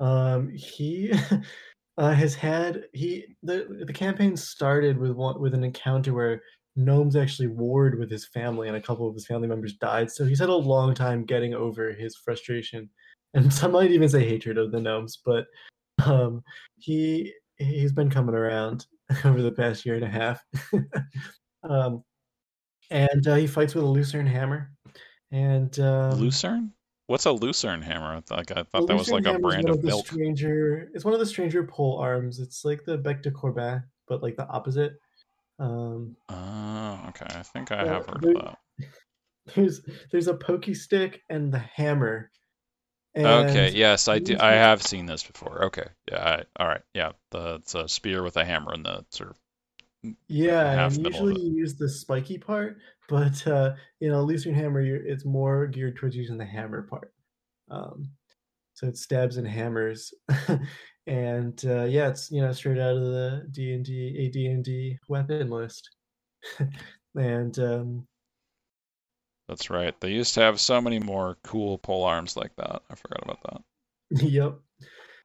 Um, 0.00 0.50
he 0.50 1.12
uh, 1.98 2.12
has 2.12 2.34
had 2.34 2.84
he 2.92 3.36
the 3.42 3.84
the 3.86 3.92
campaign 3.92 4.36
started 4.36 4.98
with 4.98 5.12
one 5.12 5.40
with 5.40 5.54
an 5.54 5.64
encounter 5.64 6.14
where 6.14 6.42
gnomes 6.76 7.16
actually 7.16 7.48
warred 7.48 7.98
with 7.98 8.10
his 8.10 8.26
family 8.26 8.68
and 8.68 8.76
a 8.76 8.82
couple 8.82 9.08
of 9.08 9.14
his 9.14 9.26
family 9.26 9.48
members 9.48 9.74
died. 9.74 10.10
So 10.10 10.24
he's 10.24 10.40
had 10.40 10.50
a 10.50 10.54
long 10.54 10.94
time 10.94 11.24
getting 11.24 11.54
over 11.54 11.92
his 11.92 12.16
frustration 12.16 12.90
and 13.36 13.52
some 13.52 13.72
might 13.72 13.92
even 13.92 14.08
say 14.08 14.26
hatred 14.26 14.58
of 14.58 14.72
the 14.72 14.80
gnomes. 14.80 15.18
But 15.24 15.46
um, 16.04 16.42
he 16.78 17.32
he's 17.56 17.92
been 17.92 18.10
coming 18.10 18.34
around 18.34 18.86
over 19.24 19.42
the 19.42 19.52
past 19.52 19.86
year 19.86 19.94
and 19.94 20.04
a 20.04 20.08
half. 20.08 20.44
um, 21.62 22.02
and 22.90 23.26
uh, 23.26 23.34
he 23.36 23.46
fights 23.46 23.74
with 23.74 23.84
a 23.84 23.88
lucerne 23.88 24.26
hammer. 24.26 24.72
And 25.30 25.78
um, 25.80 26.12
Lucerne? 26.12 26.72
What's 27.08 27.26
a 27.26 27.32
Lucerne 27.32 27.82
hammer? 27.82 28.20
Like 28.30 28.50
I 28.50 28.64
thought 28.64 28.88
that 28.88 28.96
was 28.96 29.10
like 29.10 29.26
a 29.26 29.38
brand 29.38 29.68
of 29.68 29.80
the 29.80 29.86
milk. 29.86 30.06
Stranger, 30.06 30.90
it's 30.92 31.04
one 31.04 31.14
of 31.14 31.20
the 31.20 31.26
stranger 31.26 31.62
pole 31.62 31.98
arms. 31.98 32.40
It's 32.40 32.64
like 32.64 32.84
the 32.84 32.98
Bec 32.98 33.22
de 33.22 33.30
Corbin, 33.30 33.82
but 34.08 34.22
like 34.22 34.36
the 34.36 34.48
opposite. 34.48 34.94
Um, 35.58 36.16
Oh, 36.28 37.04
okay. 37.08 37.26
I 37.28 37.42
think 37.42 37.72
I 37.72 37.86
have 37.86 38.06
heard 38.06 38.22
there- 38.22 38.36
of 38.36 38.42
that. 38.44 38.58
there's 39.54 39.80
there's 40.10 40.26
a 40.28 40.34
pokey 40.34 40.74
stick 40.74 41.22
and 41.30 41.52
the 41.52 41.58
hammer. 41.58 42.30
And 43.14 43.26
Okay, 43.26 43.70
yes, 43.70 44.08
I 44.08 44.18
do. 44.18 44.36
I 44.38 44.52
have 44.52 44.82
seen 44.82 45.06
this 45.06 45.22
before. 45.22 45.64
Okay, 45.66 45.86
yeah, 46.10 46.18
I, 46.58 46.62
all 46.62 46.68
right, 46.68 46.82
yeah. 46.92 47.12
The 47.30 47.54
it's 47.56 47.74
a 47.74 47.88
spear 47.88 48.22
with 48.22 48.36
a 48.36 48.44
hammer 48.44 48.74
in 48.74 48.82
the 48.82 49.06
sort 49.10 49.30
of 49.30 50.14
Yeah, 50.28 50.86
and 50.86 51.06
usually 51.06 51.40
you 51.40 51.54
use 51.56 51.76
the 51.76 51.88
spiky 51.88 52.36
part, 52.36 52.76
but 53.08 53.46
uh, 53.46 53.72
you 54.00 54.10
know, 54.10 54.22
Lucerne 54.22 54.54
hammer, 54.54 54.82
you're, 54.82 54.96
it's 54.96 55.24
more 55.24 55.66
geared 55.66 55.96
towards 55.96 56.14
using 56.14 56.36
the 56.36 56.44
hammer 56.44 56.82
part. 56.82 57.14
Um, 57.70 58.10
so 58.74 58.86
it 58.88 58.98
stabs 58.98 59.38
and 59.38 59.48
hammers, 59.48 60.12
and 61.06 61.62
uh, 61.64 61.84
yeah, 61.84 62.08
it's 62.08 62.30
you 62.30 62.40
know 62.42 62.52
straight 62.52 62.78
out 62.78 62.96
of 62.96 63.02
the 63.02 63.46
D 63.50 63.72
and 63.74 63.84
D 63.84 64.26
AD 64.26 64.52
and 64.52 64.64
D 64.64 64.98
weapon 65.08 65.50
list, 65.50 65.90
and 67.14 67.58
um, 67.58 68.06
That's 69.48 69.70
right. 69.70 69.98
They 70.00 70.10
used 70.10 70.34
to 70.34 70.40
have 70.40 70.60
so 70.60 70.80
many 70.80 70.98
more 70.98 71.36
cool 71.44 71.78
pole 71.78 72.04
arms 72.04 72.36
like 72.36 72.54
that. 72.56 72.82
I 72.90 72.94
forgot 72.96 73.22
about 73.22 73.42
that. 73.44 73.62
Yep. 74.22 74.58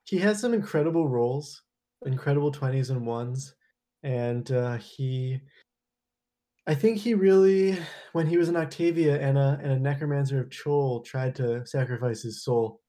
He 0.05 0.17
has 0.19 0.39
some 0.39 0.53
incredible 0.53 1.07
rolls, 1.07 1.61
incredible 2.05 2.51
20s 2.51 2.89
and 2.89 3.05
ones. 3.05 3.53
And 4.03 4.51
uh, 4.51 4.77
he, 4.77 5.39
I 6.65 6.73
think 6.73 6.97
he 6.97 7.13
really, 7.13 7.77
when 8.13 8.25
he 8.25 8.37
was 8.37 8.49
in 8.49 8.55
Octavia 8.55 9.19
and 9.21 9.37
a, 9.37 9.59
and 9.61 9.71
a 9.71 9.79
necromancer 9.79 10.41
of 10.41 10.51
Kor 10.51 11.03
tried 11.03 11.35
to 11.35 11.65
sacrifice 11.67 12.23
his 12.23 12.43
soul. 12.43 12.81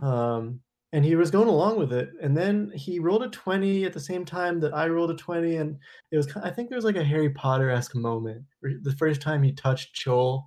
Um, 0.00 0.60
and 0.92 1.04
he 1.04 1.14
was 1.14 1.30
going 1.30 1.48
along 1.48 1.78
with 1.78 1.92
it. 1.92 2.10
And 2.20 2.36
then 2.36 2.72
he 2.74 2.98
rolled 2.98 3.22
a 3.22 3.28
20 3.28 3.84
at 3.84 3.92
the 3.92 4.00
same 4.00 4.24
time 4.24 4.58
that 4.60 4.74
I 4.74 4.88
rolled 4.88 5.10
a 5.10 5.14
20. 5.14 5.56
And 5.56 5.78
it 6.10 6.16
was 6.16 6.28
i 6.36 6.50
think 6.50 6.68
there 6.68 6.78
was 6.78 6.84
like 6.84 6.96
a 6.96 7.04
Harry 7.04 7.30
Potter 7.30 7.70
esque 7.70 7.94
moment 7.94 8.44
the 8.62 8.96
first 8.98 9.20
time 9.20 9.42
he 9.42 9.52
touched 9.52 10.02
Kor, 10.04 10.44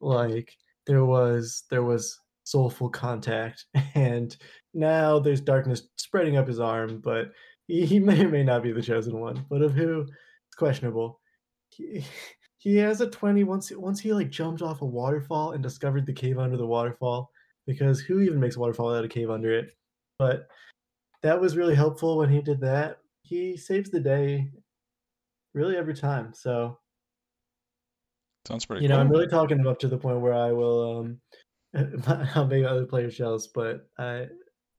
like 0.00 0.56
there 0.86 1.04
was, 1.04 1.64
there 1.70 1.82
was 1.82 2.18
soulful 2.44 2.88
contact. 2.88 3.66
And 3.94 4.36
now 4.74 5.20
there's 5.20 5.40
darkness 5.40 5.82
spreading 5.96 6.36
up 6.36 6.48
his 6.48 6.58
arm, 6.58 7.00
but 7.02 7.30
he, 7.68 7.86
he 7.86 8.00
may 8.00 8.24
or 8.24 8.28
may 8.28 8.42
not 8.42 8.62
be 8.62 8.72
the 8.72 8.82
chosen 8.82 9.20
one. 9.20 9.46
But 9.48 9.62
of 9.62 9.72
who, 9.72 10.00
it's 10.00 10.56
questionable. 10.56 11.20
He, 11.68 12.04
he 12.58 12.76
has 12.78 13.00
a 13.00 13.10
20 13.10 13.44
once 13.44 13.70
once 13.72 14.00
he 14.00 14.12
like 14.14 14.30
jumped 14.30 14.62
off 14.62 14.80
a 14.80 14.86
waterfall 14.86 15.52
and 15.52 15.62
discovered 15.62 16.06
the 16.06 16.14
cave 16.14 16.38
under 16.38 16.56
the 16.56 16.66
waterfall 16.66 17.30
because 17.66 18.00
who 18.00 18.20
even 18.20 18.40
makes 18.40 18.56
a 18.56 18.60
waterfall 18.60 18.88
without 18.88 19.04
a 19.04 19.08
cave 19.08 19.30
under 19.30 19.52
it? 19.52 19.72
But 20.18 20.48
that 21.22 21.40
was 21.40 21.56
really 21.56 21.74
helpful 21.74 22.18
when 22.18 22.30
he 22.30 22.40
did 22.40 22.60
that. 22.60 22.98
He 23.22 23.56
saves 23.56 23.90
the 23.90 24.00
day 24.00 24.50
really 25.54 25.76
every 25.76 25.94
time. 25.94 26.32
So 26.34 26.78
Sounds 28.46 28.66
pretty 28.66 28.82
you 28.82 28.88
know. 28.88 29.00
I'm 29.00 29.08
really 29.08 29.26
talking 29.26 29.58
him 29.58 29.66
up 29.66 29.78
to 29.80 29.88
the 29.88 29.96
point 29.96 30.20
where 30.20 30.34
I 30.34 30.52
will 30.52 30.98
um 30.98 31.20
I'll 32.34 32.46
make 32.46 32.64
other 32.64 32.84
players 32.84 33.16
jealous, 33.16 33.46
but 33.46 33.88
I 33.98 34.26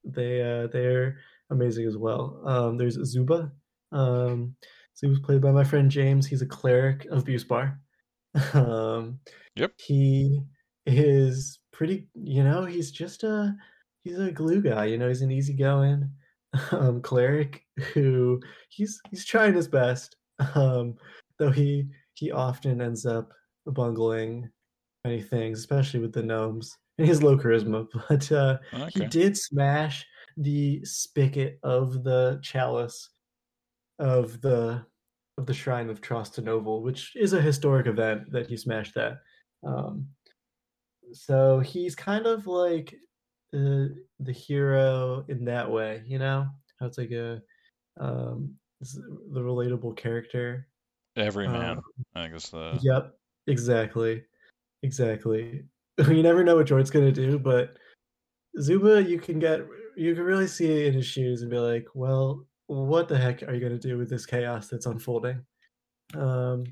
they 0.03 0.41
uh 0.41 0.67
they're 0.67 1.17
amazing 1.49 1.87
as 1.87 1.97
well. 1.97 2.41
Um 2.45 2.77
there's 2.77 3.03
Zuba. 3.03 3.51
Um 3.91 4.55
so 4.93 5.07
he 5.07 5.09
was 5.09 5.19
played 5.19 5.41
by 5.41 5.51
my 5.51 5.63
friend 5.63 5.89
James. 5.89 6.27
He's 6.27 6.41
a 6.41 6.47
cleric 6.47 7.05
of 7.05 7.25
Busbar. 7.25 7.77
Um 8.53 9.19
Yep. 9.55 9.71
he 9.77 10.41
is 10.85 11.59
pretty 11.75 12.07
you 12.13 12.43
know, 12.43 12.65
he's 12.65 12.91
just 12.91 13.23
a 13.23 13.55
he's 14.03 14.19
a 14.19 14.31
glue 14.31 14.61
guy, 14.61 14.85
you 14.85 14.97
know, 14.97 15.07
he's 15.07 15.21
an 15.21 15.31
easygoing 15.31 16.09
um 16.71 17.01
cleric 17.01 17.63
who 17.93 18.39
he's 18.69 18.99
he's 19.09 19.25
trying 19.25 19.53
his 19.53 19.67
best. 19.67 20.15
Um 20.55 20.95
though 21.39 21.51
he 21.51 21.87
he 22.13 22.31
often 22.31 22.81
ends 22.81 23.05
up 23.05 23.31
bungling 23.67 24.49
many 25.03 25.21
things, 25.21 25.59
especially 25.59 25.99
with 25.99 26.13
the 26.13 26.23
gnomes. 26.23 26.77
And 26.97 27.07
has 27.07 27.21
low 27.21 27.37
charisma, 27.37 27.87
but 28.09 28.31
uh, 28.31 28.57
he 28.93 29.05
did 29.07 29.37
smash 29.37 30.05
the 30.37 30.83
spigot 30.85 31.59
of 31.61 32.05
the 32.05 32.39
chalice 32.41 33.09
of 33.99 34.39
the 34.41 34.85
of 35.37 35.45
the 35.45 35.53
Shrine 35.53 35.89
of 35.89 35.99
Trostanoval, 35.99 36.81
which 36.81 37.11
is 37.15 37.33
a 37.33 37.41
historic 37.41 37.87
event 37.87 38.31
that 38.31 38.47
he 38.47 38.55
smashed 38.55 38.95
that. 38.95 39.17
Um, 39.67 40.07
so 41.13 41.59
he's 41.59 41.95
kind 41.95 42.25
of 42.25 42.47
like 42.47 42.95
uh, 43.53 43.87
the 44.19 44.31
hero 44.31 45.25
in 45.27 45.45
that 45.45 45.69
way, 45.69 46.03
you 46.05 46.19
know? 46.19 46.47
How 46.79 46.87
it's 46.87 46.97
like 46.97 47.11
a 47.11 47.41
um, 47.99 48.55
the 48.81 49.39
relatable 49.39 49.95
character. 49.95 50.67
Every 51.15 51.47
Uh, 51.47 51.51
man. 51.51 51.81
I 52.15 52.27
guess. 52.27 52.49
the 52.49 52.77
Yep, 52.81 53.17
exactly, 53.47 54.23
exactly. 54.83 55.63
You 56.09 56.23
never 56.23 56.43
know 56.43 56.57
what 56.57 56.65
Jordan's 56.65 56.89
gonna 56.89 57.09
do, 57.09 57.39
but 57.39 57.77
Zuba, 58.59 59.01
you 59.01 59.17
can 59.17 59.39
get 59.39 59.65
you 59.95 60.13
can 60.13 60.23
really 60.23 60.47
see 60.47 60.69
it 60.69 60.87
in 60.87 60.93
his 60.93 61.05
shoes 61.05 61.41
and 61.41 61.49
be 61.49 61.57
like, 61.57 61.87
well, 61.93 62.45
what 62.67 63.07
the 63.07 63.17
heck 63.17 63.43
are 63.43 63.53
you 63.53 63.61
gonna 63.61 63.79
do 63.79 63.97
with 63.97 64.09
this 64.09 64.25
chaos 64.25 64.67
that's 64.67 64.87
unfolding? 64.87 65.41
Um, 66.13 66.65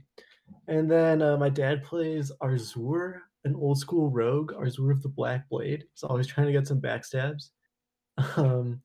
and 0.67 0.91
then 0.91 1.21
uh, 1.21 1.37
my 1.37 1.47
dad 1.47 1.83
plays 1.83 2.33
Arzur, 2.41 3.19
an 3.45 3.55
old 3.55 3.77
school 3.77 4.09
rogue, 4.09 4.53
Arzur 4.53 4.91
of 4.91 5.01
the 5.01 5.09
Black 5.09 5.47
Blade. 5.49 5.85
He's 5.93 6.03
always 6.03 6.27
trying 6.27 6.47
to 6.47 6.53
get 6.53 6.67
some 6.67 6.81
backstabs. 6.81 7.49
Um, 8.37 8.81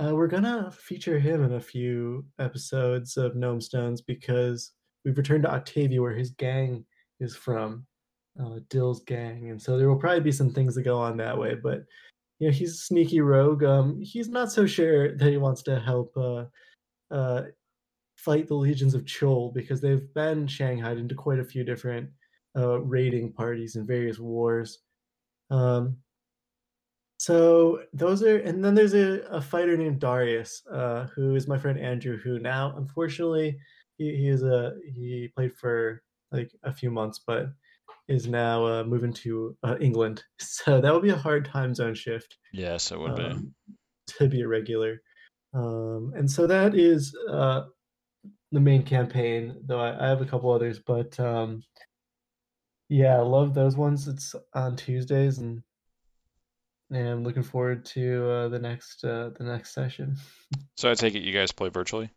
Uh, 0.00 0.14
we're 0.14 0.26
gonna 0.28 0.70
feature 0.70 1.18
him 1.18 1.44
in 1.44 1.52
a 1.52 1.60
few 1.60 2.24
episodes 2.38 3.18
of 3.18 3.34
Gnomestones 3.34 4.00
because 4.04 4.72
we've 5.04 5.18
returned 5.18 5.42
to 5.42 5.52
Octavia, 5.52 6.00
where 6.00 6.14
his 6.14 6.30
gang 6.30 6.86
is 7.20 7.36
from, 7.36 7.86
uh, 8.40 8.60
Dill's 8.70 9.02
gang, 9.04 9.50
and 9.50 9.60
so 9.60 9.76
there 9.76 9.88
will 9.90 9.98
probably 9.98 10.20
be 10.20 10.32
some 10.32 10.52
things 10.54 10.74
that 10.74 10.84
go 10.84 10.98
on 10.98 11.18
that 11.18 11.36
way. 11.38 11.54
But 11.54 11.84
you 12.38 12.48
know, 12.48 12.52
he's 12.52 12.72
a 12.72 12.76
sneaky 12.78 13.20
rogue. 13.20 13.62
Um, 13.62 14.00
he's 14.00 14.28
not 14.30 14.50
so 14.50 14.64
sure 14.66 15.14
that 15.16 15.30
he 15.30 15.36
wants 15.36 15.62
to 15.64 15.78
help 15.78 16.16
uh, 16.16 16.46
uh, 17.10 17.42
fight 18.16 18.48
the 18.48 18.54
legions 18.54 18.94
of 18.94 19.04
Kor 19.06 19.52
because 19.52 19.82
they've 19.82 20.12
been 20.14 20.46
shanghaied 20.46 20.96
into 20.98 21.14
quite 21.14 21.40
a 21.40 21.44
few 21.44 21.62
different 21.62 22.08
uh, 22.56 22.80
raiding 22.80 23.32
parties 23.32 23.76
in 23.76 23.86
various 23.86 24.18
wars. 24.18 24.80
Um, 25.50 25.96
so 27.18 27.82
those 27.92 28.22
are, 28.22 28.38
and 28.38 28.64
then 28.64 28.74
there's 28.74 28.94
a, 28.94 29.20
a 29.30 29.40
fighter 29.40 29.76
named 29.76 30.00
Darius, 30.00 30.62
uh, 30.72 31.06
who 31.14 31.34
is 31.34 31.46
my 31.46 31.58
friend 31.58 31.78
Andrew, 31.78 32.18
who 32.18 32.38
now 32.38 32.74
unfortunately 32.76 33.58
he, 33.98 34.16
he 34.16 34.28
is 34.28 34.42
a 34.42 34.74
he 34.94 35.30
played 35.36 35.52
for 35.52 36.02
like 36.32 36.50
a 36.62 36.72
few 36.72 36.90
months, 36.90 37.20
but 37.26 37.50
is 38.08 38.26
now 38.26 38.64
uh, 38.66 38.84
moving 38.84 39.12
to 39.12 39.56
uh, 39.62 39.76
England. 39.80 40.22
So 40.40 40.80
that 40.80 40.92
would 40.92 41.02
be 41.02 41.10
a 41.10 41.16
hard 41.16 41.44
time 41.44 41.74
zone 41.74 41.94
shift. 41.94 42.36
Yes, 42.52 42.90
it 42.90 42.98
would 42.98 43.16
be. 43.16 43.22
um, 43.24 43.54
to 44.18 44.28
be 44.28 44.42
a 44.42 44.48
regular. 44.48 45.00
Um, 45.54 46.12
and 46.16 46.30
so 46.30 46.46
that 46.46 46.74
is 46.74 47.14
uh, 47.30 47.62
the 48.52 48.60
main 48.60 48.82
campaign, 48.82 49.56
though 49.66 49.80
I, 49.80 50.04
I 50.04 50.08
have 50.08 50.20
a 50.20 50.26
couple 50.26 50.52
others, 50.52 50.78
but 50.78 51.18
um, 51.20 51.62
yeah, 52.90 53.16
I 53.16 53.20
love 53.20 53.54
those 53.54 53.76
ones. 53.76 54.08
It's 54.08 54.34
on 54.52 54.76
Tuesdays, 54.76 55.38
and 55.38 55.62
and 56.90 57.08
I'm 57.08 57.24
looking 57.24 57.44
forward 57.44 57.84
to 57.86 58.28
uh, 58.28 58.48
the 58.48 58.58
next 58.58 59.04
uh, 59.04 59.30
the 59.38 59.44
next 59.44 59.72
session. 59.72 60.16
So 60.76 60.90
I 60.90 60.94
take 60.94 61.14
it 61.14 61.22
you 61.22 61.32
guys 61.34 61.52
play 61.52 61.68
virtually? 61.68 62.10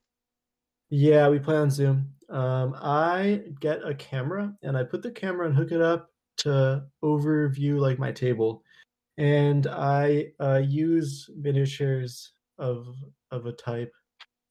Yeah, 0.89 1.27
we 1.27 1.37
play 1.37 1.57
on 1.57 1.69
Zoom. 1.69 2.13
Um, 2.29 2.73
I 2.81 3.41
get 3.59 3.85
a 3.85 3.93
camera 3.93 4.53
and 4.63 4.77
I 4.77 4.83
put 4.85 5.03
the 5.03 5.11
camera 5.11 5.47
and 5.47 5.55
hook 5.55 5.73
it 5.73 5.81
up 5.81 6.09
to 6.37 6.85
overview 7.03 7.77
like 7.77 7.99
my 7.99 8.13
table, 8.13 8.63
and 9.17 9.67
I 9.67 10.27
uh, 10.39 10.61
use 10.65 11.29
miniatures 11.35 12.31
of 12.57 12.95
of 13.31 13.45
a 13.45 13.51
type, 13.51 13.91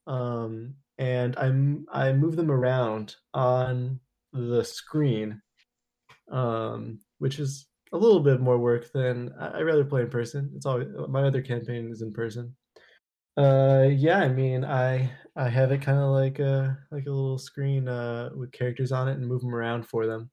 um, 0.05 0.75
and 0.99 1.35
I'm 1.37 1.87
I 1.91 2.13
move 2.13 2.35
them 2.35 2.51
around 2.51 3.15
on 3.33 3.99
the 4.31 4.63
screen, 4.63 5.41
um, 6.33 6.99
which 7.19 7.39
is 7.39 7.67
a 7.93 7.97
little 7.97 8.21
bit 8.21 8.41
more 8.41 8.59
work 8.59 8.91
than 8.93 9.33
I, 9.39 9.59
I'd 9.59 9.63
rather 9.63 9.85
play 9.85 10.03
in 10.03 10.11
person. 10.11 10.51
It's 10.55 10.67
always 10.67 10.89
my 11.09 11.23
other 11.23 11.43
campaign 11.43 11.91
is 11.91 12.03
in 12.03 12.13
person. 12.13 12.55
Uh, 13.37 13.89
yeah, 13.91 14.19
I 14.19 14.29
mean, 14.29 14.65
I 14.65 15.11
I 15.35 15.49
have 15.49 15.71
it 15.71 15.81
kind 15.81 15.99
of 15.99 16.09
like 16.11 16.39
a 16.39 16.77
like 16.91 17.05
a 17.07 17.11
little 17.11 17.39
screen 17.39 17.87
uh 17.87 18.29
with 18.35 18.51
characters 18.51 18.91
on 18.91 19.09
it 19.09 19.13
and 19.13 19.27
move 19.27 19.41
them 19.41 19.55
around 19.55 19.87
for 19.87 20.07
them. 20.07 20.31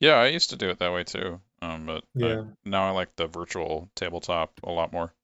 Yeah, 0.00 0.14
I 0.14 0.26
used 0.26 0.50
to 0.50 0.56
do 0.56 0.68
it 0.70 0.80
that 0.80 0.92
way 0.92 1.04
too. 1.04 1.40
Um, 1.62 1.86
but 1.86 2.04
I, 2.20 2.38
Yeah. 2.38 2.42
now 2.64 2.88
I 2.88 2.90
like 2.90 3.14
the 3.14 3.28
virtual 3.28 3.88
tabletop 3.94 4.58
a 4.64 4.72
lot 4.72 4.92
more. 4.92 5.14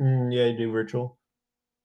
Mm, 0.00 0.32
yeah, 0.34 0.46
you 0.46 0.58
do 0.58 0.72
virtual. 0.72 1.18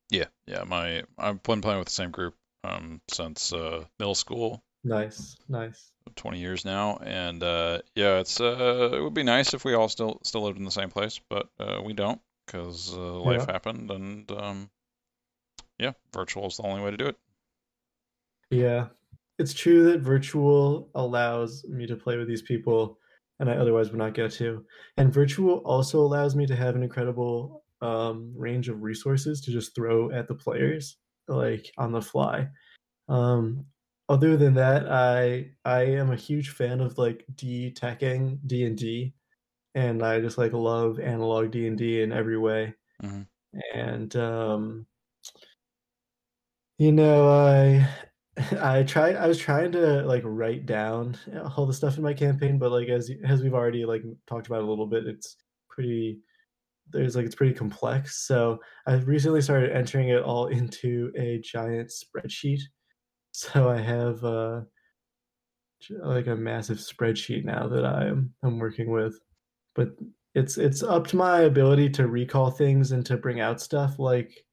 Yeah, 0.09 0.27
yeah. 0.45 0.63
My 0.63 1.03
I've 1.17 1.43
been 1.43 1.61
playing 1.61 1.79
with 1.79 1.87
the 1.87 1.93
same 1.93 2.11
group 2.11 2.37
um 2.63 3.01
since 3.09 3.51
uh 3.51 3.85
middle 3.99 4.15
school, 4.15 4.63
Nice, 4.83 5.35
nice. 5.49 5.91
20 6.15 6.39
years 6.39 6.65
now, 6.65 6.97
and 6.97 7.41
uh 7.43 7.79
yeah, 7.95 8.19
it's 8.19 8.39
uh 8.39 8.91
it 8.93 9.01
would 9.01 9.13
be 9.13 9.23
nice 9.23 9.53
if 9.53 9.63
we 9.65 9.73
all 9.73 9.89
still 9.89 10.19
still 10.23 10.43
lived 10.43 10.57
in 10.57 10.65
the 10.65 10.71
same 10.71 10.89
place, 10.89 11.19
but 11.29 11.49
uh 11.59 11.81
we 11.83 11.93
don't 11.93 12.21
because 12.45 12.93
uh, 12.93 12.99
life 13.21 13.45
Yeah. 13.45 13.45
happened, 13.45 13.89
and 13.91 14.31
um 14.31 14.69
yeah, 15.79 15.93
virtual 16.13 16.47
is 16.47 16.57
the 16.57 16.63
only 16.63 16.81
way 16.81 16.91
to 16.91 16.97
do 16.97 17.07
it. 17.07 17.17
Yeah, 18.49 18.87
it's 19.39 19.53
true 19.53 19.83
that 19.91 20.01
virtual 20.01 20.89
allows 20.95 21.65
me 21.65 21.87
to 21.87 21.95
play 21.95 22.17
with 22.17 22.27
these 22.27 22.41
people, 22.41 22.99
and 23.39 23.49
I 23.49 23.55
otherwise 23.55 23.89
would 23.89 23.97
not 23.97 24.13
get 24.13 24.31
to. 24.33 24.65
And 24.97 25.13
virtual 25.13 25.57
also 25.59 26.01
allows 26.01 26.35
me 26.35 26.45
to 26.47 26.55
have 26.55 26.75
an 26.75 26.83
incredible 26.83 27.63
um, 27.81 28.33
range 28.35 28.69
of 28.69 28.83
resources 28.83 29.41
to 29.41 29.51
just 29.51 29.75
throw 29.75 30.11
at 30.11 30.27
the 30.27 30.35
players, 30.35 30.97
like 31.27 31.71
on 31.77 31.91
the 31.91 32.01
fly. 32.01 32.47
Um, 33.09 33.65
other 34.09 34.37
than 34.37 34.53
that, 34.55 34.91
I 34.91 35.55
I 35.65 35.83
am 35.83 36.11
a 36.11 36.15
huge 36.15 36.49
fan 36.49 36.81
of 36.81 36.97
like 36.97 37.25
D 37.35 37.71
teching 37.75 38.39
D 38.45 38.65
and 38.65 38.77
D, 38.77 39.15
and 39.75 40.03
I 40.03 40.21
just 40.21 40.37
like 40.39 40.53
love 40.53 40.99
analog 40.99 41.51
D 41.51 41.67
and 41.67 41.77
D 41.77 42.01
in 42.01 42.11
every 42.13 42.37
way. 42.39 42.75
hmm 43.01 43.23
And 43.73 44.15
um, 44.15 44.87
you 46.77 46.91
know, 46.91 47.29
I 47.29 47.87
I 48.61 48.83
try 48.83 49.11
I 49.13 49.27
was 49.27 49.37
trying 49.37 49.71
to 49.73 50.03
like 50.03 50.23
write 50.25 50.65
down 50.65 51.17
all 51.57 51.65
the 51.65 51.73
stuff 51.73 51.97
in 51.97 52.03
my 52.03 52.13
campaign, 52.13 52.57
but 52.59 52.71
like 52.71 52.89
as 52.89 53.09
as 53.25 53.41
we've 53.43 53.53
already 53.53 53.85
like 53.85 54.03
talked 54.27 54.47
about 54.47 54.63
a 54.63 54.67
little 54.69 54.87
bit, 54.87 55.07
it's 55.07 55.37
pretty 55.69 56.19
there's 56.91 57.15
like 57.15 57.25
it's 57.27 57.35
pretty 57.35 57.55
complex. 57.55 58.27
So 58.27 58.59
I 58.87 58.95
recently 58.95 59.41
started 59.41 59.71
entering 59.75 60.09
it 60.09 60.23
all 60.23 60.47
into 60.59 61.11
a 61.17 61.39
giant 61.41 61.91
spreadsheet. 61.91 62.61
So 63.35 63.67
I 63.67 63.81
have 63.81 64.23
uh 64.23 64.61
like 65.89 66.27
a 66.27 66.35
massive 66.35 66.77
spreadsheet 66.77 67.43
now 67.43 67.67
that 67.67 67.83
I'm 67.83 68.33
I'm 68.43 68.59
working 68.59 68.91
with. 68.91 69.19
But 69.75 69.95
it's 70.35 70.57
it's 70.57 70.83
up 70.83 71.07
to 71.07 71.15
my 71.15 71.41
ability 71.41 71.89
to 71.89 72.07
recall 72.07 72.51
things 72.51 72.91
and 72.91 73.05
to 73.05 73.17
bring 73.17 73.39
out 73.39 73.61
stuff 73.61 73.99
like 73.99 74.45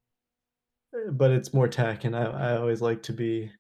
but 1.12 1.30
it's 1.30 1.54
more 1.54 1.68
tech 1.68 2.04
and 2.04 2.16
I, 2.16 2.24
I 2.24 2.56
always 2.56 2.82
like 2.82 3.02
to 3.04 3.12
be 3.12 3.50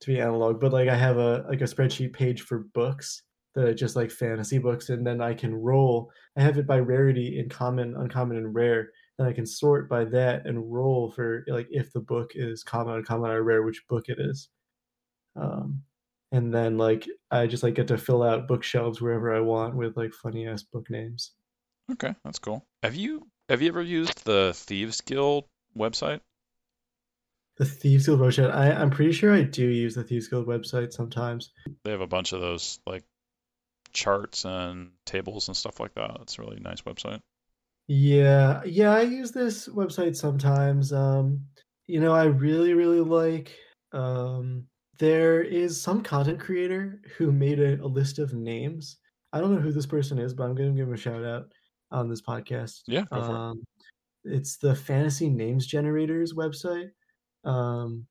to 0.00 0.06
be 0.06 0.20
analog 0.20 0.60
but 0.60 0.72
like 0.72 0.88
i 0.88 0.94
have 0.94 1.16
a 1.16 1.44
like 1.48 1.60
a 1.60 1.64
spreadsheet 1.64 2.12
page 2.12 2.42
for 2.42 2.60
books 2.74 3.22
that 3.54 3.64
are 3.64 3.74
just 3.74 3.96
like 3.96 4.10
fantasy 4.10 4.58
books 4.58 4.90
and 4.90 5.06
then 5.06 5.20
i 5.20 5.34
can 5.34 5.54
roll 5.54 6.10
i 6.36 6.42
have 6.42 6.58
it 6.58 6.66
by 6.66 6.78
rarity 6.78 7.38
in 7.38 7.48
common 7.48 7.94
uncommon 7.96 8.36
and 8.36 8.54
rare 8.54 8.90
then 9.18 9.26
i 9.26 9.32
can 9.32 9.46
sort 9.46 9.88
by 9.88 10.04
that 10.04 10.46
and 10.46 10.72
roll 10.72 11.10
for 11.10 11.44
like 11.48 11.66
if 11.70 11.92
the 11.92 12.00
book 12.00 12.30
is 12.34 12.62
common 12.62 12.94
uncommon 12.96 13.30
or 13.30 13.42
rare 13.42 13.62
which 13.62 13.82
book 13.88 14.08
it 14.08 14.18
is 14.18 14.48
um 15.36 15.82
and 16.32 16.52
then 16.54 16.76
like 16.78 17.06
i 17.30 17.46
just 17.46 17.62
like 17.62 17.74
get 17.74 17.88
to 17.88 17.98
fill 17.98 18.22
out 18.22 18.48
bookshelves 18.48 19.00
wherever 19.00 19.34
i 19.34 19.40
want 19.40 19.74
with 19.74 19.96
like 19.96 20.12
funny 20.12 20.46
ass 20.46 20.62
book 20.62 20.88
names 20.90 21.32
Okay, 21.92 22.14
that's 22.24 22.38
cool. 22.38 22.64
Have 22.82 22.94
you 22.94 23.26
have 23.50 23.60
you 23.60 23.68
ever 23.68 23.82
used 23.82 24.24
the 24.24 24.52
Thieves 24.54 25.02
Guild 25.02 25.44
website? 25.76 26.20
the 27.56 27.64
thieves 27.64 28.06
guild 28.06 28.20
website 28.20 28.52
I, 28.52 28.72
i'm 28.72 28.90
pretty 28.90 29.12
sure 29.12 29.32
i 29.32 29.42
do 29.42 29.66
use 29.68 29.94
the 29.94 30.02
thieves 30.02 30.26
guild 30.28 30.46
website 30.46 30.92
sometimes 30.92 31.52
They 31.84 31.90
have 31.92 32.00
a 32.00 32.06
bunch 32.06 32.32
of 32.32 32.40
those 32.40 32.80
like 32.86 33.04
charts 33.92 34.44
and 34.44 34.90
tables 35.06 35.48
and 35.48 35.56
stuff 35.56 35.78
like 35.78 35.94
that. 35.94 36.18
It's 36.22 36.38
a 36.38 36.42
really 36.42 36.58
nice 36.60 36.82
website. 36.82 37.20
Yeah, 37.86 38.62
yeah, 38.64 38.92
I 38.92 39.02
use 39.02 39.30
this 39.30 39.68
website 39.68 40.16
sometimes. 40.16 40.92
Um, 40.92 41.42
you 41.86 42.00
know, 42.00 42.12
I 42.12 42.24
really, 42.24 42.74
really 42.74 43.00
like 43.00 43.56
um 43.92 44.64
there 44.98 45.42
is 45.42 45.80
some 45.80 46.02
content 46.02 46.40
creator 46.40 47.00
who 47.16 47.32
made 47.32 47.60
a, 47.60 47.82
a 47.82 47.86
list 47.86 48.18
of 48.18 48.34
names. 48.34 48.98
I 49.32 49.40
don't 49.40 49.54
know 49.54 49.60
who 49.60 49.72
this 49.72 49.86
person 49.86 50.18
is, 50.18 50.34
but 50.34 50.44
I'm 50.44 50.54
gonna 50.54 50.70
give 50.70 50.88
him 50.88 50.94
a 50.94 50.98
shout 50.98 51.24
out 51.24 51.52
on 51.90 52.08
this 52.08 52.22
podcast. 52.22 52.82
Yeah, 52.86 53.04
for 53.04 53.18
it. 53.18 53.22
Um, 53.22 53.64
it's 54.24 54.56
the 54.56 54.74
Fantasy 54.74 55.28
Names 55.28 55.66
Generators 55.66 56.32
website. 56.34 56.90
Um, 57.44 58.06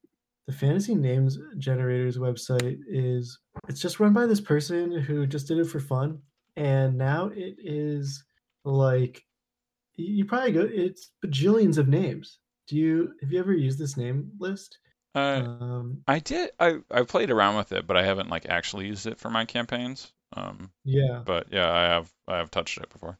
the 0.47 0.53
Fantasy 0.53 0.95
Names 0.95 1.37
Generators 1.57 2.17
website 2.17 2.79
is 2.87 3.39
it's 3.67 3.81
just 3.81 3.99
run 3.99 4.13
by 4.13 4.25
this 4.25 4.41
person 4.41 4.91
who 4.91 5.25
just 5.25 5.47
did 5.47 5.57
it 5.57 5.67
for 5.67 5.79
fun, 5.79 6.19
and 6.55 6.97
now 6.97 7.31
it 7.33 7.55
is 7.59 8.23
like 8.65 9.23
you 9.95 10.13
you 10.13 10.25
probably 10.25 10.51
go 10.51 10.67
it's 10.71 11.11
bajillions 11.25 11.77
of 11.77 11.87
names. 11.87 12.39
Do 12.67 12.77
you 12.77 13.13
have 13.21 13.31
you 13.31 13.39
ever 13.39 13.53
used 13.53 13.79
this 13.79 13.97
name 13.97 14.31
list? 14.39 14.79
Uh, 15.15 15.43
Um, 15.43 16.05
I 16.07 16.19
did. 16.19 16.51
I 16.59 16.81
I 16.91 17.03
played 17.03 17.31
around 17.31 17.57
with 17.57 17.71
it, 17.73 17.87
but 17.87 17.97
I 17.97 18.03
haven't 18.03 18.29
like 18.29 18.47
actually 18.47 18.87
used 18.87 19.07
it 19.07 19.19
for 19.19 19.29
my 19.29 19.45
campaigns. 19.45 20.13
Um, 20.33 20.73
yeah, 20.85 21.23
but 21.25 21.51
yeah, 21.51 21.71
I 21.71 21.83
have 21.85 22.13
I 22.27 22.37
have 22.37 22.51
touched 22.51 22.77
it 22.79 22.89
before. 22.89 23.19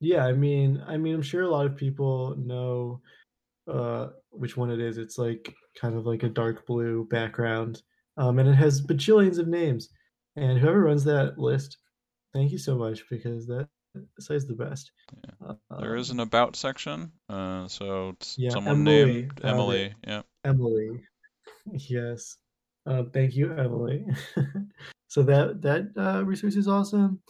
yeah. 0.00 0.24
I 0.24 0.32
mean, 0.32 0.82
I 0.86 0.96
mean, 0.96 1.14
I'm 1.14 1.22
sure 1.22 1.42
a 1.42 1.50
lot 1.50 1.66
of 1.66 1.76
people 1.76 2.36
know 2.36 3.00
uh, 3.72 4.08
which 4.30 4.56
one 4.56 4.70
it 4.70 4.80
is. 4.80 4.98
It's 4.98 5.18
like 5.18 5.54
kind 5.80 5.96
of 5.96 6.06
like 6.06 6.24
a 6.24 6.28
dark 6.30 6.66
blue 6.66 7.06
background, 7.10 7.82
um, 8.18 8.38
and 8.38 8.48
it 8.48 8.54
has 8.54 8.82
bajillions 8.86 9.38
of 9.38 9.48
names. 9.48 9.90
And 10.36 10.58
whoever 10.58 10.82
runs 10.82 11.04
that 11.04 11.38
list, 11.38 11.78
thank 12.34 12.52
you 12.52 12.58
so 12.58 12.76
much 12.76 13.02
because 13.10 13.46
that 13.48 13.68
site's 14.20 14.46
the 14.46 14.54
best. 14.54 14.92
There 15.78 15.96
is 15.96 16.10
Um, 16.10 16.16
an 16.18 16.20
about 16.20 16.56
section. 16.56 17.12
Uh, 17.28 17.68
so 17.68 18.10
it's 18.10 18.38
Yeah, 18.38 18.50
someone 18.50 18.82
Emily 18.82 18.84
named 18.84 19.40
Emily. 19.42 19.94
Yeah. 20.06 20.22
Emily. 20.46 21.00
Yes. 21.72 22.38
Uh, 22.86 23.02
thank 23.12 23.34
you, 23.34 23.52
Emily. 23.52 24.06
so 25.08 25.22
that 25.24 25.60
that 25.62 25.90
uh, 25.96 26.24
resource 26.24 26.54
is 26.56 26.68
awesome. 26.68 27.20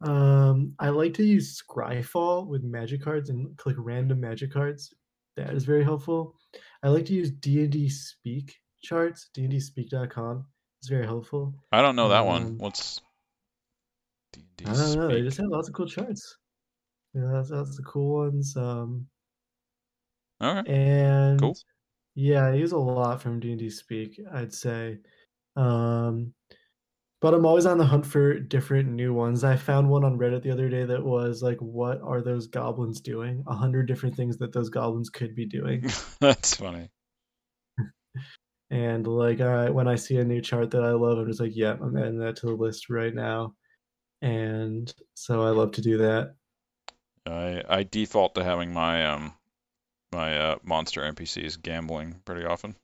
Um, 0.00 0.74
I 0.78 0.88
like 0.90 1.14
to 1.14 1.24
use 1.24 1.62
Scryfall 1.62 2.46
with 2.46 2.62
magic 2.62 3.02
cards 3.02 3.30
and 3.30 3.56
click 3.56 3.76
random 3.78 4.20
magic 4.20 4.52
cards. 4.52 4.92
that 5.36 5.54
is 5.54 5.64
very 5.64 5.84
helpful. 5.84 6.34
I 6.82 6.88
like 6.88 7.06
to 7.06 7.14
use 7.14 7.30
D&D 7.30 7.88
Speak 7.88 8.54
charts, 8.82 9.30
D 9.34 9.42
and 9.42 9.50
D 9.50 9.56
dndspeak.com. 9.56 10.44
It's 10.80 10.88
very 10.88 11.06
helpful. 11.06 11.54
I 11.72 11.82
don't 11.82 11.96
know 11.96 12.08
that 12.10 12.24
one. 12.24 12.42
Um, 12.42 12.58
What's 12.58 13.00
D&D 14.32 14.66
I 14.66 14.74
don't 14.74 14.94
know. 14.94 15.08
They 15.08 15.22
just 15.22 15.38
have 15.38 15.48
lots 15.48 15.68
of 15.68 15.74
cool 15.74 15.86
charts. 15.86 16.36
Yeah, 17.14 17.30
that's, 17.32 17.50
that's 17.50 17.76
the 17.76 17.82
cool 17.82 18.18
ones. 18.26 18.56
Um, 18.56 19.06
Okay. 20.40 20.72
and 20.72 21.40
Cool. 21.40 21.56
Yeah, 22.18 22.46
I 22.46 22.54
use 22.54 22.72
a 22.72 22.78
lot 22.78 23.22
from 23.22 23.38
D&D 23.38 23.70
Speak, 23.70 24.20
I'd 24.32 24.52
say. 24.52 24.98
Um, 25.54 26.34
but 27.20 27.32
I'm 27.32 27.46
always 27.46 27.64
on 27.64 27.78
the 27.78 27.86
hunt 27.86 28.04
for 28.04 28.40
different 28.40 28.88
new 28.88 29.14
ones. 29.14 29.44
I 29.44 29.54
found 29.54 29.88
one 29.88 30.02
on 30.02 30.18
Reddit 30.18 30.42
the 30.42 30.50
other 30.50 30.68
day 30.68 30.84
that 30.84 31.04
was 31.04 31.44
like, 31.44 31.58
"What 31.58 32.00
are 32.02 32.20
those 32.20 32.48
goblins 32.48 33.00
doing?" 33.00 33.44
A 33.46 33.54
hundred 33.54 33.86
different 33.86 34.16
things 34.16 34.36
that 34.38 34.52
those 34.52 34.68
goblins 34.68 35.10
could 35.10 35.36
be 35.36 35.46
doing. 35.46 35.84
That's 36.20 36.54
funny. 36.56 36.90
And 38.70 39.06
like, 39.06 39.38
right, 39.38 39.72
when 39.72 39.88
I 39.88 39.94
see 39.94 40.18
a 40.18 40.24
new 40.24 40.42
chart 40.42 40.72
that 40.72 40.84
I 40.84 40.90
love, 40.90 41.18
I'm 41.18 41.26
just 41.26 41.40
like, 41.40 41.56
"Yep, 41.56 41.80
I'm 41.80 41.96
adding 41.96 42.18
that 42.18 42.36
to 42.36 42.46
the 42.46 42.52
list 42.52 42.90
right 42.90 43.14
now." 43.14 43.54
And 44.20 44.92
so 45.14 45.42
I 45.42 45.50
love 45.50 45.72
to 45.72 45.80
do 45.80 45.98
that. 45.98 46.34
I 47.24 47.62
I 47.68 47.84
default 47.84 48.34
to 48.34 48.44
having 48.44 48.72
my 48.72 49.06
um 49.06 49.37
my 50.12 50.36
uh, 50.36 50.56
monster 50.62 51.02
NPCs 51.02 51.60
gambling 51.60 52.20
pretty 52.24 52.44
often. 52.44 52.76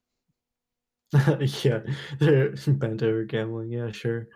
yeah, 1.62 1.80
they're 2.18 2.50
bent 2.66 3.02
over 3.02 3.24
gambling. 3.24 3.70
Yeah, 3.70 3.92
sure. 3.92 4.28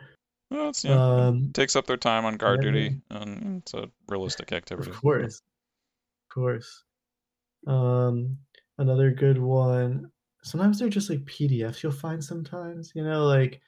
Well, 0.51 0.70
it's, 0.70 0.84
you 0.84 0.91
know, 0.91 0.99
Um, 0.99 1.51
takes 1.53 1.76
up 1.76 1.86
their 1.86 1.97
time 1.97 2.24
on 2.24 2.36
guard 2.36 2.62
yeah, 2.62 2.70
duty, 2.70 3.01
and 3.11 3.59
it's 3.62 3.74
a 3.74 3.91
realistic 4.09 4.53
activity. 4.53 4.91
Of 4.91 5.01
course. 5.01 5.43
Of 6.30 6.34
course. 6.34 6.84
Um, 7.66 8.39
another 8.78 9.11
good 9.11 9.39
one. 9.39 10.11
Sometimes 10.43 10.78
they're 10.78 10.89
just 10.89 11.11
like 11.11 11.24
PDFs 11.24 11.82
you'll 11.82 11.93
find 11.93 12.22
sometimes, 12.22 12.93
you 12.95 13.03
know, 13.05 13.26
like 13.26 13.61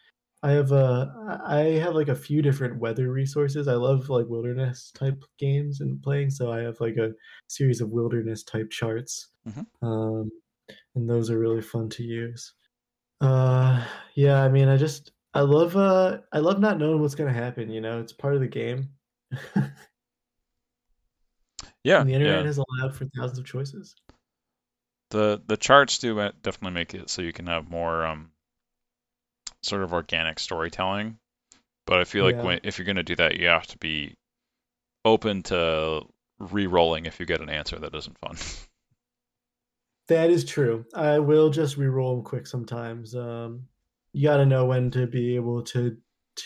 I 0.42 0.52
have 0.52 0.72
a 0.72 1.40
I 1.44 1.60
have 1.82 1.94
like 1.94 2.08
a 2.08 2.14
few 2.14 2.40
different 2.42 2.78
weather 2.80 3.12
resources. 3.12 3.68
I 3.68 3.74
love 3.74 4.08
like 4.08 4.26
wilderness 4.26 4.90
type 4.92 5.22
games 5.38 5.80
and 5.80 6.02
playing, 6.02 6.30
so 6.30 6.50
I 6.50 6.60
have 6.60 6.80
like 6.80 6.96
a 6.96 7.12
series 7.48 7.80
of 7.80 7.90
wilderness 7.90 8.42
type 8.42 8.70
charts. 8.70 9.28
Mhm. 9.44 9.66
Um, 9.82 10.30
and 10.96 11.08
those 11.10 11.30
are 11.30 11.38
really 11.38 11.62
fun 11.62 11.90
to 11.90 12.04
use. 12.04 12.54
Uh, 13.20 13.86
yeah, 14.14 14.42
I 14.44 14.48
mean, 14.50 14.68
I 14.68 14.76
just 14.78 15.12
I 15.34 15.42
love 15.42 15.76
uh 15.76 16.20
I 16.32 16.38
love 16.40 16.60
not 16.60 16.78
knowing 16.78 17.00
what's 17.02 17.14
gonna 17.16 17.32
happen, 17.32 17.70
you 17.70 17.80
know, 17.80 18.00
it's 18.00 18.12
part 18.12 18.34
of 18.34 18.40
the 18.40 18.48
game. 18.48 18.90
Yeah, 21.84 22.00
And 22.00 22.08
the 22.08 22.14
internet 22.14 22.44
yeah. 22.44 22.46
has 22.46 22.58
allowed 22.58 22.96
for 22.96 23.06
thousands 23.16 23.38
of 23.38 23.44
choices. 23.46 23.94
The 25.10 25.42
the 25.46 25.56
charts 25.56 25.98
do 25.98 26.14
definitely 26.42 26.70
make 26.72 26.94
it 26.94 27.10
so 27.10 27.22
you 27.22 27.32
can 27.32 27.46
have 27.46 27.68
more 27.70 28.04
um 28.06 28.32
sort 29.62 29.82
of 29.82 29.92
organic 29.92 30.38
storytelling. 30.38 31.18
But 31.86 31.98
I 31.98 32.04
feel 32.04 32.24
like 32.24 32.36
Yeah. 32.36 32.42
when 32.44 32.60
if 32.64 32.78
you're 32.78 32.86
gonna 32.86 33.02
do 33.02 33.16
that, 33.16 33.38
you 33.38 33.46
have 33.48 33.66
to 33.68 33.78
be 33.78 34.14
open 35.04 35.42
to 35.44 36.02
re-rolling 36.38 37.06
if 37.06 37.20
you 37.20 37.26
get 37.26 37.40
an 37.40 37.50
answer 37.50 37.78
that 37.78 37.94
isn't 37.94 38.18
fun. 38.18 38.36
That 40.08 40.30
is 40.30 40.44
true. 40.44 40.84
I 40.92 41.20
will 41.20 41.50
just 41.50 41.76
re-roll 41.76 42.16
them 42.16 42.24
quick 42.24 42.46
sometimes. 42.48 43.14
Um, 43.14 43.68
you 44.12 44.26
got 44.28 44.38
to 44.38 44.44
know 44.46 44.64
when 44.66 44.90
to 44.90 45.06
be 45.06 45.36
able 45.36 45.62
to 45.66 45.96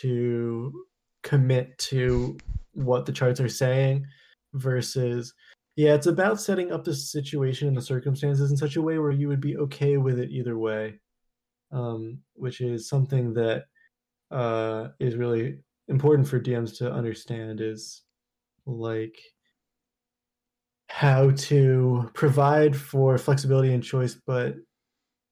to 0.03 0.85
commit 1.23 1.79
to 1.79 2.37
what 2.73 3.07
the 3.07 3.12
charts 3.12 3.41
are 3.41 3.49
saying 3.49 4.05
versus 4.53 5.33
yeah, 5.77 5.95
it's 5.95 6.07
about 6.07 6.41
setting 6.43 6.73
up 6.73 6.85
the 6.85 6.93
situation 6.95 7.67
and 7.67 7.77
the 7.77 7.81
circumstances 7.81 8.51
in 8.51 8.57
such 8.59 8.77
a 8.77 8.83
way 8.83 8.99
where 8.99 9.11
you 9.11 9.29
would 9.29 9.41
be 9.41 9.57
okay 9.57 9.97
with 9.97 10.19
it 10.19 10.31
either 10.31 10.59
way. 10.59 11.01
Um, 11.75 12.20
which 12.35 12.61
is 12.61 12.89
something 12.89 13.35
that 13.35 13.64
uh, 14.31 14.89
is 15.01 15.16
really 15.16 15.59
important 15.89 16.29
for 16.29 16.41
DMs 16.41 16.79
to 16.79 16.91
understand 16.91 17.61
is 17.61 18.03
like 18.64 19.18
how 20.89 21.31
to 21.33 22.09
provide 22.14 22.77
for 22.77 23.18
flexibility 23.18 23.75
and 23.75 23.83
choice, 23.83 24.14
but 24.14 24.55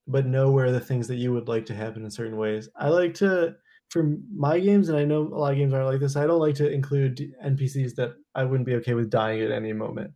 but 0.09 0.26
know 0.26 0.51
where 0.51 0.72
the 0.72 0.80
things 0.80 1.07
that 1.07 1.16
you 1.16 1.32
would 1.32 1.47
like 1.47 1.64
to 1.66 1.74
happen 1.74 2.05
in 2.05 2.11
certain 2.11 2.36
ways. 2.36 2.68
I 2.76 2.88
like 2.88 3.14
to 3.14 3.55
for 3.90 4.16
my 4.34 4.59
games, 4.59 4.88
and 4.88 4.99
I 4.99 5.05
know 5.05 5.22
a 5.22 5.38
lot 5.38 5.53
of 5.53 5.59
games 5.59 5.72
aren't 5.72 5.86
like 5.86 6.01
this. 6.01 6.16
I 6.16 6.26
don't 6.26 6.40
like 6.40 6.57
to 6.57 6.70
include 6.70 7.34
NPCs 7.45 7.95
that 7.97 8.14
I 8.34 8.45
wouldn't 8.45 8.66
be 8.66 8.74
okay 8.76 8.95
with 8.95 9.11
dying 9.11 9.40
at 9.43 9.53
any 9.53 9.72
moment. 9.72 10.12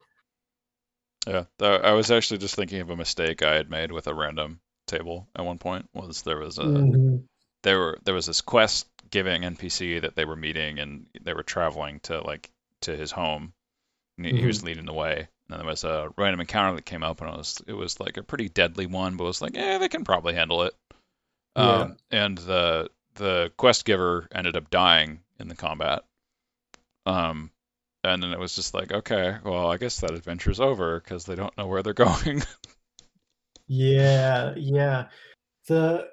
Yeah, 1.27 1.45
I 1.61 1.93
was 1.93 2.11
actually 2.11 2.39
just 2.39 2.55
thinking 2.55 2.81
of 2.81 2.91
a 2.91 2.97
mistake 2.97 3.43
I 3.43 3.55
had 3.55 3.71
made 3.71 3.93
with 3.93 4.07
a 4.07 4.15
random 4.15 4.61
table 4.87 5.29
at 5.37 5.45
one 5.45 5.59
point. 5.59 5.89
Was 5.95 6.23
there 6.23 6.39
was 6.39 6.59
a 6.59 6.63
Mhm. 6.65 7.25
there 7.63 7.79
were 7.79 7.99
there 8.05 8.15
was 8.15 8.27
this 8.27 8.41
quest 8.41 8.87
giving 9.11 9.43
NPC 9.43 10.01
that 10.01 10.15
they 10.17 10.25
were 10.25 10.37
meeting 10.37 10.79
and 10.79 11.07
they 11.23 11.33
were 11.35 11.43
traveling 11.43 12.01
to 12.01 12.21
like 12.21 12.51
to 12.83 12.97
his 12.97 13.11
home. 13.11 13.53
And 14.19 14.27
he, 14.27 14.33
he 14.41 14.47
was 14.47 14.63
leading 14.63 14.87
the 14.87 14.93
way. 14.93 15.17
And 15.19 15.29
then 15.49 15.59
there 15.59 15.67
was 15.69 15.85
a 15.85 16.11
random 16.17 16.41
encounter 16.41 16.77
that 16.77 16.87
came 16.87 17.03
up 17.03 17.21
and 17.21 17.31
it 17.31 17.37
was 17.37 17.63
it 17.67 17.73
was 17.73 18.01
like 18.01 18.17
a 18.17 18.23
pretty 18.23 18.49
deadly 18.49 18.87
one, 18.87 19.17
but 19.17 19.25
it 19.25 19.29
was 19.29 19.43
like, 19.43 19.55
yeah, 19.55 19.79
they 19.79 19.89
can 19.89 20.05
probably 20.05 20.35
handle 20.35 20.63
it. 20.63 20.75
Yeah. 21.57 21.81
Um, 21.83 21.97
and 22.11 22.39
the 22.39 22.91
the 23.15 23.51
quest 23.57 23.85
giver 23.85 24.29
ended 24.35 24.57
up 24.57 24.71
dying 24.71 25.21
in 25.39 25.49
the 25.49 25.55
combat. 25.57 26.05
Um, 27.07 27.51
and 28.05 28.23
then 28.23 28.33
it 28.33 28.39
was 28.39 28.55
just 28.55 28.75
like, 28.75 28.93
okay, 28.93 29.37
well, 29.45 29.71
I 29.71 29.79
guess 29.79 30.01
that 30.01 30.13
adventure's 30.13 30.61
over 30.61 31.01
because 31.01 31.25
they 31.25 31.35
don't 31.35 31.57
know 31.57 31.67
where 31.67 31.83
they're 31.83 31.93
going. 32.09 32.43
Yeah, 33.69 34.55
yeah. 34.57 35.09
The 35.69 36.09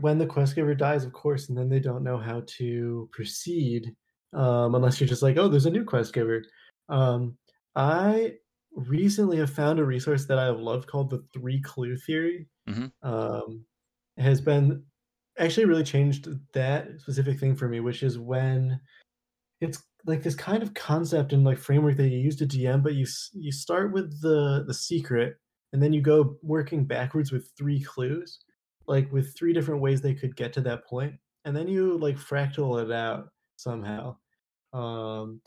when 0.00 0.18
the 0.18 0.26
quest 0.26 0.54
giver 0.56 0.74
dies, 0.74 1.04
of 1.04 1.12
course, 1.12 1.48
and 1.48 1.58
then 1.58 1.68
they 1.68 1.80
don't 1.80 2.04
know 2.04 2.18
how 2.18 2.42
to 2.58 3.08
proceed, 3.12 3.94
um, 4.34 4.74
unless 4.74 5.00
you're 5.00 5.08
just 5.08 5.22
like, 5.22 5.36
oh, 5.38 5.48
there's 5.48 5.66
a 5.66 5.70
new 5.70 5.84
quest 5.84 6.12
giver. 6.14 6.42
Um, 6.88 7.38
I 7.76 8.34
recently 8.72 9.38
have 9.38 9.50
found 9.50 9.78
a 9.80 9.84
resource 9.84 10.26
that 10.26 10.38
I 10.38 10.50
love 10.50 10.86
called 10.86 11.10
the 11.10 11.24
three 11.34 11.60
clue 11.62 11.96
theory. 11.96 12.48
Mhm. 12.68 12.92
Um, 13.02 13.66
has 14.18 14.40
been 14.40 14.84
actually 15.38 15.66
really 15.66 15.84
changed 15.84 16.28
that 16.54 17.00
specific 17.00 17.38
thing 17.40 17.56
for 17.56 17.68
me, 17.68 17.80
which 17.80 18.02
is 18.02 18.18
when 18.18 18.80
it's 19.60 19.82
like 20.06 20.22
this 20.22 20.34
kind 20.34 20.62
of 20.62 20.74
concept 20.74 21.32
and 21.32 21.44
like 21.44 21.58
framework 21.58 21.96
that 21.96 22.08
you 22.08 22.18
use 22.18 22.36
to 22.36 22.46
DM, 22.46 22.82
but 22.82 22.94
you 22.94 23.06
you 23.34 23.52
start 23.52 23.92
with 23.92 24.20
the 24.22 24.64
the 24.66 24.74
secret 24.74 25.36
and 25.76 25.82
then 25.82 25.92
you 25.92 26.00
go 26.00 26.38
working 26.42 26.86
backwards 26.86 27.30
with 27.30 27.50
three 27.58 27.82
clues 27.82 28.38
like 28.86 29.12
with 29.12 29.36
three 29.36 29.52
different 29.52 29.82
ways 29.82 30.00
they 30.00 30.14
could 30.14 30.34
get 30.34 30.50
to 30.50 30.62
that 30.62 30.86
point 30.86 31.12
and 31.44 31.54
then 31.54 31.68
you 31.68 31.98
like 31.98 32.16
fractal 32.16 32.82
it 32.82 32.90
out 32.90 33.28
somehow. 33.56 34.16
Um 34.72 35.42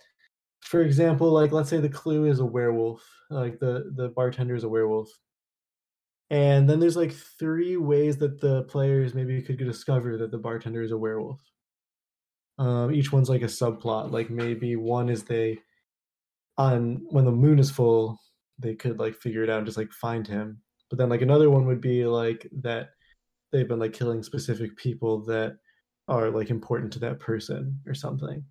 for 0.59 0.83
example 0.83 1.31
like 1.31 1.51
let's 1.51 1.67
say 1.67 1.79
the 1.79 1.89
clue 1.89 2.25
is 2.25 2.41
a 2.41 2.45
werewolf 2.45 3.03
like 3.31 3.59
the 3.59 3.91
the 3.95 4.09
bartender 4.09 4.53
is 4.53 4.63
a 4.63 4.69
werewolf. 4.69 5.09
And 6.29 6.69
then 6.69 6.79
there's 6.79 6.95
like 6.95 7.11
three 7.11 7.75
ways 7.77 8.17
that 8.17 8.39
the 8.39 8.65
players 8.65 9.15
maybe 9.15 9.41
could 9.41 9.57
discover 9.57 10.15
that 10.17 10.29
the 10.29 10.37
bartender 10.37 10.83
is 10.83 10.91
a 10.91 10.97
werewolf. 10.97 11.41
Um 12.59 12.93
each 12.93 13.11
one's 13.11 13.31
like 13.31 13.41
a 13.41 13.45
subplot 13.45 14.11
like 14.11 14.29
maybe 14.29 14.75
one 14.75 15.09
is 15.09 15.23
they 15.23 15.57
on 16.59 17.01
when 17.09 17.25
the 17.25 17.31
moon 17.31 17.57
is 17.57 17.71
full 17.71 18.19
they 18.59 18.75
could 18.75 18.99
like 18.99 19.15
figure 19.15 19.43
it 19.43 19.49
out 19.49 19.59
and 19.59 19.65
just 19.65 19.77
like 19.77 19.91
find 19.91 20.27
him. 20.27 20.61
But 20.89 20.97
then 20.97 21.09
like 21.09 21.21
another 21.21 21.49
one 21.49 21.65
would 21.65 21.81
be 21.81 22.05
like 22.05 22.47
that 22.61 22.89
they've 23.51 23.67
been 23.67 23.79
like 23.79 23.93
killing 23.93 24.21
specific 24.23 24.75
people 24.77 25.23
that 25.25 25.57
are 26.07 26.29
like 26.29 26.49
important 26.49 26.91
to 26.93 26.99
that 26.99 27.19
person 27.19 27.79
or 27.87 27.93
something. 27.93 28.43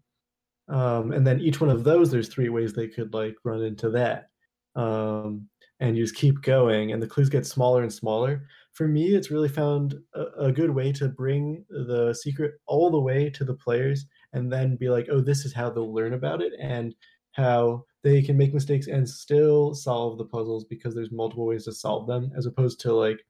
Um 0.69 1.13
and 1.13 1.27
then 1.27 1.41
each 1.41 1.61
one 1.61 1.71
of 1.71 1.85
those 1.85 2.11
there's 2.11 2.29
three 2.29 2.49
ways 2.49 2.73
they 2.73 2.89
could 2.89 3.13
like 3.15 3.37
run 3.45 3.63
into 3.63 3.91
that. 3.91 4.29
Um 4.77 5.49
and 5.81 5.97
you 5.97 6.03
just 6.03 6.17
keep 6.17 6.43
going 6.43 6.93
and 6.93 7.01
the 7.01 7.07
clues 7.07 7.29
get 7.29 7.47
smaller 7.47 7.83
and 7.83 7.93
smaller. 7.93 8.47
For 8.73 8.87
me 8.89 9.15
it's 9.15 9.31
really 9.31 9.49
found 9.49 9.97
a, 10.15 10.25
a 10.47 10.53
good 10.53 10.71
way 10.71 10.93
to 10.93 11.09
bring 11.09 11.65
the 11.69 12.15
secret 12.15 12.55
all 12.67 12.91
the 12.91 13.01
way 13.01 13.31
to 13.31 13.45
the 13.45 13.55
players 13.55 14.07
and 14.33 14.53
then 14.53 14.77
be 14.77 14.89
like 14.89 15.09
oh 15.11 15.21
this 15.21 15.45
is 15.45 15.53
how 15.53 15.71
they'll 15.71 15.93
learn 15.93 16.15
about 16.15 16.43
it 16.43 16.53
and 16.61 16.95
how 17.33 17.85
they 18.05 18.23
can 18.23 18.37
make 18.37 18.55
mistakes 18.55 18.87
and 18.87 19.09
still 19.09 19.75
solve 19.75 20.19
the 20.19 20.25
puzzles 20.25 20.65
because 20.65 20.95
there's 20.95 21.11
multiple 21.11 21.47
ways 21.47 21.65
to 21.65 21.73
solve 21.73 22.07
them 22.07 22.31
as 22.37 22.47
opposed 22.47 22.81
to 22.81 22.93
like 22.93 23.25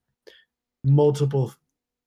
multiple 0.85 1.53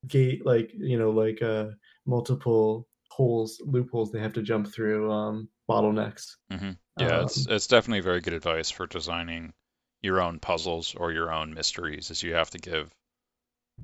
gate 0.07 0.45
like 0.45 0.71
you 0.75 0.97
know 0.97 1.11
like 1.11 1.41
uh 1.41 1.67
multiple 2.05 2.87
holes 3.09 3.61
loopholes 3.65 4.11
they 4.11 4.19
have 4.19 4.33
to 4.33 4.41
jump 4.41 4.71
through 4.71 5.11
um 5.11 5.49
bottlenecks. 5.69 6.35
Hmm 6.51 6.71
Yeah, 6.99 7.23
it's 7.23 7.47
um 7.47 7.53
it's 7.53 7.67
definitely 7.67 8.01
very 8.01 8.21
good 8.21 8.33
advice 8.33 8.69
for 8.69 8.87
designing 8.87 9.53
your 10.01 10.21
own 10.21 10.39
puzzles 10.39 10.95
or 10.95 11.11
your 11.11 11.31
own 11.31 11.53
mysteries, 11.53 12.09
is 12.09 12.23
you 12.23 12.33
have 12.33 12.49
to 12.51 12.57
give 12.57 12.93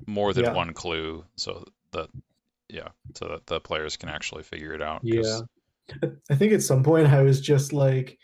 more 0.06 0.32
than 0.32 0.44
yeah. 0.44 0.52
one 0.52 0.74
clue 0.74 1.24
so 1.36 1.64
that 1.92 2.08
yeah, 2.68 2.88
so 3.14 3.28
that 3.28 3.46
the 3.46 3.60
players 3.60 3.96
can 3.96 4.08
actually 4.08 4.42
figure 4.42 4.72
it 4.72 4.82
out. 4.82 5.00
yeah. 5.02 5.40
I 6.30 6.34
think 6.34 6.52
at 6.52 6.62
some 6.62 6.82
point 6.82 7.06
i 7.06 7.22
was 7.22 7.40
just 7.40 7.72
like 7.72 8.18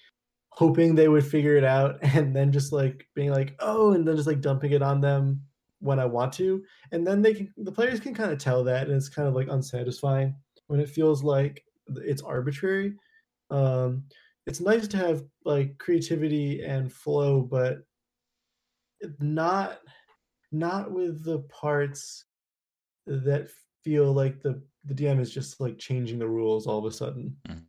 hoping 0.57 0.95
they 0.95 1.09
would 1.09 1.27
figure 1.27 1.57
it 1.57 1.65
out 1.65 1.99
and 2.03 2.35
then 2.35 2.53
just 2.53 2.73
like 2.73 3.07
being 3.15 3.31
like 3.31 3.55
oh 3.61 3.93
and 3.93 4.07
then 4.07 4.17
just 4.17 4.29
like 4.29 4.41
dumping 4.41 4.73
it 4.73 4.83
on 4.83 5.01
them 5.01 5.43
when 5.81 5.99
i 5.99 6.05
want 6.05 6.33
to 6.33 6.63
and 6.93 7.07
then 7.07 7.21
they 7.21 7.35
can 7.35 7.53
the 7.59 7.73
players 7.73 8.01
can 8.01 8.15
kind 8.15 8.33
of 8.33 8.39
tell 8.39 8.65
that 8.65 8.87
and 8.87 8.97
it's 8.97 9.09
kind 9.09 9.29
of 9.29 9.35
like 9.35 9.49
unsatisfying 9.49 10.35
when 10.69 10.81
it 10.81 10.89
feels 10.89 11.23
like 11.23 11.63
it's 11.97 12.23
arbitrary 12.23 12.95
um 13.51 14.05
it's 14.47 14.61
nice 14.61 14.87
to 14.89 14.97
have 14.97 15.25
like 15.45 15.77
creativity 15.79 16.63
and 16.63 16.93
flow 16.93 17.43
but 17.43 17.79
not 19.19 19.81
not 20.53 20.91
with 20.91 21.25
the 21.25 21.41
parts 21.41 22.27
that 23.07 23.49
feel 23.83 24.13
like 24.13 24.41
the 24.41 24.63
the 24.85 24.95
dm 24.95 25.21
is 25.21 25.33
just 25.33 25.61
like 25.61 25.79
changing 25.79 26.19
the 26.19 26.29
rules 26.29 26.67
all 26.67 26.79
of 26.79 26.85
a 26.87 26.91
sudden 26.91 27.37
Mhm. 27.49 27.65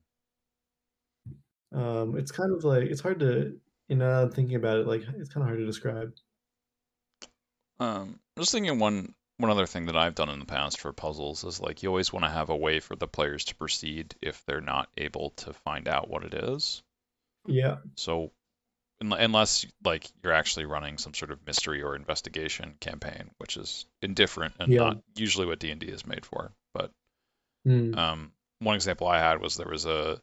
Um 1.75 2.17
it's 2.17 2.31
kind 2.31 2.53
of 2.55 2.63
like 2.65 2.83
it's 2.85 3.01
hard 3.01 3.19
to 3.19 3.59
you 3.89 3.97
know 3.97 4.23
I'm 4.23 4.31
thinking 4.31 4.55
about 4.57 4.79
it 4.79 4.87
like 4.87 5.01
it's 5.17 5.29
kind 5.29 5.43
of 5.43 5.47
hard 5.49 5.59
to 5.59 5.65
describe 5.67 6.13
Um, 7.79 8.19
I'm 8.35 8.41
just 8.43 8.51
thinking 8.51 8.79
one 8.79 9.15
one 9.37 9.49
other 9.49 9.65
thing 9.65 9.85
that 9.85 9.95
I've 9.95 10.15
done 10.15 10.27
in 10.27 10.39
the 10.39 10.45
past 10.45 10.81
for 10.81 10.91
puzzles 10.91 11.45
is 11.45 11.61
like 11.61 11.83
you 11.83 11.87
always 11.89 12.11
want 12.11 12.25
to 12.25 12.29
have 12.31 12.49
a 12.49 12.55
way 12.57 12.81
for 12.81 12.97
the 12.97 13.07
players 13.07 13.45
to 13.45 13.55
proceed 13.55 14.13
if 14.21 14.43
they're 14.45 14.59
not 14.59 14.89
able 14.97 15.29
to 15.37 15.53
find 15.53 15.87
out 15.87 16.09
what 16.09 16.25
it 16.25 16.33
is. 16.33 16.83
yeah 17.47 17.77
So 17.97 18.31
unless 19.01 19.65
like 19.83 20.09
you're 20.23 20.33
actually 20.33 20.65
running 20.65 20.97
some 20.97 21.13
sort 21.13 21.31
of 21.31 21.45
mystery 21.45 21.83
or 21.83 21.95
investigation 21.95 22.77
campaign, 22.81 23.31
which 23.37 23.57
is 23.57 23.85
indifferent 24.01 24.55
and 24.59 24.73
Yeah. 24.73 24.77
not 24.77 24.97
usually 25.15 25.47
what 25.47 25.59
D&D 25.59 25.87
is 25.87 26.05
made 26.07 26.25
for. 26.25 26.53
But 26.73 26.91
Mm, 27.65 27.93
um, 27.93 28.31
one 28.59 28.75
example 28.75 29.07
I 29.07 29.19
had 29.19 29.41
was 29.41 29.55
there 29.55 29.67
was 29.67 29.85
a 29.85 30.21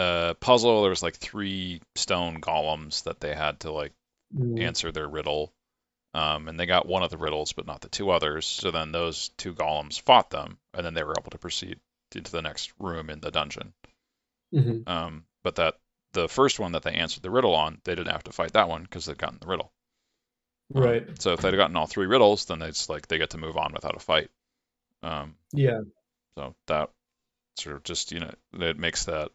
a 0.00 0.36
puzzle. 0.40 0.82
There 0.82 0.90
was 0.90 1.02
like 1.02 1.16
three 1.16 1.80
stone 1.96 2.40
golems 2.40 3.04
that 3.04 3.20
they 3.20 3.34
had 3.34 3.60
to 3.60 3.72
like 3.72 3.92
mm, 4.34 4.60
answer 4.60 4.92
their 4.92 5.08
riddle. 5.08 5.52
Um, 6.14 6.48
and 6.48 6.58
they 6.58 6.66
got 6.66 6.86
one 6.86 7.02
of 7.04 7.10
the 7.10 7.18
riddles, 7.18 7.52
but 7.52 7.66
not 7.66 7.82
the 7.82 7.88
two 7.88 8.10
others. 8.10 8.46
So 8.46 8.70
then 8.70 8.92
those 8.92 9.30
two 9.38 9.54
golems 9.54 10.00
fought 10.00 10.30
them, 10.30 10.58
and 10.74 10.84
then 10.86 10.94
they 10.94 11.04
were 11.04 11.16
able 11.18 11.30
to 11.32 11.38
proceed 11.38 11.80
into 12.14 12.32
the 12.32 12.42
next 12.42 12.72
room 12.78 13.10
in 13.10 13.20
the 13.20 13.30
dungeon. 13.30 13.74
mhm. 14.52 14.86
Um, 14.86 15.26
but 15.42 15.56
that 15.56 15.80
the 16.12 16.28
first 16.28 16.58
one 16.60 16.72
that 16.72 16.82
they 16.82 16.92
answered 16.94 17.22
the 17.22 17.30
riddle 17.30 17.54
on, 17.54 17.80
they 17.84 17.94
didn't 17.94 18.12
have 18.12 18.24
to 18.24 18.32
fight 18.32 18.52
that 18.52 18.68
one 18.68 18.82
because 18.82 19.06
they'd 19.06 19.18
gotten 19.18 19.38
the 19.40 19.46
riddle. 19.46 19.72
Um, 20.74 20.82
right 20.82 21.06
So 21.18 21.32
if 21.32 21.40
they'd 21.40 21.56
gotten 21.56 21.76
all 21.76 21.86
three 21.86 22.06
riddles, 22.06 22.44
then 22.46 22.62
it's 22.62 22.88
like 22.88 23.08
they 23.08 23.18
get 23.18 23.30
to 23.30 23.38
move 23.38 23.56
on 23.56 23.72
without 23.72 23.96
a 23.96 24.00
fight. 24.00 24.30
Um, 25.02 25.36
yeah 25.52 25.80
so 26.36 26.54
that 26.66 26.90
sort 27.56 27.76
of 27.76 27.82
just 27.84 28.12
you 28.12 28.20
know 28.20 28.32
it 28.54 28.78
makes 28.78 29.04
that 29.06 29.30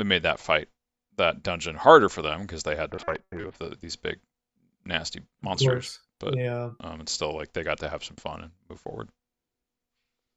it 0.00 0.04
made 0.04 0.22
that 0.22 0.40
fight 0.40 0.68
that 1.16 1.42
dungeon 1.42 1.76
harder 1.76 2.08
for 2.08 2.22
them 2.22 2.42
because 2.42 2.62
they 2.62 2.74
had 2.76 2.90
to 2.92 2.98
fight 2.98 3.20
two 3.32 3.46
of 3.48 3.58
the, 3.58 3.76
these 3.80 3.96
big 3.96 4.18
nasty 4.84 5.20
monsters. 5.42 5.98
but- 6.18 6.36
yeah 6.36 6.70
Um, 6.80 7.00
it's 7.00 7.12
still 7.12 7.34
like 7.34 7.52
they 7.52 7.62
got 7.62 7.78
to 7.80 7.88
have 7.88 8.02
some 8.04 8.16
fun 8.16 8.42
and 8.42 8.50
move 8.68 8.80
forward. 8.80 9.08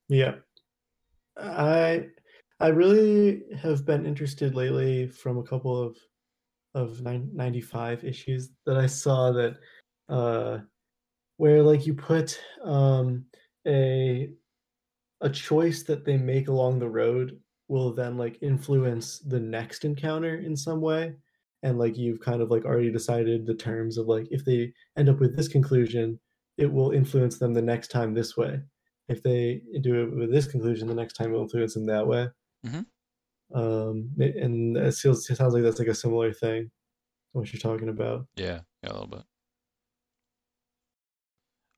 Yeah. 0.09 0.36
I 1.38 2.07
I 2.59 2.68
really 2.68 3.43
have 3.57 3.86
been 3.86 4.05
interested 4.05 4.55
lately 4.55 5.07
from 5.07 5.38
a 5.38 5.43
couple 5.43 5.82
of 5.82 5.97
of 6.76 7.01
95 7.01 8.03
issues 8.03 8.49
that 8.66 8.78
I 8.78 8.88
saw 8.88 9.32
that 9.32 9.57
uh 10.09 10.59
where 11.38 11.61
like 11.64 11.86
you 11.88 11.93
put 11.93 12.39
um 12.64 13.26
a 13.66 14.32
a 15.22 15.30
choice 15.30 15.84
that 15.84 16.03
they 16.03 16.18
make 16.18 16.47
along 16.49 16.80
the 16.80 16.89
road 16.89 17.39
will 17.68 17.93
then 17.93 18.18
like 18.18 18.38
influence 18.41 19.20
the 19.20 19.39
next 19.39 19.86
encounter 19.86 20.36
in 20.36 20.55
some 20.55 20.82
way 20.82 21.16
and 21.64 21.80
like 21.80 21.97
you've 21.97 22.20
kind 22.20 22.41
of 22.41 22.51
like 22.51 22.66
already 22.66 22.91
decided 22.91 23.45
the 23.45 23.55
terms 23.55 23.97
of 23.97 24.07
like 24.07 24.28
if 24.32 24.43
they 24.45 24.74
end 24.97 25.09
up 25.09 25.20
with 25.20 25.36
this 25.36 25.47
conclusion 25.47 26.20
it 26.57 26.72
will 26.72 26.91
influence 26.91 27.39
them 27.39 27.53
the 27.53 27.61
next 27.61 27.89
time 27.89 28.14
this 28.14 28.36
way 28.38 28.61
if 29.09 29.24
they 29.24 29.61
do 29.82 30.03
it 30.03 30.16
with 30.16 30.32
this 30.32 30.47
conclusion 30.47 30.88
the 30.88 30.93
next 30.95 31.14
time 31.14 31.30
it 31.32 31.34
will 31.34 31.43
influence 31.43 31.74
them 31.74 31.86
that 31.86 32.07
way 32.07 32.28
Mhm. 32.66 32.86
um 33.53 34.09
and 34.20 34.78
it 34.78 34.93
feels 34.95 35.30
it 35.30 35.36
sounds 35.36 35.53
like 35.53 35.64
that's 35.64 35.80
like 35.80 35.88
a 35.88 35.95
similar 35.95 36.34
thing 36.34 36.72
what 37.34 37.51
you're 37.53 37.59
talking 37.59 37.89
about 37.89 38.28
Yeah, 38.36 38.61
yeah, 38.84 38.91
a 38.91 38.93
little 38.93 39.07
bit. 39.07 39.24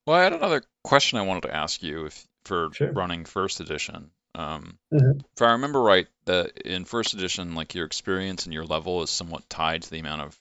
Well, 0.08 0.16
I 0.18 0.24
had 0.24 0.34
another 0.34 0.64
question 0.84 1.18
I 1.20 1.24
wanted 1.24 1.44
to 1.44 1.56
ask 1.56 1.82
you 1.84 2.06
if 2.06 2.28
for 2.44 2.70
Sure. 2.74 2.92
running 2.94 3.26
first 3.26 3.60
edition. 3.60 4.12
Um, 4.36 4.80
Mhm. 4.92 5.26
if 5.38 5.42
I 5.44 5.54
remember 5.54 5.82
right, 5.82 6.08
that 6.26 6.58
in 6.60 6.86
first 6.86 7.14
edition, 7.16 7.56
like 7.56 7.76
your 7.76 7.86
experience 7.86 8.46
and 8.46 8.54
your 8.54 8.66
level 8.66 9.04
is 9.04 9.10
somewhat 9.12 9.50
tied 9.50 9.84
to 9.84 9.92
the 9.92 10.00
amount 10.00 10.22
of 10.24 10.40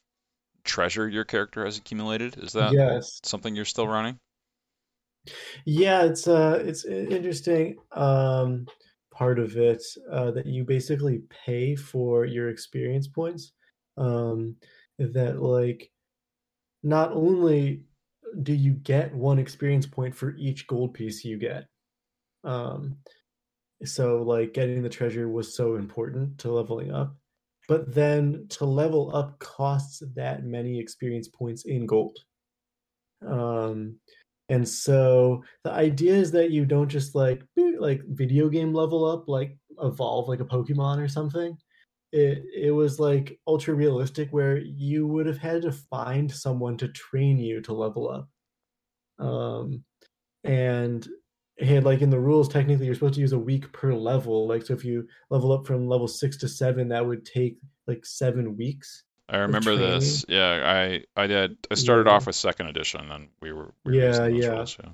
treasure 0.64 1.09
your 1.09 1.24
character 1.24 1.64
has 1.64 1.78
accumulated. 1.78 2.38
Is 2.38 2.53
that 2.55 2.78
yes 2.78 3.20
something 3.24 3.57
you're 3.57 3.64
still 3.66 3.88
running? 3.88 4.20
Yeah, 5.64 6.05
it's 6.05 6.26
uh 6.28 6.62
it's 6.64 6.84
interesting 6.84 7.76
um 7.92 8.66
part 9.12 9.38
of 9.38 9.57
it 9.57 9.82
uh 10.11 10.30
that 10.32 10.47
you 10.47 10.64
basically 10.64 11.22
pay 11.47 11.76
for 11.76 12.24
your 12.24 12.49
experience 12.51 13.09
points. 13.09 13.53
Um 13.97 14.57
that 14.99 15.40
like 15.40 15.90
not 16.82 17.12
only 17.12 17.84
do 18.42 18.53
you 18.55 18.74
get 18.74 19.14
one 19.14 19.38
experience 19.38 19.86
point 19.86 20.14
for 20.14 20.36
each 20.36 20.66
gold 20.66 20.95
piece 20.95 21.24
you 21.24 21.38
get. 21.38 21.68
Um 22.45 22.99
so 23.83 24.22
like 24.22 24.55
getting 24.55 24.83
the 24.83 24.89
treasure 24.89 25.29
was 25.29 25.55
so 25.55 25.77
important 25.77 26.39
to 26.39 26.53
leveling 26.53 26.93
up. 26.93 27.16
But 27.68 27.95
then 27.95 28.47
to 28.51 28.66
level 28.66 29.14
up 29.14 29.39
costs 29.39 30.03
that 30.14 30.45
many 30.45 30.79
experience 30.79 31.29
points 31.29 31.64
in 31.64 31.87
gold. 31.87 32.18
Um 33.27 33.97
and 34.51 34.68
so 34.68 35.43
the 35.64 35.72
idea 35.72 36.14
is 36.14 36.31
that 36.33 36.51
you 36.51 36.66
don't 36.66 36.89
just 36.89 37.14
like 37.14 37.43
like 37.79 38.03
video 38.09 38.49
game 38.49 38.75
level 38.75 39.05
up, 39.05 39.29
like 39.29 39.57
evolve 39.81 40.29
like 40.29 40.41
a 40.41 40.45
Pokemon 40.45 41.03
or 41.03 41.09
something. 41.09 41.57
It 42.12 42.45
it 42.55 42.70
was 42.70 43.01
like 43.01 43.39
ultra 43.47 43.75
realistic 43.75 44.29
where 44.31 44.59
you 44.59 45.07
would 45.07 45.27
have 45.27 45.39
had 45.39 45.62
to 45.62 45.72
find 45.72 46.31
someone 46.31 46.77
to 46.79 46.89
train 46.89 47.39
you 47.39 47.61
to 47.62 47.72
level 47.72 48.11
up. 48.11 48.29
Um 49.27 49.85
and 50.45 51.09
had 51.61 51.85
like 51.85 52.01
in 52.03 52.11
the 52.11 52.19
rules 52.19 52.49
technically 52.49 52.87
you're 52.87 52.95
supposed 52.95 53.15
to 53.15 53.21
use 53.21 53.33
a 53.33 53.39
week 53.39 53.73
per 53.73 53.95
level. 53.95 54.49
Like 54.49 54.67
so 54.67 54.75
if 54.75 54.85
you 54.85 55.07
level 55.31 55.53
up 55.53 55.67
from 55.67 55.89
level 55.89 56.09
six 56.09 56.37
to 56.39 56.49
seven, 56.49 56.89
that 56.89 57.07
would 57.07 57.25
take 57.25 57.59
like 57.87 58.05
seven 58.05 58.57
weeks. 58.57 59.05
I 59.29 59.39
remember 59.39 59.75
this. 59.77 60.25
Yeah, 60.29 60.63
I 60.65 61.05
I 61.17 61.27
did. 61.27 61.57
I 61.71 61.75
started 61.75 62.07
Yeah. 62.07 62.13
off 62.15 62.27
with 62.27 62.35
second 62.37 62.67
edition, 62.67 63.11
and 63.11 63.29
we 63.41 63.53
were 63.53 63.73
we 63.85 63.97
were 63.97 64.05
Yeah, 64.05 64.27
yeah. 64.27 64.49
rules, 64.49 64.77
yeah. 64.83 64.91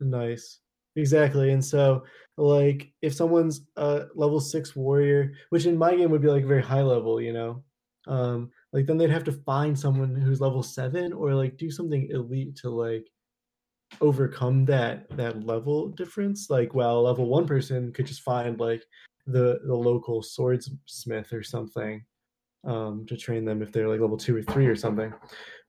Nice. 0.00 0.58
Exactly. 0.96 1.52
And 1.52 1.64
so 1.64 2.04
like 2.36 2.92
if 3.00 3.14
someone's 3.14 3.62
a 3.76 4.06
level 4.14 4.40
6 4.40 4.74
warrior, 4.76 5.32
which 5.50 5.66
in 5.66 5.78
my 5.78 5.94
game 5.96 6.10
would 6.10 6.20
be 6.22 6.28
like 6.28 6.44
very 6.44 6.62
high 6.62 6.82
level, 6.82 7.20
you 7.20 7.32
know. 7.32 7.62
Um 8.06 8.50
like 8.72 8.86
then 8.86 8.98
they'd 8.98 9.10
have 9.10 9.24
to 9.24 9.32
find 9.32 9.78
someone 9.78 10.14
who's 10.16 10.40
level 10.40 10.62
7 10.62 11.12
or 11.12 11.34
like 11.34 11.56
do 11.56 11.70
something 11.70 12.08
elite 12.10 12.56
to 12.56 12.70
like 12.70 13.06
overcome 14.00 14.64
that 14.66 15.08
that 15.16 15.44
level 15.44 15.88
difference. 15.88 16.50
Like 16.50 16.72
a 16.74 16.76
level 16.78 17.26
1 17.26 17.46
person 17.46 17.92
could 17.92 18.06
just 18.06 18.22
find 18.22 18.58
like 18.60 18.84
the 19.26 19.60
the 19.66 19.74
local 19.74 20.22
swordsmith 20.22 21.32
or 21.32 21.42
something 21.42 22.04
um 22.64 23.06
to 23.06 23.16
train 23.16 23.44
them 23.44 23.62
if 23.62 23.72
they're 23.72 23.88
like 23.88 24.00
level 24.00 24.16
2 24.16 24.36
or 24.36 24.42
3 24.42 24.66
or 24.66 24.76
something. 24.76 25.12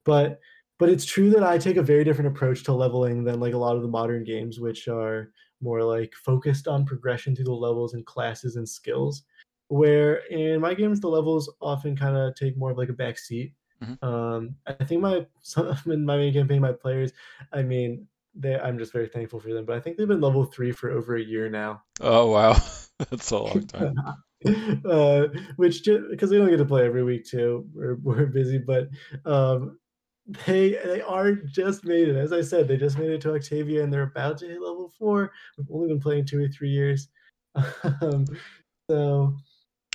But 0.06 0.40
but 0.80 0.90
it's 0.90 1.06
true 1.06 1.30
that 1.32 1.44
I 1.44 1.58
take 1.58 1.78
a 1.78 1.84
very 1.84 2.04
different 2.04 2.36
approach 2.36 2.64
to 2.64 2.74
leveling 2.74 3.24
than 3.24 3.40
like 3.40 3.54
a 3.54 3.58
lot 3.58 3.76
of 3.76 3.82
the 3.84 3.88
modern 3.88 4.24
games, 4.24 4.60
which 4.60 4.88
are 4.88 5.32
more 5.62 5.84
like 5.84 6.14
focused 6.16 6.68
on 6.68 6.86
progression 6.86 7.36
through 7.36 7.46
the 7.46 7.54
levels 7.54 7.94
and 7.94 8.06
classes 8.06 8.56
and 8.58 8.68
skills. 8.68 9.24
Where 9.70 10.18
in 10.28 10.62
my 10.62 10.74
games, 10.74 11.00
the 11.00 11.08
levels 11.10 11.52
often 11.62 11.96
kind 11.96 12.18
of 12.18 12.36
take 12.36 12.58
more 12.58 12.72
of 12.72 12.78
like 12.78 12.90
a 12.90 12.94
back 12.94 13.18
seat. 13.18 13.54
Mhm. 13.82 13.98
Um, 14.04 14.58
I 14.68 14.84
think 14.84 15.02
my 15.02 15.26
some 15.42 15.76
in 15.88 16.06
my 16.06 16.18
main 16.18 16.34
campaign, 16.34 16.62
my 16.62 16.74
players, 16.74 17.14
I 17.54 17.64
mean, 17.64 18.08
they 18.36 18.60
I'm 18.60 18.78
just 18.78 18.94
very 18.94 19.08
thankful 19.08 19.40
for 19.40 19.54
them. 19.54 19.66
But 19.66 19.76
I 19.76 19.80
think 19.80 19.98
they've 19.98 20.08
been 20.08 20.22
level 20.22 20.46
three 20.46 20.72
for 20.72 20.92
over 20.92 21.16
a 21.16 21.24
year 21.24 21.50
now. 21.50 21.84
Oh 22.02 22.32
wow, 22.32 22.58
that's 23.10 23.32
a 23.32 23.38
long 23.38 23.66
time. 23.68 23.96
uh, 24.90 25.28
which 25.56 25.84
because 25.86 26.30
we 26.30 26.38
don't 26.38 26.50
get 26.50 26.58
to 26.58 26.66
play 26.66 26.86
every 26.86 27.04
week 27.04 27.26
too. 27.26 27.68
We're 27.74 27.96
we're 27.96 28.26
busy, 28.26 28.58
but 28.58 28.90
um, 29.26 29.80
they 30.46 30.78
they 30.84 31.02
are 31.02 31.34
just 31.34 31.86
made 31.86 32.08
it. 32.08 32.16
As 32.16 32.34
I 32.34 32.42
said, 32.42 32.68
they 32.68 32.78
just 32.78 32.98
made 32.98 33.12
it 33.12 33.22
to 33.22 33.36
Octavia, 33.36 33.84
and 33.84 33.92
they're 33.92 34.04
about 34.04 34.38
to 34.40 34.48
hit 34.48 34.62
level 34.62 34.92
four. 34.98 35.32
We've 35.58 35.68
only 35.72 35.88
been 35.90 36.02
playing 36.02 36.26
two 36.26 36.44
or 36.44 36.48
three 36.48 36.70
years, 36.70 37.08
um, 38.02 38.26
so 38.90 39.36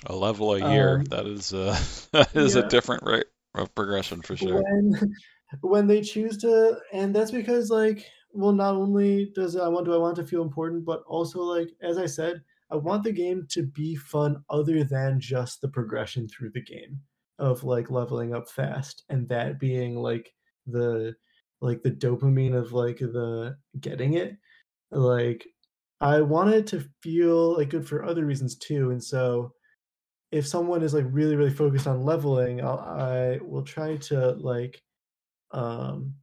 A 0.05 0.15
level 0.15 0.53
a 0.53 0.71
year. 0.71 0.99
Um, 0.99 1.03
that 1.05 1.25
is 1.25 1.53
uh 1.53 1.77
that 2.13 2.35
is 2.35 2.55
yeah. 2.55 2.63
a 2.63 2.69
different 2.69 3.03
rate 3.03 3.27
of 3.55 3.73
progression 3.75 4.21
for 4.21 4.37
sure. 4.37 4.61
when 4.63 5.15
when 5.61 5.87
they 5.87 6.01
choose 6.01 6.37
to, 6.37 6.77
and 6.93 7.15
that's 7.15 7.31
because 7.31 7.69
like, 7.69 8.05
well, 8.33 8.51
not 8.51 8.75
only 8.75 9.31
does 9.35 9.55
I 9.55 9.67
want 9.67 9.85
do 9.85 9.93
I 9.93 9.97
want 9.97 10.15
to 10.17 10.25
feel 10.25 10.41
important, 10.41 10.85
but 10.85 11.03
also 11.07 11.41
like 11.41 11.69
as 11.81 11.97
I 11.97 12.05
said, 12.05 12.43
I 12.71 12.75
want 12.75 13.03
the 13.03 13.11
game 13.11 13.47
to 13.51 13.63
be 13.63 13.95
fun 13.95 14.43
other 14.49 14.83
than 14.83 15.19
just 15.19 15.61
the 15.61 15.69
progression 15.69 16.27
through 16.27 16.51
the 16.51 16.61
game 16.61 17.01
of 17.39 17.63
like 17.63 17.89
leveling 17.89 18.33
up 18.35 18.49
fast 18.49 19.03
and 19.09 19.27
that 19.29 19.59
being 19.59 19.95
like 19.95 20.33
the 20.67 21.15
like 21.61 21.81
the 21.83 21.91
dopamine 21.91 22.55
of 22.55 22.73
like 22.73 22.99
the 22.99 23.57
getting 23.79 24.13
it. 24.13 24.37
Like 24.91 25.47
I 26.01 26.21
want 26.21 26.53
it 26.53 26.67
to 26.67 26.87
feel 27.01 27.57
like 27.57 27.69
good 27.69 27.87
for 27.87 28.03
other 28.05 28.25
reasons 28.25 28.55
too. 28.57 28.91
And 28.91 29.03
so 29.03 29.53
if 30.31 30.47
someone 30.47 30.83
is 30.83 30.93
like 30.93 31.05
really 31.09 31.35
really 31.35 31.53
focused 31.53 31.87
on 31.87 32.05
leveling, 32.05 32.61
I'll, 32.63 32.79
I 32.79 33.39
will 33.41 33.63
try 33.63 33.97
to 33.97 34.31
like 34.33 34.81
um 35.51 36.13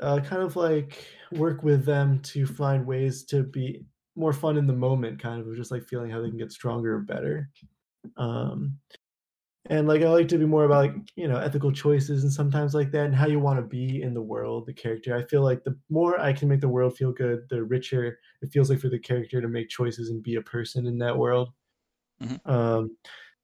uh, 0.00 0.20
kind 0.20 0.42
of 0.42 0.56
like 0.56 1.06
work 1.32 1.62
with 1.62 1.84
them 1.84 2.20
to 2.22 2.46
find 2.46 2.86
ways 2.86 3.24
to 3.26 3.42
be 3.44 3.84
more 4.16 4.32
fun 4.32 4.56
in 4.56 4.66
the 4.66 4.72
moment, 4.72 5.20
kind 5.20 5.40
of 5.46 5.56
just 5.56 5.70
like 5.70 5.84
feeling 5.84 6.10
how 6.10 6.20
they 6.20 6.28
can 6.28 6.38
get 6.38 6.52
stronger 6.52 6.96
or 6.96 7.00
better. 7.00 7.50
Um, 8.16 8.80
and 9.66 9.88
like 9.88 10.02
I 10.02 10.08
like 10.10 10.28
to 10.28 10.38
be 10.38 10.44
more 10.46 10.64
about 10.64 10.84
like 10.86 11.10
you 11.16 11.26
know 11.26 11.38
ethical 11.38 11.72
choices 11.72 12.22
and 12.22 12.32
sometimes 12.32 12.74
like 12.74 12.90
that 12.92 13.06
and 13.06 13.14
how 13.14 13.26
you 13.26 13.40
want 13.40 13.58
to 13.60 13.66
be 13.66 14.02
in 14.02 14.12
the 14.14 14.22
world, 14.22 14.66
the 14.66 14.74
character. 14.74 15.16
I 15.16 15.24
feel 15.26 15.42
like 15.42 15.64
the 15.64 15.78
more 15.88 16.20
I 16.20 16.32
can 16.34 16.48
make 16.48 16.60
the 16.60 16.68
world 16.68 16.96
feel 16.96 17.12
good, 17.12 17.48
the 17.48 17.64
richer 17.64 18.18
it 18.42 18.52
feels 18.52 18.68
like 18.70 18.80
for 18.80 18.90
the 18.90 18.98
character 18.98 19.40
to 19.40 19.48
make 19.48 19.68
choices 19.70 20.10
and 20.10 20.22
be 20.22 20.34
a 20.36 20.42
person 20.42 20.86
in 20.86 20.98
that 20.98 21.18
world. 21.18 21.50
Mhm. 22.20 22.40
Um, 22.44 22.96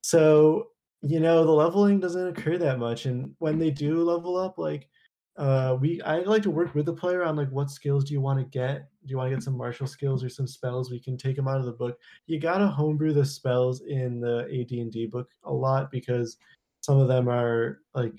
so 0.03 0.71
you 1.03 1.21
know 1.21 1.45
the 1.45 1.53
leveling 1.53 2.01
doesn't 2.01 2.29
occur 2.29 2.59
that 2.59 2.79
much, 2.79 3.07
and 3.07 3.35
when 3.39 3.59
they 3.59 3.71
do 3.71 4.03
level 4.03 4.37
up, 4.37 4.59
like 4.59 4.91
uh 5.37 5.77
we 5.81 6.03
i 6.03 6.19
like 6.21 6.43
to 6.43 6.51
work 6.51 6.75
with 6.75 6.87
the 6.87 6.93
player 6.93 7.23
on 7.23 7.37
like 7.37 7.49
what 7.51 7.71
skills 7.71 8.05
do 8.05 8.13
you 8.13 8.21
want 8.21 8.39
to 8.39 8.45
get? 8.45 8.89
Do 9.05 9.11
you 9.11 9.17
want 9.17 9.31
to 9.31 9.37
get 9.37 9.43
some 9.43 9.57
martial 9.57 9.87
skills 9.87 10.23
or 10.25 10.29
some 10.29 10.47
spells? 10.47 10.91
We 10.91 11.01
can 11.01 11.17
take 11.17 11.37
them 11.37 11.49
out 11.49 11.59
of 11.59 11.65
the 11.65 11.73
book. 11.73 11.99
You 12.27 12.39
gotta 12.39 12.67
homebrew 12.67 13.13
the 13.13 13.25
spells 13.25 13.83
in 13.83 14.21
the 14.21 14.47
ad&d 14.53 15.07
book 15.07 15.29
a 15.45 15.53
lot 15.53 15.91
because 15.91 16.37
some 16.81 16.99
of 16.99 17.09
them 17.09 17.29
are 17.29 17.81
like 17.95 18.15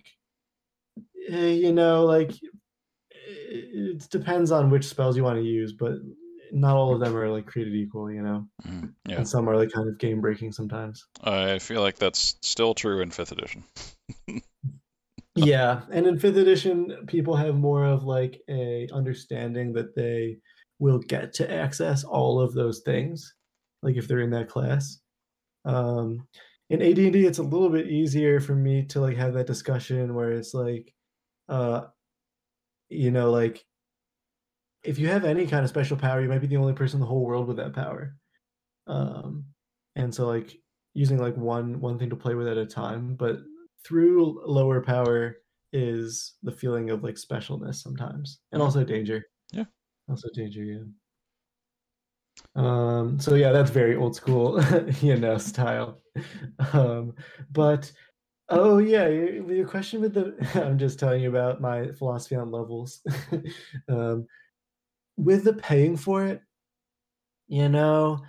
eh, 1.29 1.49
you 1.49 1.73
know 1.73 2.05
like 2.05 2.31
it 3.11 4.09
depends 4.09 4.51
on 4.51 4.69
which 4.69 4.85
spells 4.85 5.17
you 5.17 5.23
want 5.23 5.37
to 5.37 5.43
use 5.43 5.73
but 5.73 5.93
not 6.51 6.75
all 6.75 6.93
of 6.93 6.99
them 6.99 7.15
are 7.15 7.29
like 7.29 7.45
created 7.45 7.75
equal 7.75 8.11
you 8.11 8.21
know? 8.21 8.47
Mhm. 8.65 8.93
Yeah, 9.07 9.17
and 9.17 9.27
some 9.27 9.49
are 9.49 9.55
like 9.55 9.71
kind 9.71 9.89
of 9.89 9.97
game 9.97 10.21
breaking 10.21 10.51
sometimes. 10.51 11.05
I 11.23 11.59
feel 11.59 11.81
like 11.81 11.97
that's 11.97 12.35
still 12.41 12.73
true 12.73 13.01
in 13.01 13.11
fifth 13.11 13.31
edition. 13.31 13.63
Yeah, 15.35 15.83
and 15.91 16.05
in 16.07 16.19
fifth 16.19 16.35
edition, 16.37 17.05
people 17.07 17.35
have 17.37 17.55
more 17.55 17.85
of 17.85 18.03
like 18.03 18.41
a 18.49 18.87
understanding 18.91 19.71
that 19.73 19.95
they 19.95 20.37
will 20.79 20.99
get 20.99 21.33
to 21.35 21.49
access 21.51 22.03
all 22.03 22.39
of 22.41 22.53
those 22.53 22.81
things, 22.81 23.33
like 23.81 23.95
if 23.95 24.07
they're 24.07 24.19
in 24.19 24.31
that 24.31 24.49
class. 24.49 24.99
Um, 25.65 26.27
in 26.69 26.81
AD&D, 26.81 27.25
it's 27.27 27.39
a 27.39 27.43
little 27.43 27.69
bit 27.69 27.87
easier 27.89 28.39
for 28.41 28.55
me 28.55 28.85
to 28.87 29.01
like 29.01 29.17
have 29.17 29.33
that 29.35 29.47
discussion 29.47 30.15
where 30.15 30.31
it's 30.33 30.53
like, 30.53 30.93
uh, 31.49 31.87
you 32.89 33.11
know, 33.11 33.31
like 33.31 33.65
if 34.83 34.97
you 34.97 35.07
have 35.07 35.25
any 35.25 35.45
kind 35.47 35.63
of 35.63 35.69
special 35.69 35.97
power, 35.97 36.21
you 36.21 36.29
might 36.29 36.41
be 36.41 36.47
the 36.47 36.57
only 36.57 36.73
person 36.73 36.97
in 36.97 37.01
the 37.01 37.05
whole 37.07 37.25
world 37.25 37.47
with 37.47 37.57
that 37.57 37.73
power. 37.73 38.15
Um, 38.87 39.45
and 39.95 40.13
so 40.13 40.27
like 40.27 40.57
using 40.93 41.19
like 41.19 41.37
one 41.37 41.79
one 41.81 41.99
thing 41.99 42.09
to 42.11 42.15
play 42.15 42.35
with 42.35 42.47
at 42.47 42.57
a 42.57 42.65
time, 42.65 43.15
but 43.15 43.39
through 43.83 44.41
lower 44.45 44.81
power 44.81 45.37
is 45.73 46.33
the 46.43 46.51
feeling 46.51 46.89
of 46.89 47.03
like 47.03 47.15
specialness 47.15 47.75
sometimes 47.75 48.39
and 48.51 48.61
also 48.61 48.83
danger. 48.83 49.23
Yeah. 49.51 49.65
also 50.09 50.29
danger 50.33 50.63
yeah. 50.63 50.83
Um 52.55 53.19
so 53.19 53.35
yeah 53.35 53.51
that's 53.51 53.71
very 53.71 53.95
old 53.95 54.15
school 54.15 54.61
you 55.01 55.17
know 55.17 55.37
style. 55.37 56.01
Um 56.73 57.13
but 57.51 57.91
oh 58.49 58.79
yeah 58.79 59.07
your, 59.07 59.51
your 59.51 59.67
question 59.67 60.01
with 60.01 60.13
the 60.13 60.35
i'm 60.65 60.77
just 60.77 60.99
telling 60.99 61.21
you 61.21 61.29
about 61.29 61.61
my 61.61 61.91
philosophy 61.93 62.35
on 62.35 62.51
levels. 62.51 63.01
Um 63.89 64.27
with 65.17 65.43
the 65.43 65.53
paying 65.53 65.95
for 65.97 66.25
it 66.25 66.41
you 67.47 67.69
know 67.69 68.21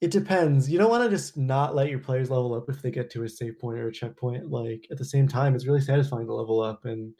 it 0.00 0.10
depends. 0.10 0.70
You 0.70 0.78
don't 0.78 0.90
want 0.90 1.04
to 1.04 1.10
just 1.10 1.36
not 1.36 1.74
let 1.74 1.90
your 1.90 1.98
players 1.98 2.30
level 2.30 2.54
up 2.54 2.68
if 2.68 2.82
they 2.82 2.90
get 2.90 3.10
to 3.10 3.24
a 3.24 3.28
save 3.28 3.58
point 3.58 3.78
or 3.78 3.88
a 3.88 3.92
checkpoint. 3.92 4.50
Like 4.50 4.86
at 4.90 4.98
the 4.98 5.04
same 5.04 5.28
time, 5.28 5.54
it's 5.54 5.66
really 5.66 5.80
satisfying 5.80 6.26
to 6.26 6.34
level 6.34 6.60
up, 6.62 6.84
and 6.84 7.14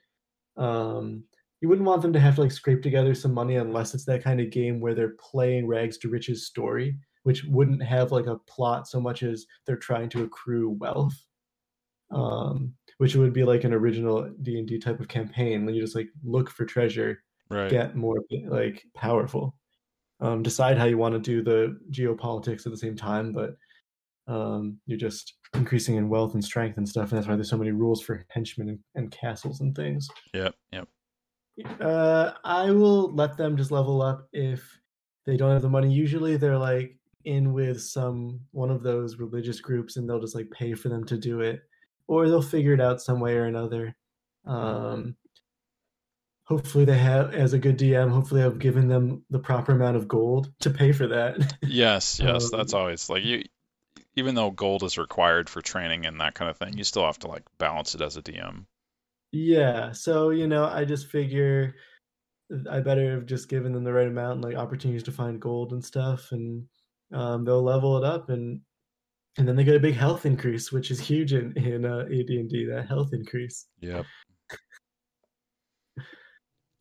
um, 0.57 1.25
you 1.61 1.69
wouldn't 1.69 1.87
want 1.89 2.03
them 2.03 2.13
to 2.15 2.21
have 2.21 2.37
to 2.37 2.43
like 2.43 2.53
scrape 2.53 2.83
together 2.83 3.15
some 3.15 3.35
money 3.35 3.57
unless 3.57 3.95
it's 3.95 4.07
that 4.07 4.25
kind 4.25 4.41
of 4.41 4.51
game 4.51 4.81
where 4.81 4.95
they're 4.95 5.17
playing 5.21 5.67
rags 5.69 5.99
to 5.99 6.09
riches 6.11 6.47
story, 6.47 6.99
which 7.25 7.45
wouldn't 7.45 7.83
have 7.83 8.13
like 8.13 8.27
a 8.27 8.39
plot 8.41 8.89
so 8.89 9.01
much 9.01 9.23
as 9.23 9.47
they're 9.67 9.77
trying 9.77 10.09
to 10.11 10.25
accrue 10.25 10.71
wealth. 10.71 11.17
Um, 12.11 12.75
which 12.99 13.15
would 13.17 13.33
be 13.35 13.45
like 13.45 13.65
an 13.65 13.75
original 13.75 14.31
D 14.43 14.59
and 14.59 14.67
D 14.67 14.79
type 14.79 14.99
of 15.01 15.09
campaign 15.09 15.65
when 15.67 15.75
you 15.75 15.83
just 15.83 15.95
like 15.95 16.09
look 16.25 16.49
for 16.51 16.65
treasure, 16.65 17.23
Right. 17.51 17.69
get 17.69 17.97
more 17.97 18.17
like 18.47 18.85
powerful 18.95 19.58
um, 20.21 20.43
decide 20.43 20.79
how 20.79 20.85
you 20.85 20.99
want 20.99 21.15
to 21.15 21.21
do 21.21 21.43
the 21.43 21.79
geopolitics 21.91 22.67
at 22.67 22.73
the 22.73 22.79
same 22.79 22.97
time, 22.97 23.33
but 23.33 23.57
um, 24.27 24.79
you're 24.87 24.99
just 24.99 25.35
increasing 25.55 25.97
in 25.97 26.09
wealth 26.09 26.35
and 26.35 26.45
strength 26.45 26.77
and 26.77 26.89
stuff, 26.89 27.11
and 27.11 27.19
that's 27.19 27.29
why 27.29 27.35
there's 27.35 27.51
so 27.51 27.57
many 27.57 27.71
rules 27.71 28.03
for 28.03 28.25
henchmen 28.31 28.69
and, 28.69 28.79
and 28.95 29.11
castles 29.11 29.61
and 29.61 29.75
things. 29.75 30.09
Yep. 30.35 30.55
Yep. 30.73 30.89
Uh, 31.81 32.33
I 32.45 32.71
will 32.71 33.13
let 33.15 33.37
them 33.37 33.57
just 33.57 33.71
level 33.71 34.03
up 34.03 34.29
if 34.33 34.81
they 35.27 35.37
don't 35.37 35.53
have 35.53 35.63
the 35.63 35.69
money. 35.69 35.93
Usually, 35.93 36.37
they're 36.37 36.59
like 36.59 36.97
in 37.25 37.53
with 37.53 37.83
some 37.83 38.41
one 38.53 38.71
of 38.71 38.83
those 38.83 39.19
religious 39.19 39.61
groups, 39.61 39.97
and 39.97 40.09
they'll 40.09 40.21
just 40.21 40.35
like 40.35 40.51
pay 40.51 40.75
for 40.75 40.89
them 40.89 41.05
to 41.07 41.17
do 41.17 41.41
it, 41.41 41.63
or 42.07 42.29
they'll 42.29 42.43
figure 42.43 42.75
it 42.75 42.81
out 42.81 43.01
some 43.01 43.21
way 43.21 43.35
or 43.35 43.47
another. 43.47 43.97
Um, 44.47 45.17
hopefully, 46.49 46.85
they 46.87 46.97
have, 46.99 47.35
as 47.35 47.53
a 47.53 47.59
good 47.59 47.79
DM, 47.79 48.11
hopefully, 48.11 48.43
I've 48.43 48.59
given 48.59 48.89
them 48.89 49.25
the 49.31 49.39
proper 49.39 49.73
amount 49.73 49.97
of 49.97 50.09
gold 50.09 50.51
to 50.61 50.71
pay 50.71 50.93
for 50.93 51.07
that. 51.09 51.55
Yes. 51.63 52.19
Yes. 52.25 52.51
that's 52.51 52.73
Um, 52.75 52.81
always 52.81 53.09
like 53.11 53.25
you. 53.25 53.45
Even 54.17 54.35
though 54.35 54.51
gold 54.51 54.83
is 54.83 54.99
required 54.99 55.49
for 55.49 55.61
training 55.63 56.05
and 56.07 56.21
that 56.21 56.35
kind 56.35 56.51
of 56.51 56.57
thing, 56.57 56.77
you 56.77 56.83
still 56.85 57.05
have 57.05 57.19
to 57.21 57.29
like 57.29 57.45
balance 57.59 57.95
it 57.95 58.01
as 58.01 58.17
a 58.17 58.23
DM. 58.23 58.65
Yeah, 59.31 59.93
so 59.93 60.31
you 60.31 60.49
know, 60.49 60.65
I 60.65 60.85
just 60.85 61.07
figure 61.09 61.75
I 62.69 62.81
better 62.81 63.13
have 63.13 63.27
just 63.27 63.49
given 63.49 63.73
them 63.73 63.85
the 63.85 63.93
right 63.93 64.09
amount 64.09 64.37
and 64.37 64.43
like 64.43 64.57
opportunities 64.57 65.03
to 65.05 65.13
find 65.13 65.39
gold 65.41 65.73
and 65.73 65.85
stuff, 65.85 66.33
and 66.33 66.65
um, 67.13 67.45
they'll 67.45 67.63
level 67.63 67.99
it 67.99 68.05
up, 68.05 68.31
and 68.31 68.63
and 69.37 69.47
then 69.47 69.55
they 69.55 69.65
get 69.65 69.77
a 69.77 69.81
big 69.81 69.95
health 69.95 70.25
increase, 70.27 70.73
which 70.73 70.91
is 70.91 70.99
huge 70.99 71.33
in 71.35 71.53
in 71.57 71.85
uh, 71.85 72.01
AD&D. 72.07 72.67
That 72.71 72.87
health 72.89 73.11
increase. 73.13 73.67
Yep. 73.81 74.07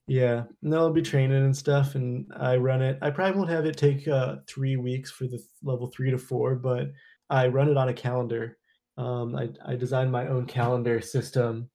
Yeah, 0.07 0.43
and 0.63 0.71
they'll 0.71 0.93
be 0.93 1.01
training 1.01 1.43
and 1.43 1.55
stuff, 1.55 1.95
and 1.95 2.31
I 2.37 2.55
run 2.55 2.81
it. 2.81 2.97
I 3.01 3.09
probably 3.09 3.37
won't 3.37 3.51
have 3.51 3.65
it 3.65 3.75
take 3.75 4.07
uh, 4.07 4.37
three 4.47 4.77
weeks 4.77 5.11
for 5.11 5.27
the 5.27 5.39
level 5.61 5.87
three 5.87 6.11
to 6.11 6.17
four, 6.17 6.55
but 6.55 6.91
I 7.29 7.47
run 7.47 7.69
it 7.69 7.75
on 7.75 7.89
a 7.89 7.93
calendar. 7.93 8.57
Um, 8.97 9.35
I 9.35 9.49
I 9.65 9.75
designed 9.75 10.11
my 10.11 10.27
own 10.27 10.45
calendar 10.45 11.01
system, 11.01 11.69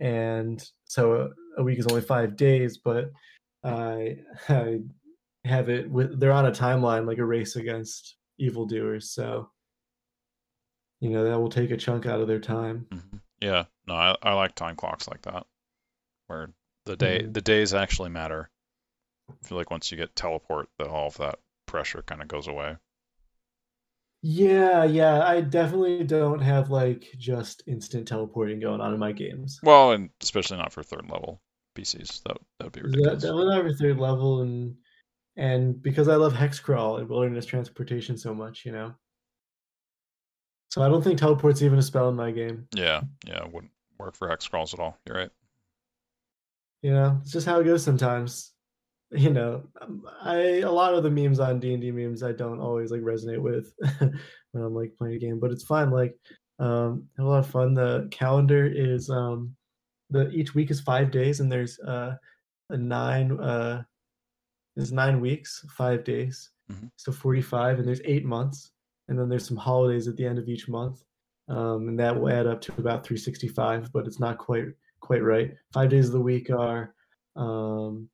and 0.00 0.62
so 0.84 1.14
a, 1.14 1.60
a 1.60 1.64
week 1.64 1.78
is 1.78 1.86
only 1.86 2.02
five 2.02 2.36
days, 2.36 2.76
but 2.76 3.10
I 3.64 4.18
I 4.50 4.80
have 5.46 5.70
it 5.70 5.90
with 5.90 6.20
they're 6.20 6.32
on 6.32 6.46
a 6.46 6.52
timeline 6.52 7.06
like 7.06 7.18
a 7.18 7.24
race 7.24 7.56
against 7.56 8.16
evildoers. 8.38 9.10
So 9.12 9.50
you 11.00 11.08
know 11.08 11.24
that 11.24 11.40
will 11.40 11.48
take 11.48 11.70
a 11.70 11.76
chunk 11.76 12.04
out 12.04 12.20
of 12.20 12.28
their 12.28 12.40
time. 12.40 12.86
hmm 12.92 13.16
Yeah. 13.40 13.64
No, 13.86 13.94
I, 13.94 14.14
I 14.22 14.34
like 14.34 14.54
time 14.54 14.76
clocks 14.76 15.08
like 15.08 15.22
that, 15.22 15.46
where 16.26 16.50
the 16.88 16.96
day 16.96 17.22
Mhm. 17.22 17.34
the 17.34 17.40
days 17.42 17.74
actually 17.74 18.10
matter. 18.10 18.50
I 19.30 19.34
feel 19.46 19.58
like 19.58 19.70
once 19.70 19.90
you 19.92 19.96
get 19.98 20.16
teleport, 20.16 20.68
that 20.78 20.88
all 20.88 21.08
of 21.08 21.16
that 21.18 21.38
pressure 21.66 22.02
kind 22.02 22.22
of 22.22 22.28
goes 22.28 22.48
away. 22.48 22.78
Yeah, 24.22 24.84
yeah, 24.84 25.24
I 25.26 25.40
definitely 25.42 26.02
don't 26.04 26.40
have 26.40 26.70
like 26.70 27.06
just 27.16 27.62
instant 27.66 28.08
teleporting 28.08 28.58
going 28.60 28.80
on 28.80 28.92
in 28.92 28.98
my 28.98 29.12
games. 29.12 29.60
Well, 29.62 29.92
and 29.92 30.10
especially 30.20 30.56
not 30.58 30.72
for 30.72 30.82
third 30.82 31.08
level 31.10 31.40
PCs. 31.76 32.22
That 32.24 32.38
that 32.58 32.64
would 32.64 32.72
be 32.72 32.80
That, 32.80 32.86
ridiculous. 32.88 33.22
that 33.22 33.34
was 33.34 33.54
over 33.56 33.72
third 33.72 33.98
level, 33.98 34.42
and 34.42 34.76
and 35.36 35.80
because 35.80 36.08
I 36.08 36.16
love 36.16 36.32
hex 36.34 36.58
crawl 36.58 36.96
and 36.98 37.08
wilderness 37.08 37.46
transportation 37.46 38.18
so 38.18 38.34
much, 38.34 38.64
you 38.66 38.72
know. 38.72 38.94
So 40.70 40.82
I 40.82 40.88
don't 40.88 41.02
think 41.02 41.18
teleport's 41.18 41.62
even 41.62 41.78
a 41.78 41.82
spell 41.82 42.08
in 42.08 42.14
my 42.16 42.30
game. 42.30 42.68
Yeah. 42.74 43.02
Yeah. 43.26 43.44
It 43.44 43.52
wouldn't 43.52 43.72
work 43.98 44.14
for 44.16 44.28
hex 44.28 44.46
crawls 44.48 44.74
at 44.74 44.80
all. 44.80 44.98
You're 45.06 45.16
right. 45.16 45.30
You 46.82 46.92
know, 46.92 47.18
it's 47.22 47.32
just 47.32 47.46
how 47.46 47.60
it 47.60 47.64
goes 47.64 47.82
sometimes. 47.84 48.52
You 49.10 49.30
know, 49.30 49.64
um, 49.80 50.02
I 50.20 50.60
a 50.60 50.70
lot 50.70 50.92
of 50.92 51.02
the 51.02 51.10
memes 51.10 51.40
on 51.40 51.60
D 51.60 51.72
and 51.72 51.80
D 51.80 51.90
memes 51.90 52.22
I 52.22 52.32
don't 52.32 52.60
always 52.60 52.90
like 52.90 53.00
resonate 53.00 53.40
with 53.40 53.72
when 54.00 54.62
I'm 54.62 54.74
like 54.74 54.94
playing 54.98 55.14
a 55.16 55.18
game, 55.18 55.40
but 55.40 55.50
it's 55.50 55.64
fun. 55.64 55.90
Like, 55.90 56.14
um, 56.58 57.08
have 57.16 57.24
a 57.26 57.28
lot 57.28 57.38
of 57.38 57.46
fun. 57.46 57.72
The 57.72 58.06
calendar 58.10 58.66
is 58.66 59.08
um, 59.08 59.56
the 60.10 60.28
each 60.30 60.54
week 60.54 60.70
is 60.70 60.82
five 60.82 61.10
days, 61.10 61.40
and 61.40 61.50
there's 61.50 61.80
uh, 61.80 62.16
a 62.68 62.76
nine 62.76 63.40
uh, 63.40 63.82
there's 64.76 64.92
nine 64.92 65.20
weeks, 65.20 65.64
five 65.70 66.04
days, 66.04 66.50
Mhm. 66.70 66.90
So 66.96 67.12
45, 67.12 67.78
and 67.78 67.88
there's 67.88 68.02
eight 68.04 68.24
months, 68.26 68.72
and 69.08 69.18
then 69.18 69.28
there's 69.28 69.46
some 69.48 69.56
holidays 69.56 70.06
at 70.06 70.16
the 70.16 70.26
end 70.26 70.38
of 70.38 70.48
each 70.48 70.68
month, 70.68 71.02
um, 71.48 71.88
and 71.88 71.98
that 71.98 72.14
will 72.18 72.28
add 72.28 72.46
up 72.46 72.60
to 72.62 72.72
about 72.78 73.04
365. 73.06 73.90
But 73.92 74.06
it's 74.06 74.20
not 74.20 74.36
quite 74.38 74.66
quite 75.00 75.22
right. 75.22 75.52
Five 75.72 75.90
days 75.90 76.06
of 76.06 76.12
the 76.12 76.20
week 76.20 76.50
are 76.50 76.94
um, 77.36 78.08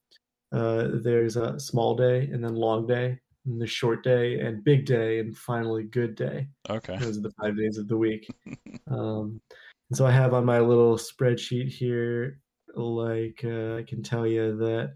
uh, 0.52 0.88
there's 1.02 1.36
a 1.36 1.58
small 1.58 1.96
day, 1.96 2.28
and 2.32 2.42
then 2.44 2.54
long 2.54 2.86
day, 2.86 3.18
and 3.46 3.60
the 3.60 3.66
short 3.66 4.04
day, 4.04 4.40
and 4.40 4.64
big 4.64 4.86
day, 4.86 5.18
and 5.18 5.36
finally 5.36 5.84
good 5.84 6.14
day. 6.14 6.48
Okay. 6.70 6.96
Those 6.96 7.18
are 7.18 7.22
the 7.22 7.32
five 7.40 7.56
days 7.56 7.78
of 7.78 7.88
the 7.88 7.96
week. 7.96 8.28
Um, 8.86 9.40
and 9.90 9.96
so 9.96 10.06
I 10.06 10.10
have 10.10 10.34
on 10.34 10.44
my 10.44 10.60
little 10.60 10.96
spreadsheet 10.96 11.68
here, 11.68 12.38
like 12.74 13.40
uh, 13.42 13.76
I 13.76 13.82
can 13.82 14.02
tell 14.02 14.26
you 14.26 14.56
that 14.58 14.94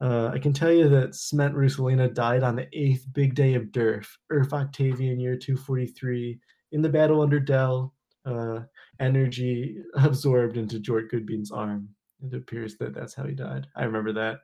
uh, 0.00 0.30
I 0.32 0.38
can 0.38 0.52
tell 0.52 0.72
you 0.72 0.88
that 0.88 1.14
Sment 1.14 1.54
Russalina 1.54 2.12
died 2.12 2.42
on 2.42 2.56
the 2.56 2.66
eighth 2.72 3.06
big 3.12 3.34
day 3.34 3.54
of 3.54 3.64
Durf, 3.64 4.06
Urf 4.32 4.52
Octavian 4.52 5.18
year 5.18 5.36
243, 5.36 6.38
in 6.72 6.82
the 6.82 6.88
battle 6.88 7.22
under 7.22 7.40
Dell. 7.40 7.94
Uh, 8.24 8.55
energy 9.00 9.78
absorbed 9.94 10.56
into 10.56 10.78
Jort 10.80 11.10
Goodbean's 11.12 11.50
arm. 11.50 11.88
It 12.22 12.34
appears 12.34 12.76
that 12.78 12.94
that's 12.94 13.14
how 13.14 13.24
he 13.24 13.34
died. 13.34 13.66
I 13.76 13.84
remember 13.84 14.12
that. 14.14 14.38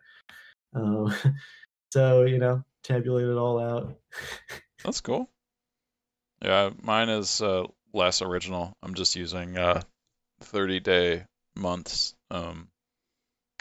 Um, 0.74 1.14
so 1.92 2.24
you 2.24 2.38
know, 2.38 2.64
tabulate 2.84 3.26
it 3.26 3.36
all 3.36 3.58
out. 3.58 3.96
That's 4.84 5.00
cool. 5.00 5.28
Yeah, 6.42 6.70
mine 6.82 7.08
is 7.08 7.40
uh, 7.40 7.66
less 7.92 8.20
original. 8.20 8.76
I'm 8.82 8.94
just 8.94 9.14
using 9.16 9.56
uh, 9.56 9.82
30 10.40 10.80
day 10.80 11.24
months. 11.54 12.14
Um, 12.30 12.68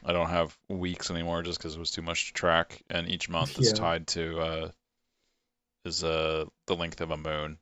I 0.03 0.13
don't 0.13 0.29
have 0.29 0.57
weeks 0.67 1.11
anymore 1.11 1.43
just 1.43 1.59
because 1.59 1.75
it 1.75 1.79
was 1.79 1.91
too 1.91 2.01
much 2.01 2.27
to 2.27 2.33
track, 2.33 2.81
and 2.89 3.07
each 3.07 3.29
month 3.29 3.59
is 3.59 3.67
Yeah. 3.67 3.73
tied 3.73 4.07
to 4.07 4.39
uh, 4.39 4.71
is 5.85 6.03
uh, 6.03 6.45
the 6.67 6.75
length 6.75 7.01
of 7.01 7.11
a 7.11 7.17
moon. 7.17 7.57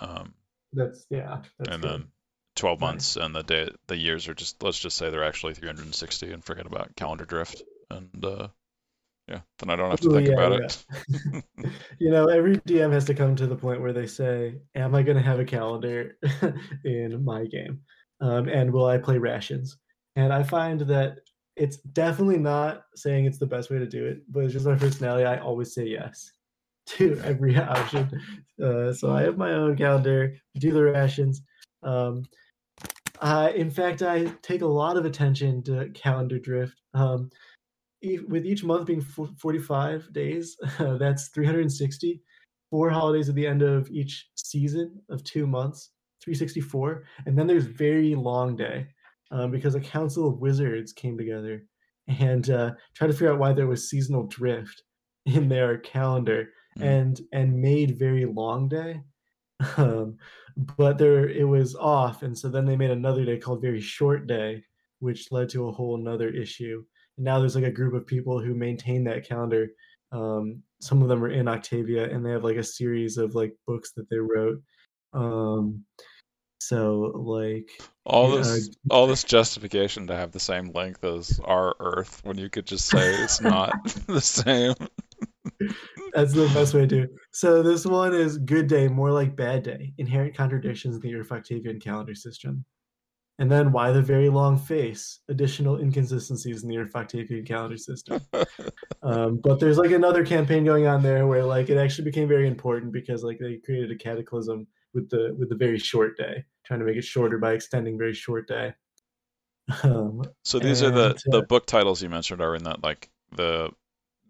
Um, 0.00 0.34
That's 0.72 1.04
yeah. 1.10 1.42
That's 1.58 1.74
and 1.74 1.82
good. 1.82 1.90
then 1.90 2.08
12 2.56 2.80
Nice. 2.80 2.86
months, 2.86 3.16
and 3.16 3.34
the 3.34 3.42
day 3.42 3.68
the 3.86 3.96
years 3.96 4.28
are 4.28 4.34
just 4.34 4.62
let's 4.62 4.78
just 4.78 4.96
say 4.96 5.10
they're 5.10 5.24
actually 5.24 5.54
360, 5.54 6.32
and 6.32 6.44
forget 6.44 6.66
about 6.66 6.94
calendar 6.96 7.24
drift, 7.24 7.62
and 7.90 8.24
uh, 8.24 8.48
yeah, 9.28 9.40
then 9.58 9.70
I 9.70 9.76
don't 9.76 9.90
have 9.90 10.00
to 10.00 10.10
Ooh, 10.10 10.14
think 10.14 10.28
yeah, 10.28 10.34
about 10.34 10.52
yeah. 10.52 10.66
it. 11.32 11.44
you 11.98 12.10
know, 12.10 12.26
every 12.26 12.56
DM 12.58 12.92
has 12.92 13.04
to 13.06 13.14
come 13.14 13.36
to 13.36 13.46
the 13.46 13.56
point 13.56 13.80
where 13.80 13.92
they 13.92 14.06
say, 14.06 14.60
"Am 14.74 14.94
I 14.94 15.02
going 15.02 15.16
to 15.16 15.22
have 15.22 15.40
a 15.40 15.44
calendar 15.44 16.18
in 16.84 17.24
my 17.24 17.46
game? 17.46 17.80
Um, 18.20 18.48
and 18.48 18.72
will 18.72 18.86
I 18.86 18.98
play 18.98 19.18
rations?" 19.18 19.78
And 20.16 20.32
I 20.32 20.42
find 20.42 20.80
that 20.82 21.18
it's 21.56 21.78
definitely 21.78 22.38
not 22.38 22.84
saying 22.94 23.26
it's 23.26 23.38
the 23.38 23.46
best 23.46 23.70
way 23.70 23.78
to 23.78 23.86
do 23.86 24.06
it, 24.06 24.22
but 24.28 24.44
it's 24.44 24.52
just 24.52 24.66
my 24.66 24.76
personality. 24.76 25.24
I 25.24 25.38
always 25.38 25.74
say 25.74 25.86
yes 25.86 26.32
to 26.86 27.20
every 27.24 27.56
option. 27.56 28.10
Uh, 28.62 28.92
so 28.92 29.12
I 29.12 29.22
have 29.22 29.38
my 29.38 29.52
own 29.52 29.76
calendar, 29.76 30.34
do 30.58 30.72
the 30.72 30.82
rations. 30.82 31.42
Um, 31.82 32.24
I, 33.22 33.50
in 33.52 33.70
fact, 33.70 34.02
I 34.02 34.26
take 34.42 34.62
a 34.62 34.66
lot 34.66 34.96
of 34.96 35.04
attention 35.06 35.62
to 35.64 35.88
calendar 35.94 36.38
drift. 36.38 36.74
Um, 36.92 37.30
e- 38.02 38.18
with 38.28 38.44
each 38.44 38.64
month 38.64 38.86
being 38.86 39.00
fo- 39.00 39.34
45 39.38 40.12
days, 40.12 40.56
that's 40.78 41.28
360. 41.28 42.20
Four 42.70 42.90
holidays 42.90 43.28
at 43.28 43.34
the 43.34 43.46
end 43.46 43.62
of 43.62 43.88
each 43.90 44.28
season 44.34 45.00
of 45.10 45.22
two 45.24 45.46
months, 45.46 45.90
364. 46.24 47.04
And 47.26 47.38
then 47.38 47.46
there's 47.46 47.66
very 47.66 48.14
long 48.14 48.56
day 48.56 48.88
um, 49.30 49.50
because 49.50 49.74
a 49.74 49.80
council 49.80 50.26
of 50.28 50.38
wizards 50.40 50.92
came 50.92 51.16
together 51.18 51.64
and 52.08 52.48
uh, 52.50 52.72
tried 52.94 53.08
to 53.08 53.12
figure 53.12 53.32
out 53.32 53.38
why 53.38 53.52
there 53.52 53.66
was 53.66 53.88
seasonal 53.88 54.26
drift 54.26 54.82
in 55.26 55.48
their 55.48 55.78
calendar 55.78 56.48
Mm. 56.78 56.84
and 56.84 57.20
and 57.32 57.60
made 57.60 57.98
very 57.98 58.24
long 58.24 58.66
day. 58.66 59.02
Um, 59.76 60.16
but 60.56 60.98
there 60.98 61.28
it 61.28 61.44
was 61.44 61.74
off, 61.74 62.22
and 62.22 62.36
so 62.36 62.48
then 62.48 62.66
they 62.66 62.76
made 62.76 62.90
another 62.90 63.24
day 63.24 63.38
called 63.38 63.62
very 63.62 63.80
short 63.80 64.26
day, 64.26 64.64
which 65.00 65.32
led 65.32 65.48
to 65.50 65.68
a 65.68 65.72
whole 65.72 65.96
another 65.96 66.28
issue. 66.28 66.84
And 67.16 67.24
now 67.24 67.38
there's 67.38 67.54
like 67.54 67.64
a 67.64 67.70
group 67.70 67.94
of 67.94 68.06
people 68.06 68.40
who 68.40 68.54
maintain 68.54 69.04
that 69.04 69.26
calendar. 69.26 69.68
Um, 70.10 70.62
some 70.80 71.02
of 71.02 71.08
them 71.08 71.24
are 71.24 71.30
in 71.30 71.48
Octavia, 71.48 72.10
and 72.10 72.24
they 72.24 72.30
have 72.30 72.44
like 72.44 72.56
a 72.56 72.64
series 72.64 73.16
of 73.16 73.34
like 73.34 73.54
books 73.66 73.92
that 73.96 74.08
they 74.10 74.18
wrote. 74.18 74.62
Um, 75.14 75.84
so 76.60 77.12
like 77.14 77.68
All 78.04 78.30
this, 78.30 78.70
all 78.90 79.06
this 79.06 79.24
justification 79.24 80.06
to 80.08 80.16
have 80.16 80.32
the 80.32 80.40
same 80.40 80.70
length 80.72 81.02
as 81.04 81.40
our 81.42 81.74
Earth 81.80 82.20
when 82.24 82.38
you 82.38 82.48
could 82.48 82.66
just 82.66 82.86
say 82.86 83.14
it's 83.14 83.40
not 83.40 83.72
the 84.06 84.20
same. 84.20 84.74
That's 86.14 86.32
the 86.32 86.50
best 86.54 86.74
way 86.74 86.82
to 86.82 86.86
do. 86.86 87.08
So 87.30 87.62
this 87.62 87.86
one 87.86 88.14
is 88.14 88.38
good 88.38 88.66
day, 88.66 88.88
more 88.88 89.10
like 89.10 89.34
bad 89.34 89.62
day. 89.62 89.94
Inherent 89.98 90.36
contradictions 90.36 90.96
in 90.96 91.00
the 91.00 91.14
Earth 91.14 91.32
Octavian 91.32 91.80
calendar 91.80 92.14
system. 92.14 92.64
And 93.38 93.50
then 93.50 93.72
why 93.72 93.92
the 93.92 94.02
very 94.02 94.28
long 94.28 94.58
face? 94.58 95.20
Additional 95.28 95.80
inconsistencies 95.80 96.62
in 96.62 96.68
the 96.68 96.76
Earth 96.76 96.94
Octavian 96.94 97.44
calendar 97.44 97.78
system. 97.78 98.20
um, 99.02 99.40
but 99.42 99.58
there's 99.58 99.78
like 99.78 99.90
another 99.90 100.24
campaign 100.24 100.64
going 100.64 100.86
on 100.86 101.02
there 101.02 101.26
where 101.26 101.44
like 101.44 101.70
it 101.70 101.78
actually 101.78 102.04
became 102.04 102.28
very 102.28 102.46
important 102.46 102.92
because 102.92 103.24
like 103.24 103.38
they 103.38 103.56
created 103.56 103.90
a 103.90 103.96
cataclysm 103.96 104.66
with 104.94 105.08
the 105.08 105.34
with 105.38 105.48
the 105.48 105.56
very 105.56 105.78
short 105.78 106.16
day, 106.16 106.44
trying 106.64 106.80
to 106.80 106.86
make 106.86 106.96
it 106.96 107.04
shorter 107.04 107.38
by 107.38 107.52
extending 107.52 107.98
very 107.98 108.14
short 108.14 108.46
day. 108.46 108.74
Um, 109.84 110.22
So 110.44 110.58
these 110.58 110.82
are 110.82 110.90
the 110.90 111.10
And, 111.24 111.32
the 111.32 111.38
uh, 111.38 111.46
book 111.46 111.66
titles 111.66 112.02
you 112.02 112.08
mentioned 112.08 112.42
are 112.42 112.54
in 112.54 112.64
that 112.64 112.82
like 112.82 113.10
the 113.34 113.70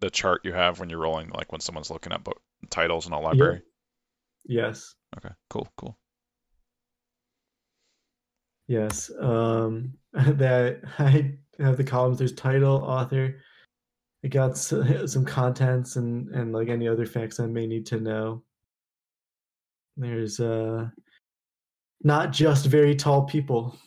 the 0.03 0.11
chart 0.11 0.41
you 0.45 0.53
have 0.53 0.81
when 0.81 0.91
you're 0.91 0.99
rolling, 0.99 1.31
like 1.31 1.53
when 1.53 1.61
someone's 1.61 1.91
looking 1.91 2.13
at 2.13 2.25
book 2.25 2.43
titles 2.71 3.07
in 3.07 3.13
a 3.13 3.21
library. 3.21 3.63
yes. 4.45 4.95
Okay, 5.17 5.33
cool, 5.49 5.69
cool. 5.77 5.97
Yes. 8.67 9.11
Um, 9.21 9.95
that 10.13 10.81
I 10.99 11.37
have 11.59 11.77
the 11.77 11.85
columns. 11.85 12.19
There's 12.19 12.35
title, 12.35 12.77
author. 12.85 13.37
I 14.25 14.29
got 14.29 14.57
some 14.59 15.25
contents 15.25 15.97
and 15.97 16.29
and 16.35 16.53
like 16.53 16.69
any 16.69 16.89
other 16.89 17.07
facts 17.07 17.41
I 17.41 17.47
may 17.47 17.67
need 17.67 17.87
to 17.87 18.01
know. 18.01 18.43
There's 19.97 20.41
uh, 20.41 20.89
not 22.03 22.33
just 22.33 22.67
very 22.67 22.97
tall 22.97 23.25
people 23.25 23.79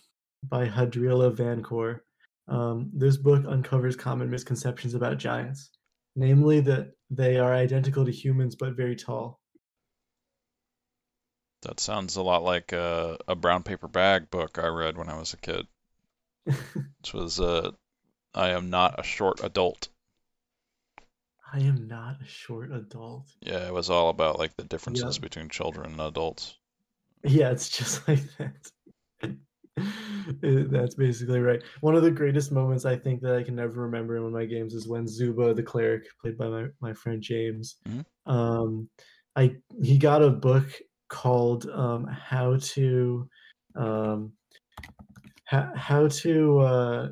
by 0.43 0.68
Hadrila 0.68 1.36
Vancor. 1.36 1.99
Um, 2.47 2.91
this 2.93 3.18
book 3.18 3.43
uncovers 3.47 3.95
common 3.95 4.30
misconceptions 4.30 4.93
about 4.93 5.18
giants, 5.18 5.72
namely 6.16 6.61
that 6.61 6.91
they 7.09 7.38
are 7.38 7.53
identical 7.53 8.05
to 8.05 8.11
humans 8.11 8.55
but 8.55 8.76
very 8.76 8.95
tall. 8.95 9.39
That 11.63 11.82
sounds 11.82 12.16
a 12.16 12.22
lot 12.22 12.43
like 12.43 12.72
a, 12.72 13.18
a 13.28 13.36
brown 13.36 13.63
paper 13.63 13.89
bag 13.89 14.30
book 14.32 14.57
I 14.57 14.68
read 14.68 14.97
when 14.97 15.09
I 15.09 15.18
was 15.20 15.34
a 15.34 15.38
kid, 15.38 15.68
which 16.99 17.13
was 17.13 17.39
uh, 17.39 17.72
I 18.34 18.49
am 18.51 18.70
not 18.70 18.99
a 18.99 19.03
short 19.03 19.43
adult. 19.43 19.89
I 21.53 21.61
am 21.61 21.88
not 21.88 22.22
a 22.22 22.26
short 22.28 22.72
adult. 22.72 23.38
Yeah, 23.39 23.66
it 23.68 23.74
was 23.74 23.89
all 23.89 24.09
about 24.09 24.39
like 24.39 24.57
the 24.57 24.66
differences 24.66 25.20
Yeah. 25.20 25.20
between 25.20 25.47
children 25.47 25.91
and 25.93 26.01
adults. 26.01 26.57
Yeah, 27.24 27.51
it's 27.51 27.70
just 27.70 28.07
like 28.07 28.22
that. 28.38 28.72
That's 30.41 30.95
basically 30.95 31.39
right. 31.39 31.61
One 31.82 31.95
of 31.95 32.03
the 32.03 32.11
greatest 32.11 32.51
moments 32.51 32.86
I 32.86 32.95
think 32.95 33.21
that 33.21 33.36
I 33.36 33.43
can 33.43 33.55
never 33.55 33.82
remember 33.82 34.15
in 34.15 34.23
one 34.23 34.34
of 34.34 34.39
my 34.39 34.45
games 34.45 34.73
is 34.73 34.88
when 34.88 35.07
Zuba, 35.07 35.53
the 35.53 35.63
cleric, 35.63 36.05
played 36.21 36.38
by 36.38 36.47
my, 36.47 36.65
my 36.82 36.93
friend 36.93 37.21
James, 37.21 37.78
Mhm. 37.88 38.05
um, 38.26 38.89
I 39.36 39.55
he 39.84 39.97
got 39.97 40.21
a 40.21 40.30
book 40.30 40.65
called 41.09 41.69
um, 41.69 42.05
"How 42.05 42.57
to 42.57 43.30
um, 43.76 44.32
how, 45.43 45.71
How 45.76 46.07
to 46.07 46.59
uh, 46.59 47.09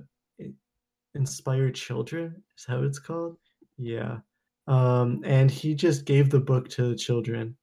Inspire 1.16 1.70
Children." 1.72 2.41
Is 2.57 2.66
how 2.66 2.84
it's 2.84 2.99
called? 2.99 3.38
Yeah. 3.78 4.20
Um, 4.68 5.22
and 5.26 5.51
he 5.51 5.76
just 5.76 6.05
gave 6.05 6.30
the 6.30 6.39
book 6.39 6.70
to 6.70 6.88
the 6.89 6.95
children. 6.95 7.57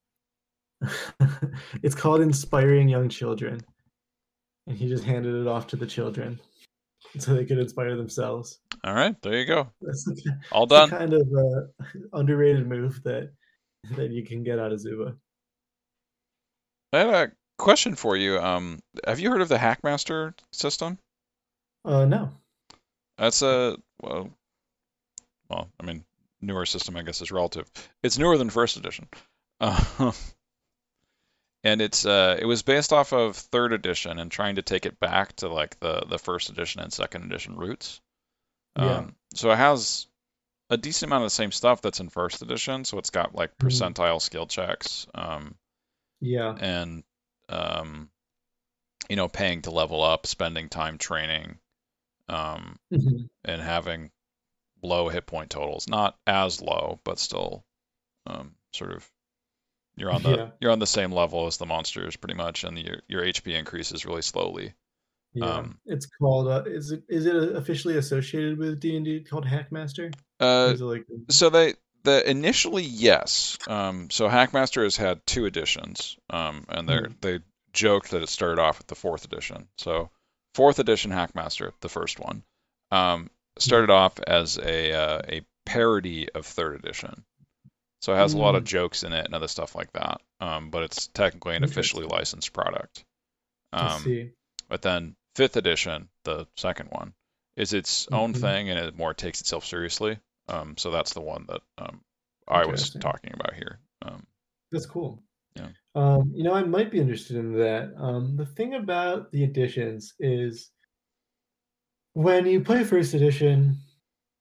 it's 1.82 1.94
called 1.94 2.20
Inspiring 2.20 2.88
Young 2.88 3.08
Children. 3.08 3.60
And 4.70 4.78
he 4.78 4.88
just 4.88 5.02
handed 5.02 5.34
it 5.34 5.48
off 5.48 5.66
to 5.68 5.76
the 5.76 5.84
children 5.86 6.38
so 7.18 7.34
they 7.34 7.44
could 7.44 7.58
inspire 7.58 7.96
themselves. 7.96 8.60
All 8.84 8.94
right, 8.94 9.20
there 9.20 9.36
you 9.36 9.44
go. 9.44 9.68
That's 9.82 10.04
the, 10.04 10.38
All 10.52 10.66
done. 10.66 10.90
kind 10.90 11.12
of 11.12 11.22
uh, 11.22 11.86
underrated 12.12 12.68
move 12.68 13.02
that 13.02 13.32
that 13.96 14.10
you 14.10 14.24
can 14.24 14.44
get 14.44 14.60
out 14.60 14.70
of 14.70 14.78
Zuba. 14.78 15.16
I 16.92 16.98
have 16.98 17.08
a 17.10 17.32
question 17.58 17.96
for 17.96 18.16
you. 18.16 18.38
Um, 18.38 18.78
have 19.04 19.18
you 19.18 19.30
heard 19.30 19.40
of 19.40 19.48
the 19.48 19.58
Hackmaster 19.58 20.34
system? 20.52 20.98
Uh, 21.84 22.04
no. 22.04 22.30
That's 23.18 23.42
a 23.42 23.76
well, 24.00 24.30
well, 25.48 25.68
I 25.80 25.84
mean, 25.84 26.04
newer 26.40 26.64
system, 26.64 26.96
I 26.96 27.02
guess, 27.02 27.20
is 27.20 27.32
relative. 27.32 27.68
It's 28.04 28.18
newer 28.18 28.38
than 28.38 28.50
first 28.50 28.76
edition, 28.76 29.08
uh, 29.58 29.82
and 31.64 31.80
it's 31.82 32.06
uh, 32.06 32.36
it 32.40 32.44
was 32.46 32.62
based 32.62 32.92
off 32.92 33.12
of 33.12 33.36
third 33.36 33.72
edition 33.72 34.18
and 34.18 34.30
trying 34.30 34.56
to 34.56 34.62
take 34.62 34.86
it 34.86 34.98
back 35.00 35.34
to 35.36 35.48
like 35.48 35.78
the 35.80 36.02
the 36.08 36.18
first 36.18 36.50
edition 36.50 36.80
and 36.80 36.92
second 36.92 37.24
edition 37.24 37.56
roots. 37.56 38.00
Um, 38.76 38.86
Yeah. 38.88 39.06
So 39.34 39.50
it 39.50 39.56
has 39.56 40.06
a 40.70 40.76
decent 40.76 41.08
amount 41.10 41.22
of 41.24 41.26
the 41.26 41.34
same 41.34 41.52
stuff 41.52 41.82
that's 41.82 42.00
in 42.00 42.08
first 42.08 42.42
edition. 42.42 42.84
So 42.84 42.98
it's 42.98 43.10
got 43.10 43.34
like 43.34 43.56
Mhm. 43.58 43.66
percentile 43.68 44.20
skill 44.22 44.46
checks, 44.46 45.06
um, 45.14 45.56
Yeah. 46.20 46.54
and 46.58 47.04
um, 47.48 48.10
you 49.08 49.16
know, 49.16 49.26
paying 49.28 49.62
to 49.62 49.70
level 49.72 50.04
up, 50.04 50.24
spending 50.26 50.68
time 50.68 50.96
training, 50.98 51.58
um, 52.28 52.78
Mhm. 52.92 53.28
and 53.44 53.60
having 53.60 54.12
low 54.82 55.08
hit 55.08 55.26
point 55.26 55.50
totals. 55.50 55.88
Not 55.88 56.16
as 56.28 56.60
low, 56.62 57.00
but 57.02 57.18
still, 57.18 57.64
um, 58.26 58.54
sort 58.72 58.92
of. 58.92 59.10
You're 60.00 60.10
on 60.12 60.22
the 60.22 60.30
Yeah. 60.30 60.48
you're 60.60 60.70
on 60.72 60.78
the 60.78 60.86
same 60.86 61.12
level 61.12 61.46
as 61.46 61.58
the 61.58 61.66
monsters 61.66 62.16
pretty 62.16 62.34
much, 62.34 62.64
and 62.64 62.78
your 62.78 63.02
your 63.08 63.22
HP 63.22 63.54
increases 63.58 64.04
really 64.06 64.22
slowly. 64.22 64.74
Yeah. 65.34 65.44
Um, 65.46 65.78
it's 65.86 66.06
called. 66.06 66.48
Uh, 66.48 66.64
is 66.66 66.90
it 66.90 67.04
is 67.08 67.26
it 67.26 67.36
officially 67.54 67.96
associated 67.98 68.58
with 68.58 68.80
D 68.80 68.96
and 68.96 69.04
D 69.04 69.20
called 69.20 69.46
Hackmaster? 69.46 70.12
Uh, 70.40 70.70
is 70.74 70.80
it 70.80 70.84
like 70.84 71.06
So 71.28 71.50
they 71.50 71.74
the 72.02 72.28
initially 72.28 72.82
yes. 72.82 73.58
Um, 73.68 74.08
so 74.10 74.28
Hackmaster 74.28 74.82
has 74.82 74.96
had 74.96 75.24
two 75.26 75.44
editions, 75.44 76.16
um, 76.30 76.64
and 76.68 76.88
they 76.88 76.96
Hmm. 76.98 77.12
they 77.20 77.38
joked 77.72 78.10
that 78.10 78.22
it 78.22 78.28
started 78.28 78.60
off 78.60 78.78
with 78.78 78.88
the 78.88 78.94
fourth 78.96 79.24
edition. 79.24 79.68
So 79.76 80.10
fourth 80.54 80.78
edition 80.80 81.12
Hackmaster, 81.12 81.72
the 81.80 81.88
first 81.88 82.18
one, 82.18 82.42
um, 82.90 83.30
started 83.58 83.90
off 83.90 84.18
as 84.26 84.58
a 84.58 84.92
uh, 84.92 85.22
a 85.28 85.42
parody 85.66 86.28
of 86.30 86.44
third 86.46 86.74
edition. 86.76 87.24
So 88.00 88.14
it 88.14 88.16
has 88.16 88.32
a 88.32 88.38
lot 88.38 88.54
of 88.54 88.62
Hmm. 88.62 88.66
jokes 88.66 89.02
in 89.02 89.12
it 89.12 89.26
and 89.26 89.34
other 89.34 89.48
stuff 89.48 89.74
like 89.74 89.92
that. 89.92 90.20
Um, 90.40 90.70
but 90.70 90.82
it's 90.84 91.06
technically 91.08 91.56
an 91.56 91.64
officially 91.64 92.06
licensed 92.06 92.52
product. 92.52 93.04
I 93.72 93.88
Um, 93.94 94.02
see. 94.02 94.32
but 94.68 94.82
then 94.82 95.16
fifth 95.34 95.56
edition, 95.56 96.08
the 96.24 96.46
second 96.56 96.88
one, 96.90 97.14
is 97.56 97.72
its 97.74 98.08
own 98.10 98.32
Mhm. 98.32 98.40
thing 98.40 98.70
and 98.70 98.78
it 98.78 98.96
more 98.96 99.12
takes 99.14 99.40
itself 99.42 99.66
seriously. 99.66 100.18
Um, 100.48 100.76
so 100.78 100.90
that's 100.90 101.12
the 101.12 101.20
one 101.20 101.44
that 101.48 101.60
um, 101.78 102.02
I 102.48 102.64
was 102.64 102.90
talking 102.90 103.34
about 103.34 103.54
here. 103.54 103.78
Um, 104.02 104.26
That's 104.72 104.86
cool. 104.86 105.22
Yeah. 105.56 105.68
Um, 105.94 106.32
you 106.34 106.42
know, 106.44 106.54
I 106.54 106.62
might 106.62 106.90
be 106.90 107.00
interested 107.00 107.36
in 107.36 107.52
that. 107.58 107.92
Um, 107.96 108.36
the 108.36 108.46
thing 108.46 108.74
about 108.74 109.30
the 109.32 109.44
editions 109.44 110.14
is 110.18 110.70
when 112.14 112.46
you 112.46 112.62
play 112.62 112.84
first 112.84 113.14
edition, 113.14 113.76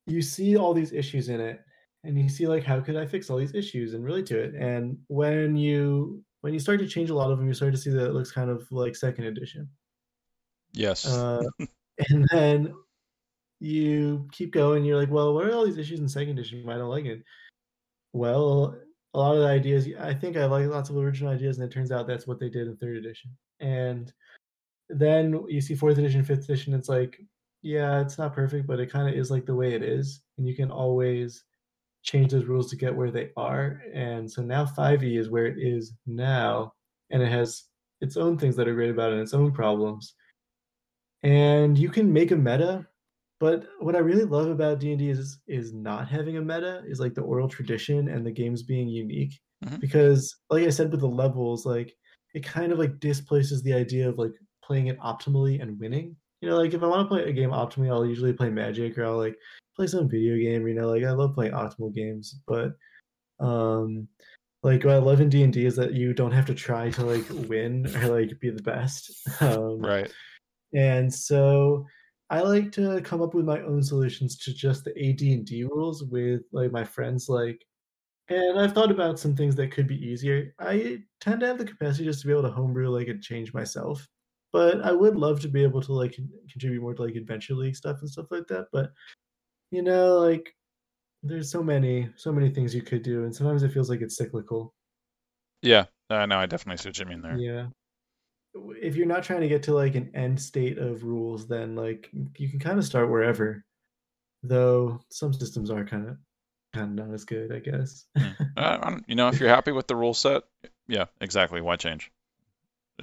you 0.08 0.22
see 0.22 0.56
all 0.56 0.74
these 0.74 0.94
issues 0.94 1.30
in 1.30 1.40
it, 1.42 1.60
and 2.04 2.18
you 2.18 2.30
see 2.30 2.48
like 2.48 2.64
how 2.64 2.80
could 2.80 2.96
I 2.96 3.06
fix 3.06 3.30
all 3.30 3.38
these 3.38 3.56
issues 3.56 3.94
and 3.94 4.04
relate 4.04 4.26
to 4.28 4.40
it. 4.40 4.56
And 4.56 4.98
when 5.08 5.56
you 5.56 6.24
when 6.42 6.54
you 6.54 6.60
start 6.60 6.80
to 6.80 6.88
change 6.88 7.10
a 7.10 7.16
lot 7.16 7.32
of 7.32 7.38
them, 7.38 7.48
you 7.48 7.54
start 7.54 7.74
to 7.74 7.78
see 7.78 7.90
that 7.90 8.06
it 8.06 8.14
looks 8.14 8.32
kind 8.32 8.50
of 8.50 8.66
like 8.72 8.96
second 8.96 9.26
edition. 9.26 9.70
yes. 10.74 11.06
Uh, 11.06 11.44
and 12.10 12.28
then 12.32 12.74
you 13.60 14.28
keep 14.32 14.52
going. 14.52 14.86
You're 14.86 14.98
like, 14.98 15.12
well, 15.12 15.34
what 15.34 15.46
are 15.46 15.54
all 15.54 15.66
these 15.66 15.78
issues 15.78 16.00
in 16.00 16.08
second 16.08 16.40
edition? 16.40 16.68
I 16.70 16.78
don't 16.78 16.90
like 16.90 17.06
it? 17.06 17.24
Well, 18.14 18.78
a 19.14 19.18
lot 19.18 19.36
of 19.36 19.42
the 19.42 19.48
ideas, 19.48 19.88
I 20.00 20.14
think 20.14 20.38
I 20.38 20.46
like 20.46 20.68
lots 20.68 20.90
of 20.90 20.98
original 20.98 21.34
ideas, 21.34 21.58
and 21.58 21.70
it 21.70 21.74
turns 21.74 21.92
out 21.92 22.08
that's 22.08 22.28
what 22.28 22.40
they 22.40 22.50
did 22.50 22.68
in 22.68 22.78
third 22.78 22.96
edition. 22.96 23.32
And 23.60 24.12
then 24.90 25.44
you 25.48 25.62
see 25.62 25.76
fourth 25.76 25.98
edition, 25.98 26.24
fifth 26.24 26.46
edition. 26.46 26.74
It's 26.74 26.90
like, 26.90 27.20
yeah, 27.62 28.00
it's 28.00 28.18
not 28.18 28.34
perfect, 28.34 28.66
but 28.66 28.80
it 28.80 28.92
kind 28.92 29.10
of 29.10 29.16
is 29.16 29.30
like 29.30 29.46
the 29.46 29.56
way 29.56 29.74
it 29.74 29.84
is, 29.84 30.22
and 30.38 30.48
you 30.48 30.56
can 30.56 30.72
always 30.72 31.44
change 32.04 32.32
those 32.32 32.46
rules 32.46 32.70
to 32.70 32.76
get 32.78 32.96
where 32.96 33.12
they 33.12 33.32
are. 33.38 33.82
And 33.94 34.30
so 34.32 34.42
now 34.42 34.66
5e 34.66 35.18
is 35.18 35.30
where 35.30 35.46
it 35.46 35.58
is 35.60 35.94
now, 36.08 36.74
and 37.12 37.22
it 37.22 37.30
has 37.32 37.66
its 38.02 38.18
own 38.18 38.38
things 38.38 38.56
that 38.56 38.68
are 38.68 38.74
great 38.74 38.92
about 38.92 39.12
it, 39.12 39.16
and 39.16 39.22
its 39.24 39.34
own 39.34 39.52
problems 39.52 40.14
and 41.24 41.78
you 41.78 41.90
can 41.90 42.12
make 42.12 42.32
a 42.32 42.36
meta 42.36 42.86
but 43.40 43.68
what 43.80 43.96
i 43.96 44.00
really 44.00 44.24
love 44.24 44.48
about 44.48 44.80
d&d 44.80 45.10
is 45.10 45.40
is 45.48 45.74
not 45.74 46.08
having 46.08 46.38
a 46.38 46.42
meta 46.42 46.82
is 46.88 47.00
like 47.00 47.14
the 47.14 47.22
oral 47.22 47.48
tradition 47.50 48.08
and 48.08 48.26
the 48.26 48.32
games 48.32 48.64
being 48.64 48.88
unique 48.88 49.34
Mhm. 49.66 49.82
because 49.82 50.34
like 50.50 50.66
i 50.66 50.70
said 50.70 50.92
with 50.92 51.02
the 51.02 51.08
levels 51.08 51.66
like 51.66 51.94
it 52.34 52.44
kind 52.46 52.72
of 52.72 52.80
like 52.80 53.00
displaces 53.00 53.62
the 53.62 53.74
idea 53.74 54.08
of 54.08 54.18
like 54.18 54.32
playing 54.64 54.88
it 54.88 55.00
optimally 55.00 55.62
and 55.62 55.80
winning 55.80 56.16
you 56.42 56.50
know 56.50 56.58
like 56.58 56.74
if 56.74 56.84
i 56.84 56.88
want 56.88 57.04
to 57.04 57.08
play 57.08 57.24
a 57.24 57.34
game 57.34 57.50
optimally 57.50 57.90
i'll 57.90 58.06
usually 58.06 58.34
play 58.34 58.50
magic 58.50 58.98
or 58.98 59.06
i'll 59.06 59.18
like 59.18 59.38
play 59.76 59.88
some 59.88 60.10
video 60.10 60.36
game 60.36 60.68
you 60.68 60.74
know 60.74 60.90
like 60.90 61.04
i 61.04 61.12
love 61.12 61.34
playing 61.34 61.54
optimal 61.54 61.94
games 61.94 62.42
but 62.48 62.74
um 63.40 64.08
like 64.64 64.84
what 64.84 64.94
i 64.94 64.98
love 64.98 65.22
in 65.22 65.30
d&d 65.30 65.66
is 65.66 65.76
that 65.76 65.94
you 65.94 66.14
don't 66.14 66.32
have 66.32 66.46
to 66.46 66.54
try 66.54 66.90
to 66.90 67.04
like 67.06 67.26
win 67.48 67.86
or 67.98 68.20
like 68.20 68.40
be 68.40 68.50
the 68.50 68.64
best 68.64 69.12
um 69.42 69.80
right. 69.80 70.12
and 70.74 71.14
so 71.14 71.86
I 72.32 72.42
like 72.42 72.72
to 72.74 73.02
come 73.02 73.24
up 73.24 73.34
with 73.34 73.46
my 73.46 73.60
own 73.62 73.82
solutions 73.82 74.38
to 74.38 74.54
just 74.54 74.84
the 74.84 74.92
AD&D 74.92 75.64
rules 75.64 76.04
with 76.04 76.42
like 76.52 76.72
my 76.72 76.84
friends 76.84 77.28
like 77.28 77.60
and 78.30 78.60
I've 78.60 78.74
thought 78.74 78.92
about 78.92 79.20
some 79.20 79.36
things 79.36 79.56
that 79.56 79.72
could 79.72 79.88
be 79.88 79.98
easier. 79.98 80.54
I 80.60 81.00
tend 81.20 81.40
to 81.40 81.48
have 81.48 81.58
the 81.58 81.66
capacity 81.66 82.06
just 82.06 82.22
to 82.22 82.28
be 82.28 82.34
able 82.34 82.44
to 82.44 82.52
homebrew 82.52 82.90
like 82.90 83.08
a 83.08 83.18
change 83.18 83.54
myself. 83.56 84.08
But 84.52 84.82
I 84.82 84.92
would 84.92 85.16
love 85.16 85.40
to 85.42 85.48
be 85.48 85.64
able 85.64 85.82
to 85.82 85.94
like 85.94 86.18
contribute 86.50 86.82
more 86.82 86.94
to 86.96 87.04
like 87.04 87.16
adventure 87.16 87.54
league 87.54 87.76
stuff 87.76 88.00
and 88.02 88.10
stuff 88.10 88.28
like 88.32 88.48
that. 88.48 88.68
But 88.72 88.92
you 89.72 89.84
know, 89.84 90.18
like 90.20 90.56
there's 91.22 91.52
so 91.52 91.62
many 91.62 92.10
so 92.16 92.32
many 92.32 92.50
things 92.50 92.74
you 92.74 92.82
could 92.82 93.04
do 93.04 93.26
and 93.26 93.36
sometimes 93.36 93.62
it 93.64 93.72
feels 93.72 93.90
like 93.90 94.02
it's 94.02 94.16
cyclical. 94.16 94.74
Yeah. 95.62 95.86
Uh, 96.10 96.26
no, 96.26 96.40
I 96.40 96.46
definitely 96.48 96.78
see 96.78 96.90
what 96.90 96.98
you 96.98 97.06
mean 97.06 97.22
there. 97.22 97.38
Yeah. 97.38 97.68
If 98.82 98.96
you're 98.96 99.06
not 99.06 99.24
trying 99.24 99.42
to 99.42 99.48
get 99.48 99.62
to 99.64 99.74
like 99.76 99.94
an 99.96 100.10
end 100.16 100.42
state 100.42 100.80
of 100.80 101.04
rules, 101.04 101.48
then 101.48 101.76
like 101.76 102.10
you 102.38 102.50
can 102.50 102.60
kind 102.60 102.80
of 102.80 102.86
start 102.86 103.10
wherever. 103.10 103.64
Though 104.42 105.02
some 105.12 105.34
systems 105.34 105.70
are 105.70 105.86
kind 105.86 106.10
of 106.10 106.18
kind 106.74 107.00
of 107.00 107.06
not 107.08 107.14
as 107.14 107.26
good, 107.26 107.54
I 107.54 107.60
guess. 107.60 108.06
Uh, 108.16 108.32
I 108.58 108.90
don't- 108.90 109.06
you 109.08 109.16
know, 109.16 109.28
if 109.28 109.40
you're 109.40 109.50
happy 109.50 109.72
with 109.72 109.88
the 109.88 109.96
rule 109.96 110.14
set, 110.14 110.44
yeah, 110.88 111.06
exactly. 111.22 111.62
Why 111.62 111.76
change? 111.76 112.10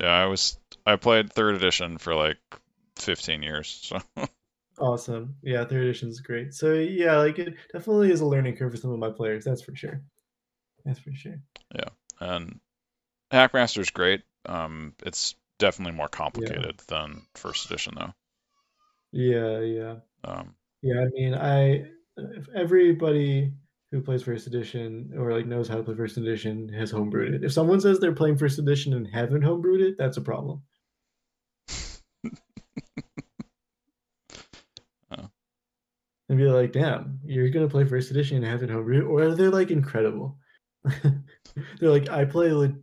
Yeah, 0.00 0.12
I 0.12 0.26
was 0.26 0.58
I 0.84 0.96
played 0.96 1.32
third 1.32 1.54
edition 1.54 1.98
for 1.98 2.14
like 2.14 2.38
15 2.96 3.42
years, 3.42 3.68
so 3.68 4.00
awesome. 4.78 5.36
Yeah, 5.42 5.64
third 5.64 5.84
edition 5.84 6.08
is 6.08 6.20
great. 6.20 6.54
So 6.54 6.74
yeah, 6.74 7.16
like 7.18 7.38
it 7.38 7.54
definitely 7.72 8.10
is 8.10 8.20
a 8.20 8.26
learning 8.26 8.56
curve 8.56 8.72
for 8.72 8.78
some 8.78 8.92
of 8.92 8.98
my 8.98 9.10
players. 9.10 9.44
That's 9.44 9.62
for 9.62 9.74
sure. 9.74 10.02
That's 10.84 10.98
for 10.98 11.12
sure. 11.14 11.40
Yeah, 11.74 11.88
and 12.20 12.60
Hackmaster's 13.32 13.90
great. 13.90 14.22
Um, 14.46 14.94
it's 15.04 15.34
definitely 15.58 15.94
more 15.94 16.08
complicated 16.08 16.78
than 16.88 17.22
first 17.34 17.66
edition 17.66 17.94
though. 17.96 18.14
Yeah, 19.12 19.60
yeah. 19.60 19.96
Um, 20.24 20.54
Yeah, 20.82 21.00
I 21.00 21.06
mean, 21.12 21.34
I 21.34 21.90
if 22.16 22.48
everybody 22.54 23.52
who 23.92 24.00
plays 24.00 24.22
first 24.22 24.46
edition 24.46 25.12
or 25.16 25.32
like 25.32 25.46
knows 25.46 25.68
how 25.68 25.76
to 25.76 25.82
play 25.82 25.94
first 25.94 26.16
edition 26.16 26.68
has 26.70 26.92
homebrewed 26.92 27.34
it. 27.34 27.44
If 27.44 27.52
someone 27.52 27.80
says 27.80 27.98
they're 28.00 28.12
playing 28.12 28.38
first 28.38 28.58
edition 28.58 28.92
and 28.94 29.06
haven't 29.06 29.42
homebrewed 29.42 29.80
it, 29.80 29.96
that's 29.98 30.16
a 30.16 30.22
problem. 30.22 30.62
Oh. 35.10 35.28
And 36.28 36.38
be 36.38 36.44
like, 36.44 36.72
damn, 36.72 37.20
you're 37.24 37.50
gonna 37.50 37.68
play 37.68 37.84
first 37.84 38.10
edition 38.10 38.38
and 38.38 38.46
haven't 38.46 38.70
homebrewed, 38.70 39.08
or 39.08 39.22
are 39.22 39.34
they're 39.34 39.50
like 39.50 39.70
incredible. 39.70 40.38
they're 40.84 41.90
like, 41.90 42.08
I 42.08 42.24
play 42.24 42.50
like 42.50 42.74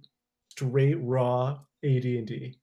straight 0.51 0.95
raw 0.95 1.59
AD 1.83 2.05
and 2.05 2.27
D. 2.27 2.57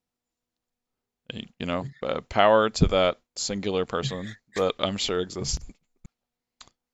y- 1.32 1.48
you 1.58 1.66
know, 1.66 1.84
uh, 2.02 2.20
power 2.22 2.70
to 2.70 2.86
that 2.88 3.18
singular 3.36 3.84
person 3.84 4.34
that 4.56 4.74
I'm 4.78 4.96
sure 4.96 5.20
exists. 5.20 5.58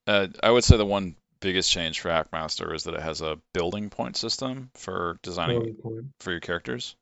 Uh, 0.07 0.29
I 0.43 0.51
would 0.51 0.65
say 0.65 0.77
the 0.77 0.87
one 0.87 1.17
biggest 1.41 1.71
change 1.71 2.01
for 2.01 2.09
Hackmaster 2.09 2.75
is 2.75 2.85
that 2.85 2.95
it 2.95 3.03
has 3.03 3.21
a 3.21 3.39
building 3.53 3.91
point 3.91 4.17
system 4.17 4.71
for 4.75 5.19
designing 5.23 5.77
for 6.21 6.31
your 6.31 6.41
characters. 6.41 6.97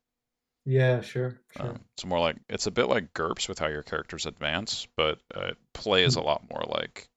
Yeah, 0.65 1.01
sure, 1.01 1.39
sure. 1.55 1.69
Um, 1.69 1.79
it's 1.95 2.05
more 2.05 2.19
like 2.19 2.37
it's 2.49 2.65
a 2.65 2.71
bit 2.71 2.89
like 2.89 3.13
GURPS 3.13 3.47
with 3.47 3.59
how 3.59 3.67
your 3.67 3.83
characters 3.83 4.25
advance, 4.25 4.87
but 4.97 5.19
uh, 5.35 5.41
it 5.41 5.57
plays 5.73 6.15
a 6.15 6.21
lot 6.21 6.43
more 6.49 6.63
like 6.67 7.07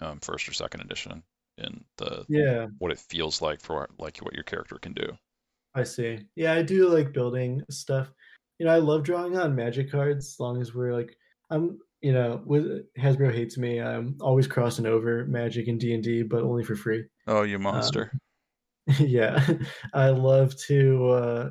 um, 0.00 0.20
first 0.20 0.48
or 0.48 0.52
second 0.52 0.82
edition 0.82 1.22
in 1.56 1.84
the 1.96 2.26
yeah. 2.28 2.66
what 2.78 2.90
it 2.90 2.98
feels 2.98 3.40
like 3.40 3.60
for 3.60 3.88
like 3.98 4.18
what 4.18 4.34
your 4.34 4.42
character 4.42 4.76
can 4.76 4.92
do. 4.92 5.16
I 5.74 5.84
see. 5.84 6.26
Yeah, 6.36 6.52
I 6.52 6.62
do 6.62 6.88
like 6.88 7.12
building 7.12 7.62
stuff. 7.70 8.12
You 8.58 8.66
know, 8.66 8.72
I 8.72 8.78
love 8.78 9.04
drawing 9.04 9.36
on 9.36 9.56
magic 9.56 9.90
cards 9.90 10.26
as 10.26 10.40
long 10.40 10.60
as 10.60 10.74
we're 10.74 10.92
like 10.92 11.16
I'm 11.50 11.78
you 12.04 12.12
know, 12.12 12.42
with 12.44 12.84
Hasbro 12.98 13.32
hates 13.32 13.56
me. 13.56 13.80
I'm 13.80 14.18
always 14.20 14.46
crossing 14.46 14.84
over 14.84 15.24
magic 15.24 15.68
and 15.68 15.80
D&D, 15.80 16.24
but 16.24 16.42
only 16.42 16.62
for 16.62 16.76
free. 16.76 17.06
Oh, 17.26 17.44
you 17.44 17.58
monster! 17.58 18.12
yeah. 18.98 19.42
I 19.94 20.10
love 20.10 20.54
to 20.66 21.08
uh 21.08 21.48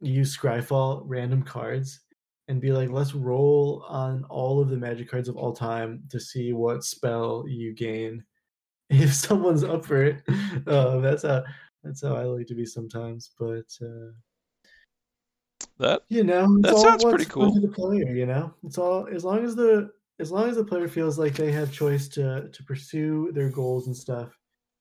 use 0.00 0.36
Scryfall 0.36 1.02
random 1.06 1.42
cards 1.42 2.00
and 2.46 2.60
be 2.60 2.70
like, 2.70 2.90
let's 2.90 3.14
roll 3.14 3.84
on 3.88 4.22
all 4.30 4.60
of 4.60 4.68
the 4.68 4.76
magic 4.76 5.10
cards 5.10 5.28
of 5.28 5.36
all 5.36 5.52
time 5.52 6.04
to 6.10 6.20
see 6.20 6.52
what 6.52 6.84
spell 6.84 7.44
you 7.48 7.74
gain. 7.74 8.22
If 8.90 9.12
someone's 9.12 9.64
up 9.64 9.84
for 9.84 10.04
it, 10.04 10.22
uh, 10.68 10.98
that's 10.98 11.22
how 11.22 11.42
that's 11.82 12.02
how 12.02 12.14
I 12.14 12.24
like 12.24 12.46
to 12.46 12.54
be 12.54 12.66
sometimes. 12.66 13.30
But 13.36 13.66
uh, 13.82 14.12
that 15.78 16.02
you 16.08 16.24
know, 16.24 16.60
That 16.60 16.76
sounds 16.76 17.04
pretty 17.04 17.24
cool. 17.24 17.52
the 17.52 17.68
player. 17.68 18.14
You 18.14 18.26
know, 18.26 18.54
it's 18.64 18.78
all 18.78 19.08
as 19.12 19.24
long 19.24 19.44
as 19.44 19.56
the 19.56 19.90
as 20.20 20.30
long 20.30 20.48
as 20.48 20.56
the 20.56 20.64
player 20.64 20.88
feels 20.88 21.18
like 21.18 21.34
they 21.34 21.50
have 21.52 21.72
choice 21.72 22.08
to 22.08 22.48
to 22.48 22.62
pursue 22.64 23.32
their 23.32 23.50
goals 23.50 23.86
and 23.86 23.96
stuff, 23.96 24.38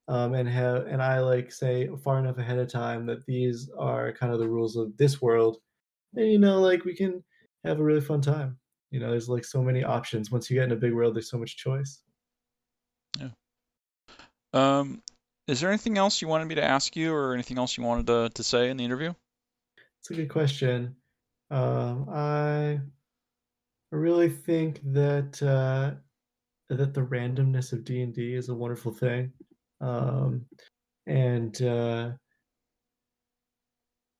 um, 0.07 0.33
and 0.33 0.47
have 0.47 0.85
and 0.85 1.01
I 1.01 1.19
like 1.19 1.51
say 1.51 1.89
far 2.03 2.19
enough 2.19 2.37
ahead 2.37 2.59
of 2.59 2.71
time 2.71 3.05
that 3.07 3.25
these 3.25 3.69
are 3.77 4.11
kind 4.13 4.31
of 4.31 4.39
the 4.39 4.47
rules 4.47 4.75
of 4.75 4.95
this 4.97 5.21
world, 5.21 5.57
and 6.15 6.31
you 6.31 6.39
know 6.39 6.59
like 6.61 6.85
we 6.85 6.95
can 6.95 7.23
have 7.63 7.79
a 7.79 7.83
really 7.83 8.01
fun 8.01 8.21
time. 8.21 8.59
You 8.91 8.99
know, 8.99 9.09
there's 9.09 9.29
like 9.29 9.45
so 9.45 9.63
many 9.63 9.83
options. 9.83 10.29
Once 10.29 10.49
you 10.49 10.57
get 10.57 10.65
in 10.65 10.71
a 10.71 10.75
big 10.75 10.93
world, 10.93 11.15
there's 11.15 11.29
so 11.29 11.39
much 11.39 11.57
choice. 11.57 12.03
Yeah. 13.19 13.29
Um, 14.53 15.01
is 15.47 15.59
there 15.59 15.69
anything 15.69 15.97
else 15.97 16.21
you 16.21 16.27
wanted 16.27 16.45
me 16.45 16.55
to 16.55 16.63
ask 16.63 16.95
you, 16.95 17.11
or 17.11 17.33
anything 17.33 17.57
else 17.57 17.75
you 17.75 17.83
wanted 17.83 18.05
to 18.07 18.29
to 18.35 18.43
say 18.43 18.69
in 18.69 18.77
the 18.77 18.85
interview? 18.85 19.13
It's 20.03 20.11
a 20.11 20.15
good 20.15 20.29
question. 20.29 20.97
Um, 21.49 22.09
I 22.09 22.81
really 23.89 24.27
think 24.27 24.81
that 24.91 25.41
uh, 25.41 25.95
that 26.67 26.93
the 26.93 27.03
randomness 27.03 27.71
of 27.71 27.85
D 27.85 28.01
and 28.01 28.13
D 28.13 28.33
is 28.33 28.49
a 28.49 28.53
wonderful 28.53 28.91
thing, 28.91 29.31
um, 29.79 30.45
and 31.07 31.61
uh, 31.61 32.11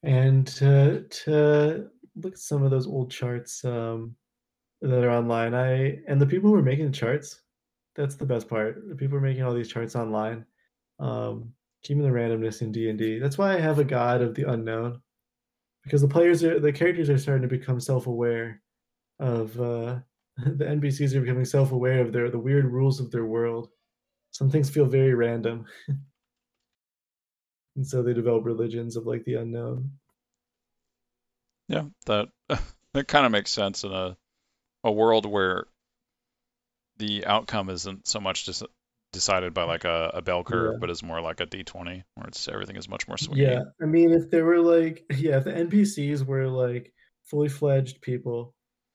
and 0.04 0.48
to, 0.48 1.02
to 1.10 1.90
look 2.16 2.32
at 2.32 2.40
some 2.40 2.64
of 2.64 2.72
those 2.72 2.88
old 2.88 3.12
charts 3.12 3.66
um, 3.66 4.16
that 4.82 5.04
are 5.04 5.12
online. 5.12 5.54
I 5.54 6.00
and 6.08 6.22
the 6.22 6.26
people 6.26 6.50
who 6.50 6.56
are 6.56 6.62
making 6.62 6.86
the 6.86 6.98
charts, 6.98 7.42
that's 7.98 8.16
the 8.16 8.26
best 8.26 8.48
part. 8.48 8.88
The 8.88 8.96
people 8.96 9.18
are 9.18 9.22
making 9.22 9.44
all 9.44 9.54
these 9.54 9.68
charts 9.68 9.98
online, 9.98 10.46
um, 11.02 11.52
keeping 11.84 12.04
the 12.04 12.10
randomness 12.10 12.62
in 12.62 12.72
D 12.72 12.90
and 12.90 12.98
D. 12.98 13.20
That's 13.20 13.38
why 13.38 13.54
I 13.54 13.60
have 13.60 13.80
a 13.80 13.84
god 13.84 14.22
of 14.22 14.34
the 14.34 14.44
unknown, 14.44 15.02
because 15.84 16.02
the 16.02 16.08
players 16.08 16.44
are 16.44 16.60
the 16.60 16.72
characters 16.72 17.10
are 17.10 17.18
starting 17.18 17.42
to 17.42 17.48
become 17.48 17.80
self 17.80 18.08
aware 18.08 18.62
of 19.20 19.60
uh, 19.60 20.00
the 20.38 20.66
NPCs 20.66 21.14
are 21.16 21.22
becoming 21.22 21.46
self 21.46 21.72
aware 21.72 22.02
of 22.02 22.12
their 22.12 22.30
the 22.30 22.40
weird 22.40 22.66
rules 22.66 23.00
of 23.00 23.12
their 23.12 23.26
world. 23.26 23.70
Some 24.32 24.50
things 24.50 24.70
feel 24.70 24.86
very 24.86 25.14
random. 25.14 25.66
and 27.76 27.86
so 27.86 28.02
they 28.02 28.14
develop 28.14 28.46
religions 28.46 28.96
of 28.96 29.06
like 29.06 29.24
the 29.26 29.36
unknown. 29.36 29.92
Yeah, 31.68 31.86
that 32.06 32.30
that 32.94 33.08
kind 33.08 33.26
of 33.26 33.32
makes 33.32 33.52
sense 33.52 33.84
in 33.84 33.92
a 33.92 34.18
a 34.84 34.92
world 34.92 35.26
where 35.26 35.66
the 36.98 37.26
outcome 37.26 37.70
isn't 37.70 38.08
so 38.08 38.20
much 38.20 38.46
just 38.46 38.64
decided 39.14 39.54
by 39.56 39.64
like 39.64 39.86
a, 39.86 40.12
a 40.16 40.24
bell 40.24 40.44
curve, 40.44 40.76
Yeah. 40.76 40.80
but 40.82 40.90
is 40.92 41.04
more 41.04 41.22
like 41.22 41.40
a 41.42 41.48
D20, 41.48 42.04
where 42.16 42.28
it's 42.28 42.50
everything 42.50 42.78
is 42.78 42.90
much 42.90 43.08
more 43.08 43.18
swingy. 43.18 43.40
Yeah, 43.42 43.64
I 43.82 43.86
mean, 43.86 44.12
if 44.12 44.30
there 44.30 44.46
were 44.46 44.60
like, 44.60 45.06
yeah, 45.18 45.38
if 45.38 45.46
the 45.46 45.56
NPCs 45.56 46.26
were 46.26 46.48
like 46.48 46.94
fully 47.26 47.50
fledged 47.50 48.02
people 48.02 48.54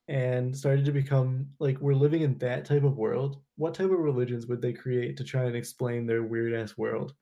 and 0.08 0.56
started 0.56 0.84
to 0.86 0.92
become 0.92 1.48
like 1.58 1.78
we're 1.80 1.94
living 1.94 2.22
in 2.22 2.38
that 2.38 2.64
type 2.64 2.84
of 2.84 2.96
world, 2.96 3.42
what 3.56 3.74
type 3.74 3.90
of 3.90 3.98
religions 3.98 4.46
would 4.46 4.62
they 4.62 4.72
create 4.72 5.16
to 5.18 5.24
try 5.24 5.44
and 5.44 5.56
explain 5.56 6.06
their 6.06 6.22
weird 6.22 6.54
ass 6.54 6.76
world? 6.76 7.14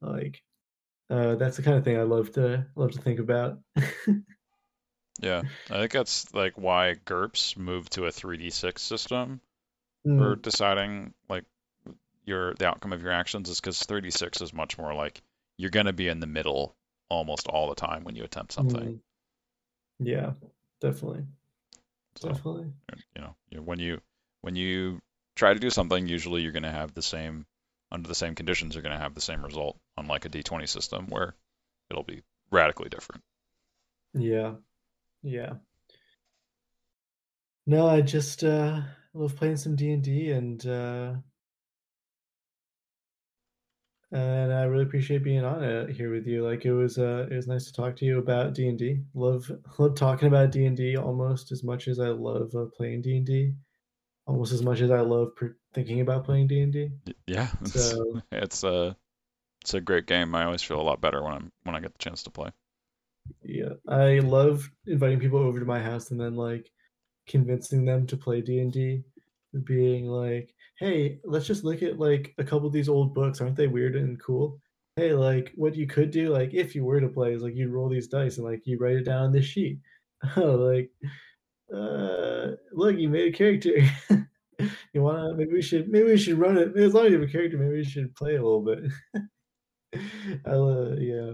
Like, 0.00 0.42
uh, 1.10 1.36
that's 1.36 1.56
the 1.56 1.62
kind 1.62 1.78
of 1.78 1.84
thing 1.84 1.98
I 1.98 2.02
love 2.04 2.32
to 2.34 2.66
love 2.76 2.92
to 2.92 3.00
think 3.02 3.20
about. 3.20 3.60
Yeah, 5.20 5.44
I 5.70 5.78
think 5.80 5.92
that's 5.92 6.32
like 6.34 6.54
why 6.56 6.94
GURPS 6.94 7.56
moved 7.56 7.92
to 7.92 8.06
a 8.06 8.12
3d6 8.12 8.82
system 8.82 9.40
Mm, 10.06 10.18
for 10.18 10.36
deciding 10.36 11.14
like 11.28 11.44
your 12.28 12.54
the 12.54 12.68
outcome 12.68 12.92
of 12.92 13.02
your 13.02 13.12
actions 13.12 13.50
is 13.50 13.60
because 13.60 13.82
3d6 13.84 14.40
is 14.42 14.52
much 14.52 14.78
more 14.78 14.94
like 14.94 15.22
you're 15.56 15.70
gonna 15.70 15.92
be 15.94 16.08
in 16.08 16.20
the 16.20 16.28
middle 16.28 16.76
almost 17.10 17.48
all 17.48 17.68
the 17.70 17.74
time 17.74 18.04
when 18.04 18.16
you 18.16 18.24
attempt 18.24 18.52
something. 18.52 18.88
mm. 18.88 19.00
Yeah, 20.00 20.32
definitely, 20.80 21.24
So 22.16 22.28
definitely. 22.28 22.72
you 23.16 23.22
know, 23.22 23.36
you 23.50 23.62
when 23.62 23.78
you 23.80 24.00
when 24.42 24.56
you 24.56 25.00
try 25.36 25.54
to 25.54 25.60
do 25.60 25.70
something, 25.70 26.06
usually 26.06 26.42
you're 26.42 26.52
gonna 26.52 26.70
have 26.72 26.94
the 26.94 27.02
same 27.02 27.46
under 27.90 28.08
the 28.08 28.14
same 28.14 28.34
conditions, 28.34 28.74
you're 28.74 28.82
gonna 28.82 28.98
have 28.98 29.14
the 29.14 29.20
same 29.22 29.44
result, 29.44 29.80
unlike 29.96 30.26
a 30.26 30.28
d20 30.28 30.66
system 30.66 31.06
where 31.08 31.34
it'll 31.90 32.02
be 32.04 32.22
radically 32.50 32.90
different. 32.90 33.24
Yeah, 34.14 34.56
yeah. 35.22 35.58
No, 37.66 37.86
I 37.86 38.00
just 38.00 38.42
uh 38.42 38.82
love 39.14 39.36
playing 39.36 39.58
some 39.58 39.76
D 39.76 39.92
and 39.92 40.02
D 40.02 40.30
and 40.32 40.64
uh 40.66 41.10
and 41.10 41.22
I 44.12 44.64
really 44.64 44.84
appreciate 44.84 45.22
being 45.22 45.44
on 45.44 45.62
it 45.62 45.90
here 45.90 46.10
with 46.12 46.26
you. 46.26 46.46
Like 46.46 46.64
it 46.64 46.72
was 46.72 46.98
uh 46.98 47.26
it 47.30 47.34
was 47.36 47.46
nice 47.46 47.66
to 47.66 47.72
talk 47.72 47.96
to 47.96 48.04
you 48.04 48.18
about 48.18 48.54
D 48.54 48.68
and 48.68 48.78
D. 48.78 49.00
Love 49.14 49.50
love 49.78 49.94
talking 49.94 50.28
about 50.28 50.50
D 50.50 50.64
and 50.66 50.76
D 50.76 50.96
almost 50.96 51.52
as 51.52 51.62
much 51.62 51.88
as 51.88 51.98
I 52.00 52.08
love 52.08 52.54
uh, 52.54 52.66
playing 52.76 53.02
D 53.02 53.18
and 53.18 53.26
D. 53.26 53.52
Almost 54.26 54.52
as 54.52 54.62
much 54.62 54.80
as 54.80 54.90
I 54.90 55.00
love 55.00 55.34
per- 55.36 55.56
thinking 55.74 56.00
about 56.00 56.24
playing 56.24 56.46
D 56.48 56.60
and 56.60 56.72
D. 56.72 56.90
Yeah, 57.26 57.48
So 57.64 58.20
it's 58.32 58.64
a 58.64 58.96
it's 59.62 59.74
a 59.74 59.80
great 59.80 60.06
game. 60.06 60.34
I 60.34 60.44
always 60.44 60.62
feel 60.62 60.80
a 60.80 60.82
lot 60.82 61.00
better 61.00 61.22
when 61.22 61.34
I'm 61.34 61.52
when 61.64 61.74
I 61.74 61.80
get 61.80 61.92
the 61.92 62.02
chance 62.02 62.22
to 62.24 62.30
play. 62.30 62.50
yeah, 63.42 63.74
I 63.86 64.20
love 64.20 64.70
inviting 64.86 65.20
people 65.20 65.40
over 65.40 65.58
to 65.60 65.66
my 65.66 65.80
house 65.80 66.10
and 66.10 66.20
then 66.20 66.34
like 66.34 66.70
convincing 67.26 67.84
them 67.84 68.06
to 68.06 68.16
play 68.16 68.40
D&D 68.40 69.02
being 69.64 70.06
like, 70.06 70.54
"Hey, 70.78 71.20
let's 71.24 71.46
just 71.46 71.64
look 71.64 71.82
at 71.82 71.98
like 71.98 72.34
a 72.38 72.44
couple 72.44 72.66
of 72.66 72.72
these 72.72 72.88
old 72.88 73.14
books. 73.14 73.40
Aren't 73.40 73.56
they 73.56 73.66
weird 73.66 73.96
and 73.96 74.20
cool? 74.20 74.60
Hey, 74.96 75.12
like 75.12 75.52
what 75.54 75.76
you 75.76 75.86
could 75.86 76.10
do 76.10 76.30
like 76.30 76.54
if 76.54 76.74
you 76.74 76.84
were 76.84 77.00
to 77.00 77.08
play 77.08 77.32
is 77.32 77.42
like 77.42 77.54
you'd 77.56 77.72
roll 77.72 77.88
these 77.88 78.08
dice 78.08 78.36
and 78.36 78.46
like 78.46 78.62
you 78.66 78.78
write 78.78 78.96
it 78.96 79.04
down 79.04 79.24
on 79.24 79.32
this 79.32 79.46
sheet. 79.46 79.78
Oh, 80.36 80.56
like 80.56 80.90
uh 81.72 82.56
look, 82.72 82.96
you 82.98 83.08
made 83.08 83.32
a 83.32 83.36
character. 83.36 83.70
you 84.92 85.02
want 85.02 85.18
to 85.18 85.34
maybe 85.36 85.52
we 85.52 85.62
should 85.62 85.88
maybe 85.88 86.08
we 86.10 86.18
should 86.18 86.38
run 86.38 86.58
it. 86.58 86.76
As 86.76 86.94
long 86.94 87.06
as 87.06 87.12
you 87.12 87.20
have 87.20 87.28
a 87.28 87.32
character, 87.32 87.56
maybe 87.56 87.76
we 87.76 87.84
should 87.84 88.14
play 88.16 88.34
a 88.34 88.42
little 88.42 88.62
bit. 88.62 88.80
I 90.44 90.54
love, 90.54 90.98
yeah. 90.98 91.32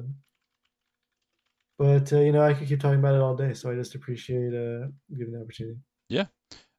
But 1.78 2.12
uh, 2.12 2.20
you 2.20 2.32
know, 2.32 2.42
I 2.42 2.54
could 2.54 2.68
keep 2.68 2.80
talking 2.80 2.98
about 3.00 3.14
it 3.14 3.22
all 3.22 3.36
day, 3.36 3.54
so 3.54 3.70
I 3.70 3.74
just 3.74 3.94
appreciate 3.94 4.54
uh 4.54 4.88
giving 5.16 5.32
the 5.32 5.40
opportunity. 5.40 5.78
Yeah. 6.08 6.26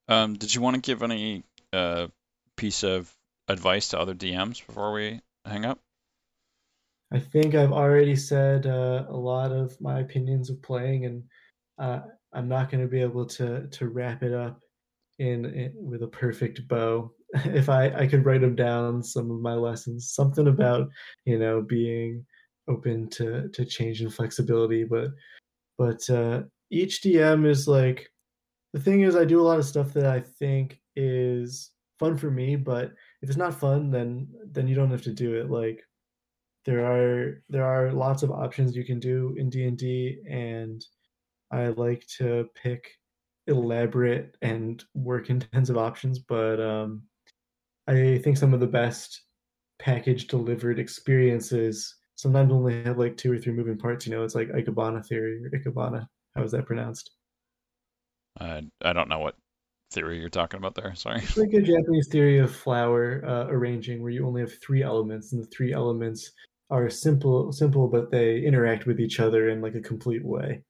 Um, 0.07 0.35
did 0.35 0.53
you 0.53 0.61
want 0.61 0.75
to 0.75 0.81
give 0.81 1.01
any 1.01 1.43
uh, 1.73 2.07
piece 2.55 2.83
of 2.83 3.13
advice 3.47 3.89
to 3.89 3.99
other 3.99 4.13
DMs 4.13 4.65
before 4.65 4.93
we 4.93 5.21
hang 5.45 5.65
up? 5.65 5.79
I 7.11 7.19
think 7.19 7.55
I've 7.55 7.71
already 7.71 8.15
said 8.15 8.65
uh, 8.65 9.05
a 9.07 9.15
lot 9.15 9.51
of 9.51 9.79
my 9.79 9.99
opinions 9.99 10.49
of 10.49 10.61
playing, 10.61 11.05
and 11.05 11.23
uh, 11.77 12.01
I'm 12.33 12.47
not 12.47 12.71
going 12.71 12.81
to 12.81 12.89
be 12.89 13.01
able 13.01 13.25
to 13.27 13.67
to 13.67 13.87
wrap 13.87 14.23
it 14.23 14.33
up 14.33 14.59
in, 15.19 15.45
in 15.45 15.73
with 15.75 16.03
a 16.03 16.07
perfect 16.07 16.67
bow. 16.67 17.11
if 17.45 17.69
I 17.69 17.89
I 17.89 18.07
could 18.07 18.25
write 18.25 18.41
them 18.41 18.55
down, 18.55 19.03
some 19.03 19.29
of 19.31 19.39
my 19.39 19.53
lessons, 19.53 20.11
something 20.13 20.47
about 20.47 20.89
you 21.25 21.37
know 21.37 21.61
being 21.61 22.25
open 22.67 23.09
to 23.11 23.49
to 23.49 23.65
change 23.65 24.01
and 24.01 24.13
flexibility, 24.13 24.83
but 24.83 25.09
but 25.77 26.09
uh, 26.09 26.43
each 26.71 27.01
DM 27.01 27.47
is 27.47 27.67
like 27.67 28.09
the 28.73 28.79
thing 28.79 29.01
is 29.01 29.15
I 29.15 29.25
do 29.25 29.39
a 29.39 29.47
lot 29.47 29.59
of 29.59 29.65
stuff 29.65 29.93
that 29.93 30.05
I 30.05 30.21
think 30.21 30.81
is 30.95 31.71
fun 31.99 32.17
for 32.17 32.31
me, 32.31 32.55
but 32.55 32.93
if 33.21 33.29
it's 33.29 33.37
not 33.37 33.59
fun, 33.59 33.91
then 33.91 34.27
then 34.51 34.67
you 34.67 34.75
don't 34.75 34.91
have 34.91 35.03
to 35.03 35.13
do 35.13 35.35
it. 35.35 35.49
Like 35.49 35.83
there 36.65 36.85
are 36.85 37.43
there 37.49 37.65
are 37.65 37.91
lots 37.91 38.23
of 38.23 38.31
options 38.31 38.75
you 38.75 38.85
can 38.85 38.99
do 38.99 39.35
in 39.37 39.49
D&D 39.49 40.21
and 40.29 40.83
I 41.51 41.67
like 41.67 42.05
to 42.17 42.49
pick 42.55 42.89
elaborate 43.47 44.35
and 44.41 44.83
work 44.93 45.29
intensive 45.29 45.77
options, 45.77 46.19
but 46.19 46.59
um 46.59 47.03
I 47.87 48.19
think 48.23 48.37
some 48.37 48.53
of 48.53 48.59
the 48.59 48.67
best 48.67 49.21
package 49.77 50.27
delivered 50.27 50.79
experiences 50.79 51.95
sometimes 52.15 52.51
only 52.51 52.83
have 52.83 52.97
like 52.97 53.17
two 53.17 53.31
or 53.31 53.37
three 53.37 53.53
moving 53.53 53.77
parts, 53.77 54.07
you 54.07 54.15
know, 54.15 54.23
it's 54.23 54.35
like 54.35 54.49
Ikebana 54.49 55.05
theory 55.05 55.43
or 55.43 55.49
Ikebana. 55.49 56.07
How 56.35 56.43
is 56.43 56.51
that 56.51 56.65
pronounced? 56.65 57.11
I 58.39 58.63
I 58.81 58.93
don't 58.93 59.09
know 59.09 59.19
what 59.19 59.35
theory 59.95 60.19
you're 60.19 60.29
talking 60.29 60.57
about 60.57 60.75
there. 60.75 60.93
Sorry. 60.93 61.19
It's 61.19 61.37
like 61.37 61.53
a 61.53 61.61
Japanese 61.61 62.09
theory 62.09 62.37
of 62.37 62.55
flower 62.55 63.23
uh, 63.25 63.47
arranging 63.47 64.01
where 64.01 64.11
you 64.11 64.27
only 64.27 64.41
have 64.41 64.53
three 64.61 64.83
elements 64.83 65.33
and 65.33 65.41
the 65.41 65.47
three 65.47 65.73
elements 65.73 66.31
are 66.69 66.89
simple 66.89 67.51
simple 67.51 67.87
but 67.87 68.09
they 68.09 68.39
interact 68.39 68.87
with 68.87 68.99
each 68.99 69.19
other 69.19 69.49
in 69.49 69.61
like 69.61 69.75
a 69.75 69.81
complete 69.81 70.23
way. 70.23 70.61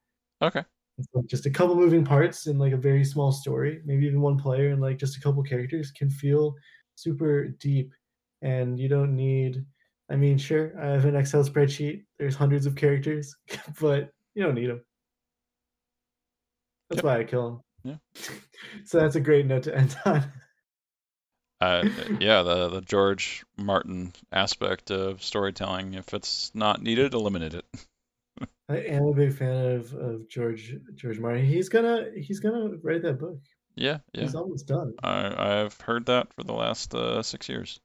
Okay. 0.42 0.64
It's 0.98 1.08
like 1.14 1.26
just 1.26 1.46
a 1.46 1.50
couple 1.50 1.76
moving 1.76 2.06
parts 2.06 2.48
in 2.48 2.58
like 2.58 2.72
a 2.72 2.78
very 2.78 3.04
small 3.04 3.32
story, 3.32 3.82
maybe 3.86 4.06
even 4.06 4.22
one 4.22 4.38
player 4.38 4.70
and 4.70 4.82
like 4.82 4.98
just 4.98 5.18
a 5.18 5.22
couple 5.22 5.44
characters 5.44 5.92
can 5.92 6.10
feel 6.10 6.54
super 6.96 7.50
deep 7.60 7.92
and 8.42 8.80
you 8.80 8.88
don't 8.88 9.16
need 9.16 9.66
I 10.08 10.16
mean, 10.16 10.38
sure, 10.38 10.72
I 10.80 10.86
have 10.92 11.06
an 11.06 11.16
Excel 11.16 11.44
spreadsheet. 11.44 12.06
There's 12.20 12.36
hundreds 12.36 12.68
of 12.68 12.76
characters, 12.76 13.36
but 13.82 14.12
you 14.36 14.44
don't 14.44 14.54
need 14.54 14.70
them. 14.70 14.82
That's 16.90 16.98
Yep. 17.00 17.06
why 17.06 17.20
I 17.20 17.24
kill 17.24 17.50
them. 17.50 17.62
Yeah. 17.86 17.98
so 18.86 19.00
that's 19.00 19.16
a 19.16 19.22
great 19.22 19.46
note 19.46 19.64
to 19.64 19.78
end 19.78 19.96
on. 20.06 20.24
Uh, 21.62 21.88
yeah, 22.20 22.42
the 22.42 22.70
the 22.70 22.82
George 22.82 23.46
Martin 23.58 24.12
aspect 24.32 24.92
of 24.92 25.24
storytelling. 25.24 25.94
If 25.94 26.14
it's 26.14 26.52
not 26.54 26.82
needed, 26.82 27.14
eliminate 27.14 27.54
it. 27.54 27.66
I 28.70 28.78
am 28.78 29.06
a 29.06 29.14
big 29.14 29.34
fan 29.34 29.76
of, 29.76 29.94
of 29.94 30.28
George 30.28 30.74
George 30.96 31.20
Martin. 31.20 31.46
He's 31.46 31.70
gonna 31.70 32.08
he's 32.16 32.40
gonna 32.40 32.72
write 32.82 33.04
that 33.04 33.20
book. 33.20 33.38
Yeah, 33.76 34.00
yeah. 34.14 34.24
He's 34.24 34.36
almost 34.36 34.68
done. 34.68 34.94
I 35.04 35.62
I've 35.62 35.80
heard 35.82 36.08
that 36.08 36.34
for 36.34 36.44
the 36.44 36.54
last 36.54 36.96
uh, 36.96 37.22
six 37.22 37.48
years. 37.48 37.80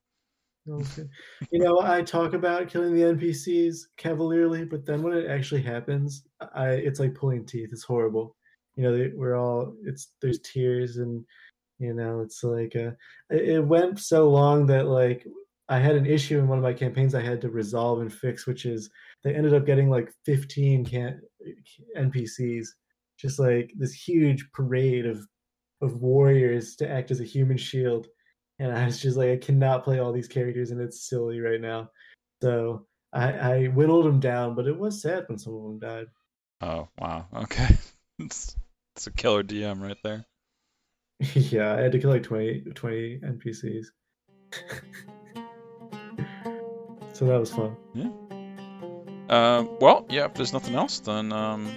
Okay. 0.69 1.05
You 1.51 1.59
know, 1.59 1.81
I 1.81 2.03
talk 2.03 2.33
about 2.33 2.69
killing 2.69 2.95
the 2.95 3.03
NPCs 3.03 3.87
cavalierly, 3.97 4.65
but 4.65 4.85
then 4.87 5.03
when 5.03 5.15
it 5.15 5.29
actually 5.29 5.63
happens, 5.63 6.25
I 6.55 6.71
it's 6.71 7.01
like 7.01 7.15
pulling 7.15 7.45
teeth. 7.45 7.71
It's 7.73 7.85
horrible. 7.85 8.37
You 8.77 8.85
know, 8.85 8.97
they, 8.97 9.09
we're 9.15 9.37
all 9.37 9.75
it's 9.85 10.15
there's 10.23 10.41
tears 10.41 10.97
and 10.97 11.25
you 11.79 11.95
know 11.95 12.21
it's 12.21 12.43
like 12.45 12.75
uh, 12.77 12.93
it, 13.31 13.49
it 13.49 13.67
went 13.67 13.99
so 13.99 14.29
long 14.29 14.67
that 14.67 14.87
like 14.87 15.27
I 15.69 15.79
had 15.79 15.97
an 15.97 16.07
issue 16.07 16.39
in 16.39 16.49
one 16.49 16.59
of 16.59 16.65
my 16.65 16.73
campaigns 16.73 17.15
I 17.15 17.23
had 17.23 17.41
to 17.43 17.51
resolve 17.51 18.01
and 18.01 18.13
fix, 18.13 18.47
which 18.47 18.67
is 18.67 18.91
they 19.23 19.35
ended 19.35 19.55
up 19.55 19.67
getting 19.67 19.89
like 19.89 20.13
15 20.25 20.85
can- 20.85 21.21
NPCs, 21.97 22.69
just 23.19 23.39
like 23.39 23.73
this 23.77 23.93
huge 23.93 24.51
parade 24.53 25.07
of 25.07 25.27
of 25.83 26.03
warriors 26.03 26.77
to 26.77 26.91
act 26.91 27.11
as 27.11 27.21
a 27.21 27.25
human 27.25 27.57
shield 27.57 28.09
and 28.61 28.77
I 28.77 28.85
was 28.85 29.01
just 29.01 29.17
like, 29.17 29.31
I 29.31 29.37
cannot 29.39 29.85
play 29.85 30.01
all 30.01 30.13
these 30.13 30.29
characters, 30.29 30.71
and 30.71 30.81
it's 30.81 31.09
silly 31.09 31.41
right 31.41 31.61
now. 31.61 31.91
So 32.43 32.87
I, 33.11 33.33
I 33.33 33.67
whittled 33.69 34.05
them 34.05 34.21
down, 34.21 34.55
but 34.55 34.67
it 34.67 34.79
was 34.79 35.01
sad 35.01 35.25
when 35.27 35.39
some 35.39 35.55
of 35.55 35.63
them 35.63 35.79
died. 35.79 36.07
Oh 36.61 36.89
wow. 36.99 37.27
Okay. 37.35 37.79
it's 38.27 38.57
it's 38.97 39.07
a 39.07 39.13
killer 39.13 39.43
DM 39.43 39.81
right 39.81 39.97
there. 40.03 40.27
yeah, 41.35 41.75
I 41.75 41.81
had 41.81 41.93
to 41.93 41.99
kill 41.99 42.11
like 42.11 42.23
20, 42.23 42.63
20 42.75 43.19
NPCs. 43.19 43.87
so 47.13 47.27
that 47.27 47.39
was 47.39 47.53
fun. 47.53 47.77
Yeah. 47.95 48.11
Uh, 49.29 49.65
well, 49.81 50.07
yeah. 50.09 50.27
If 50.27 50.35
there's 50.35 50.53
nothing 50.53 50.75
else, 50.75 51.01
then 51.01 51.33
um, 51.33 51.71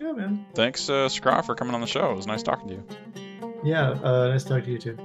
Yeah, 0.00 0.12
man. 0.12 0.46
thanks, 0.54 0.88
uh, 0.88 1.08
Scraw, 1.08 1.42
for 1.42 1.54
coming 1.54 1.74
on 1.74 1.80
the 1.80 1.86
show. 1.86 2.12
It 2.12 2.16
was 2.16 2.26
nice 2.26 2.42
talking 2.42 2.68
to 2.68 2.74
you. 2.74 2.84
Yeah, 3.64 3.90
uh, 3.90 4.28
nice 4.28 4.44
talking 4.44 4.64
to 4.64 4.70
you 4.72 4.78
too. 4.78 4.98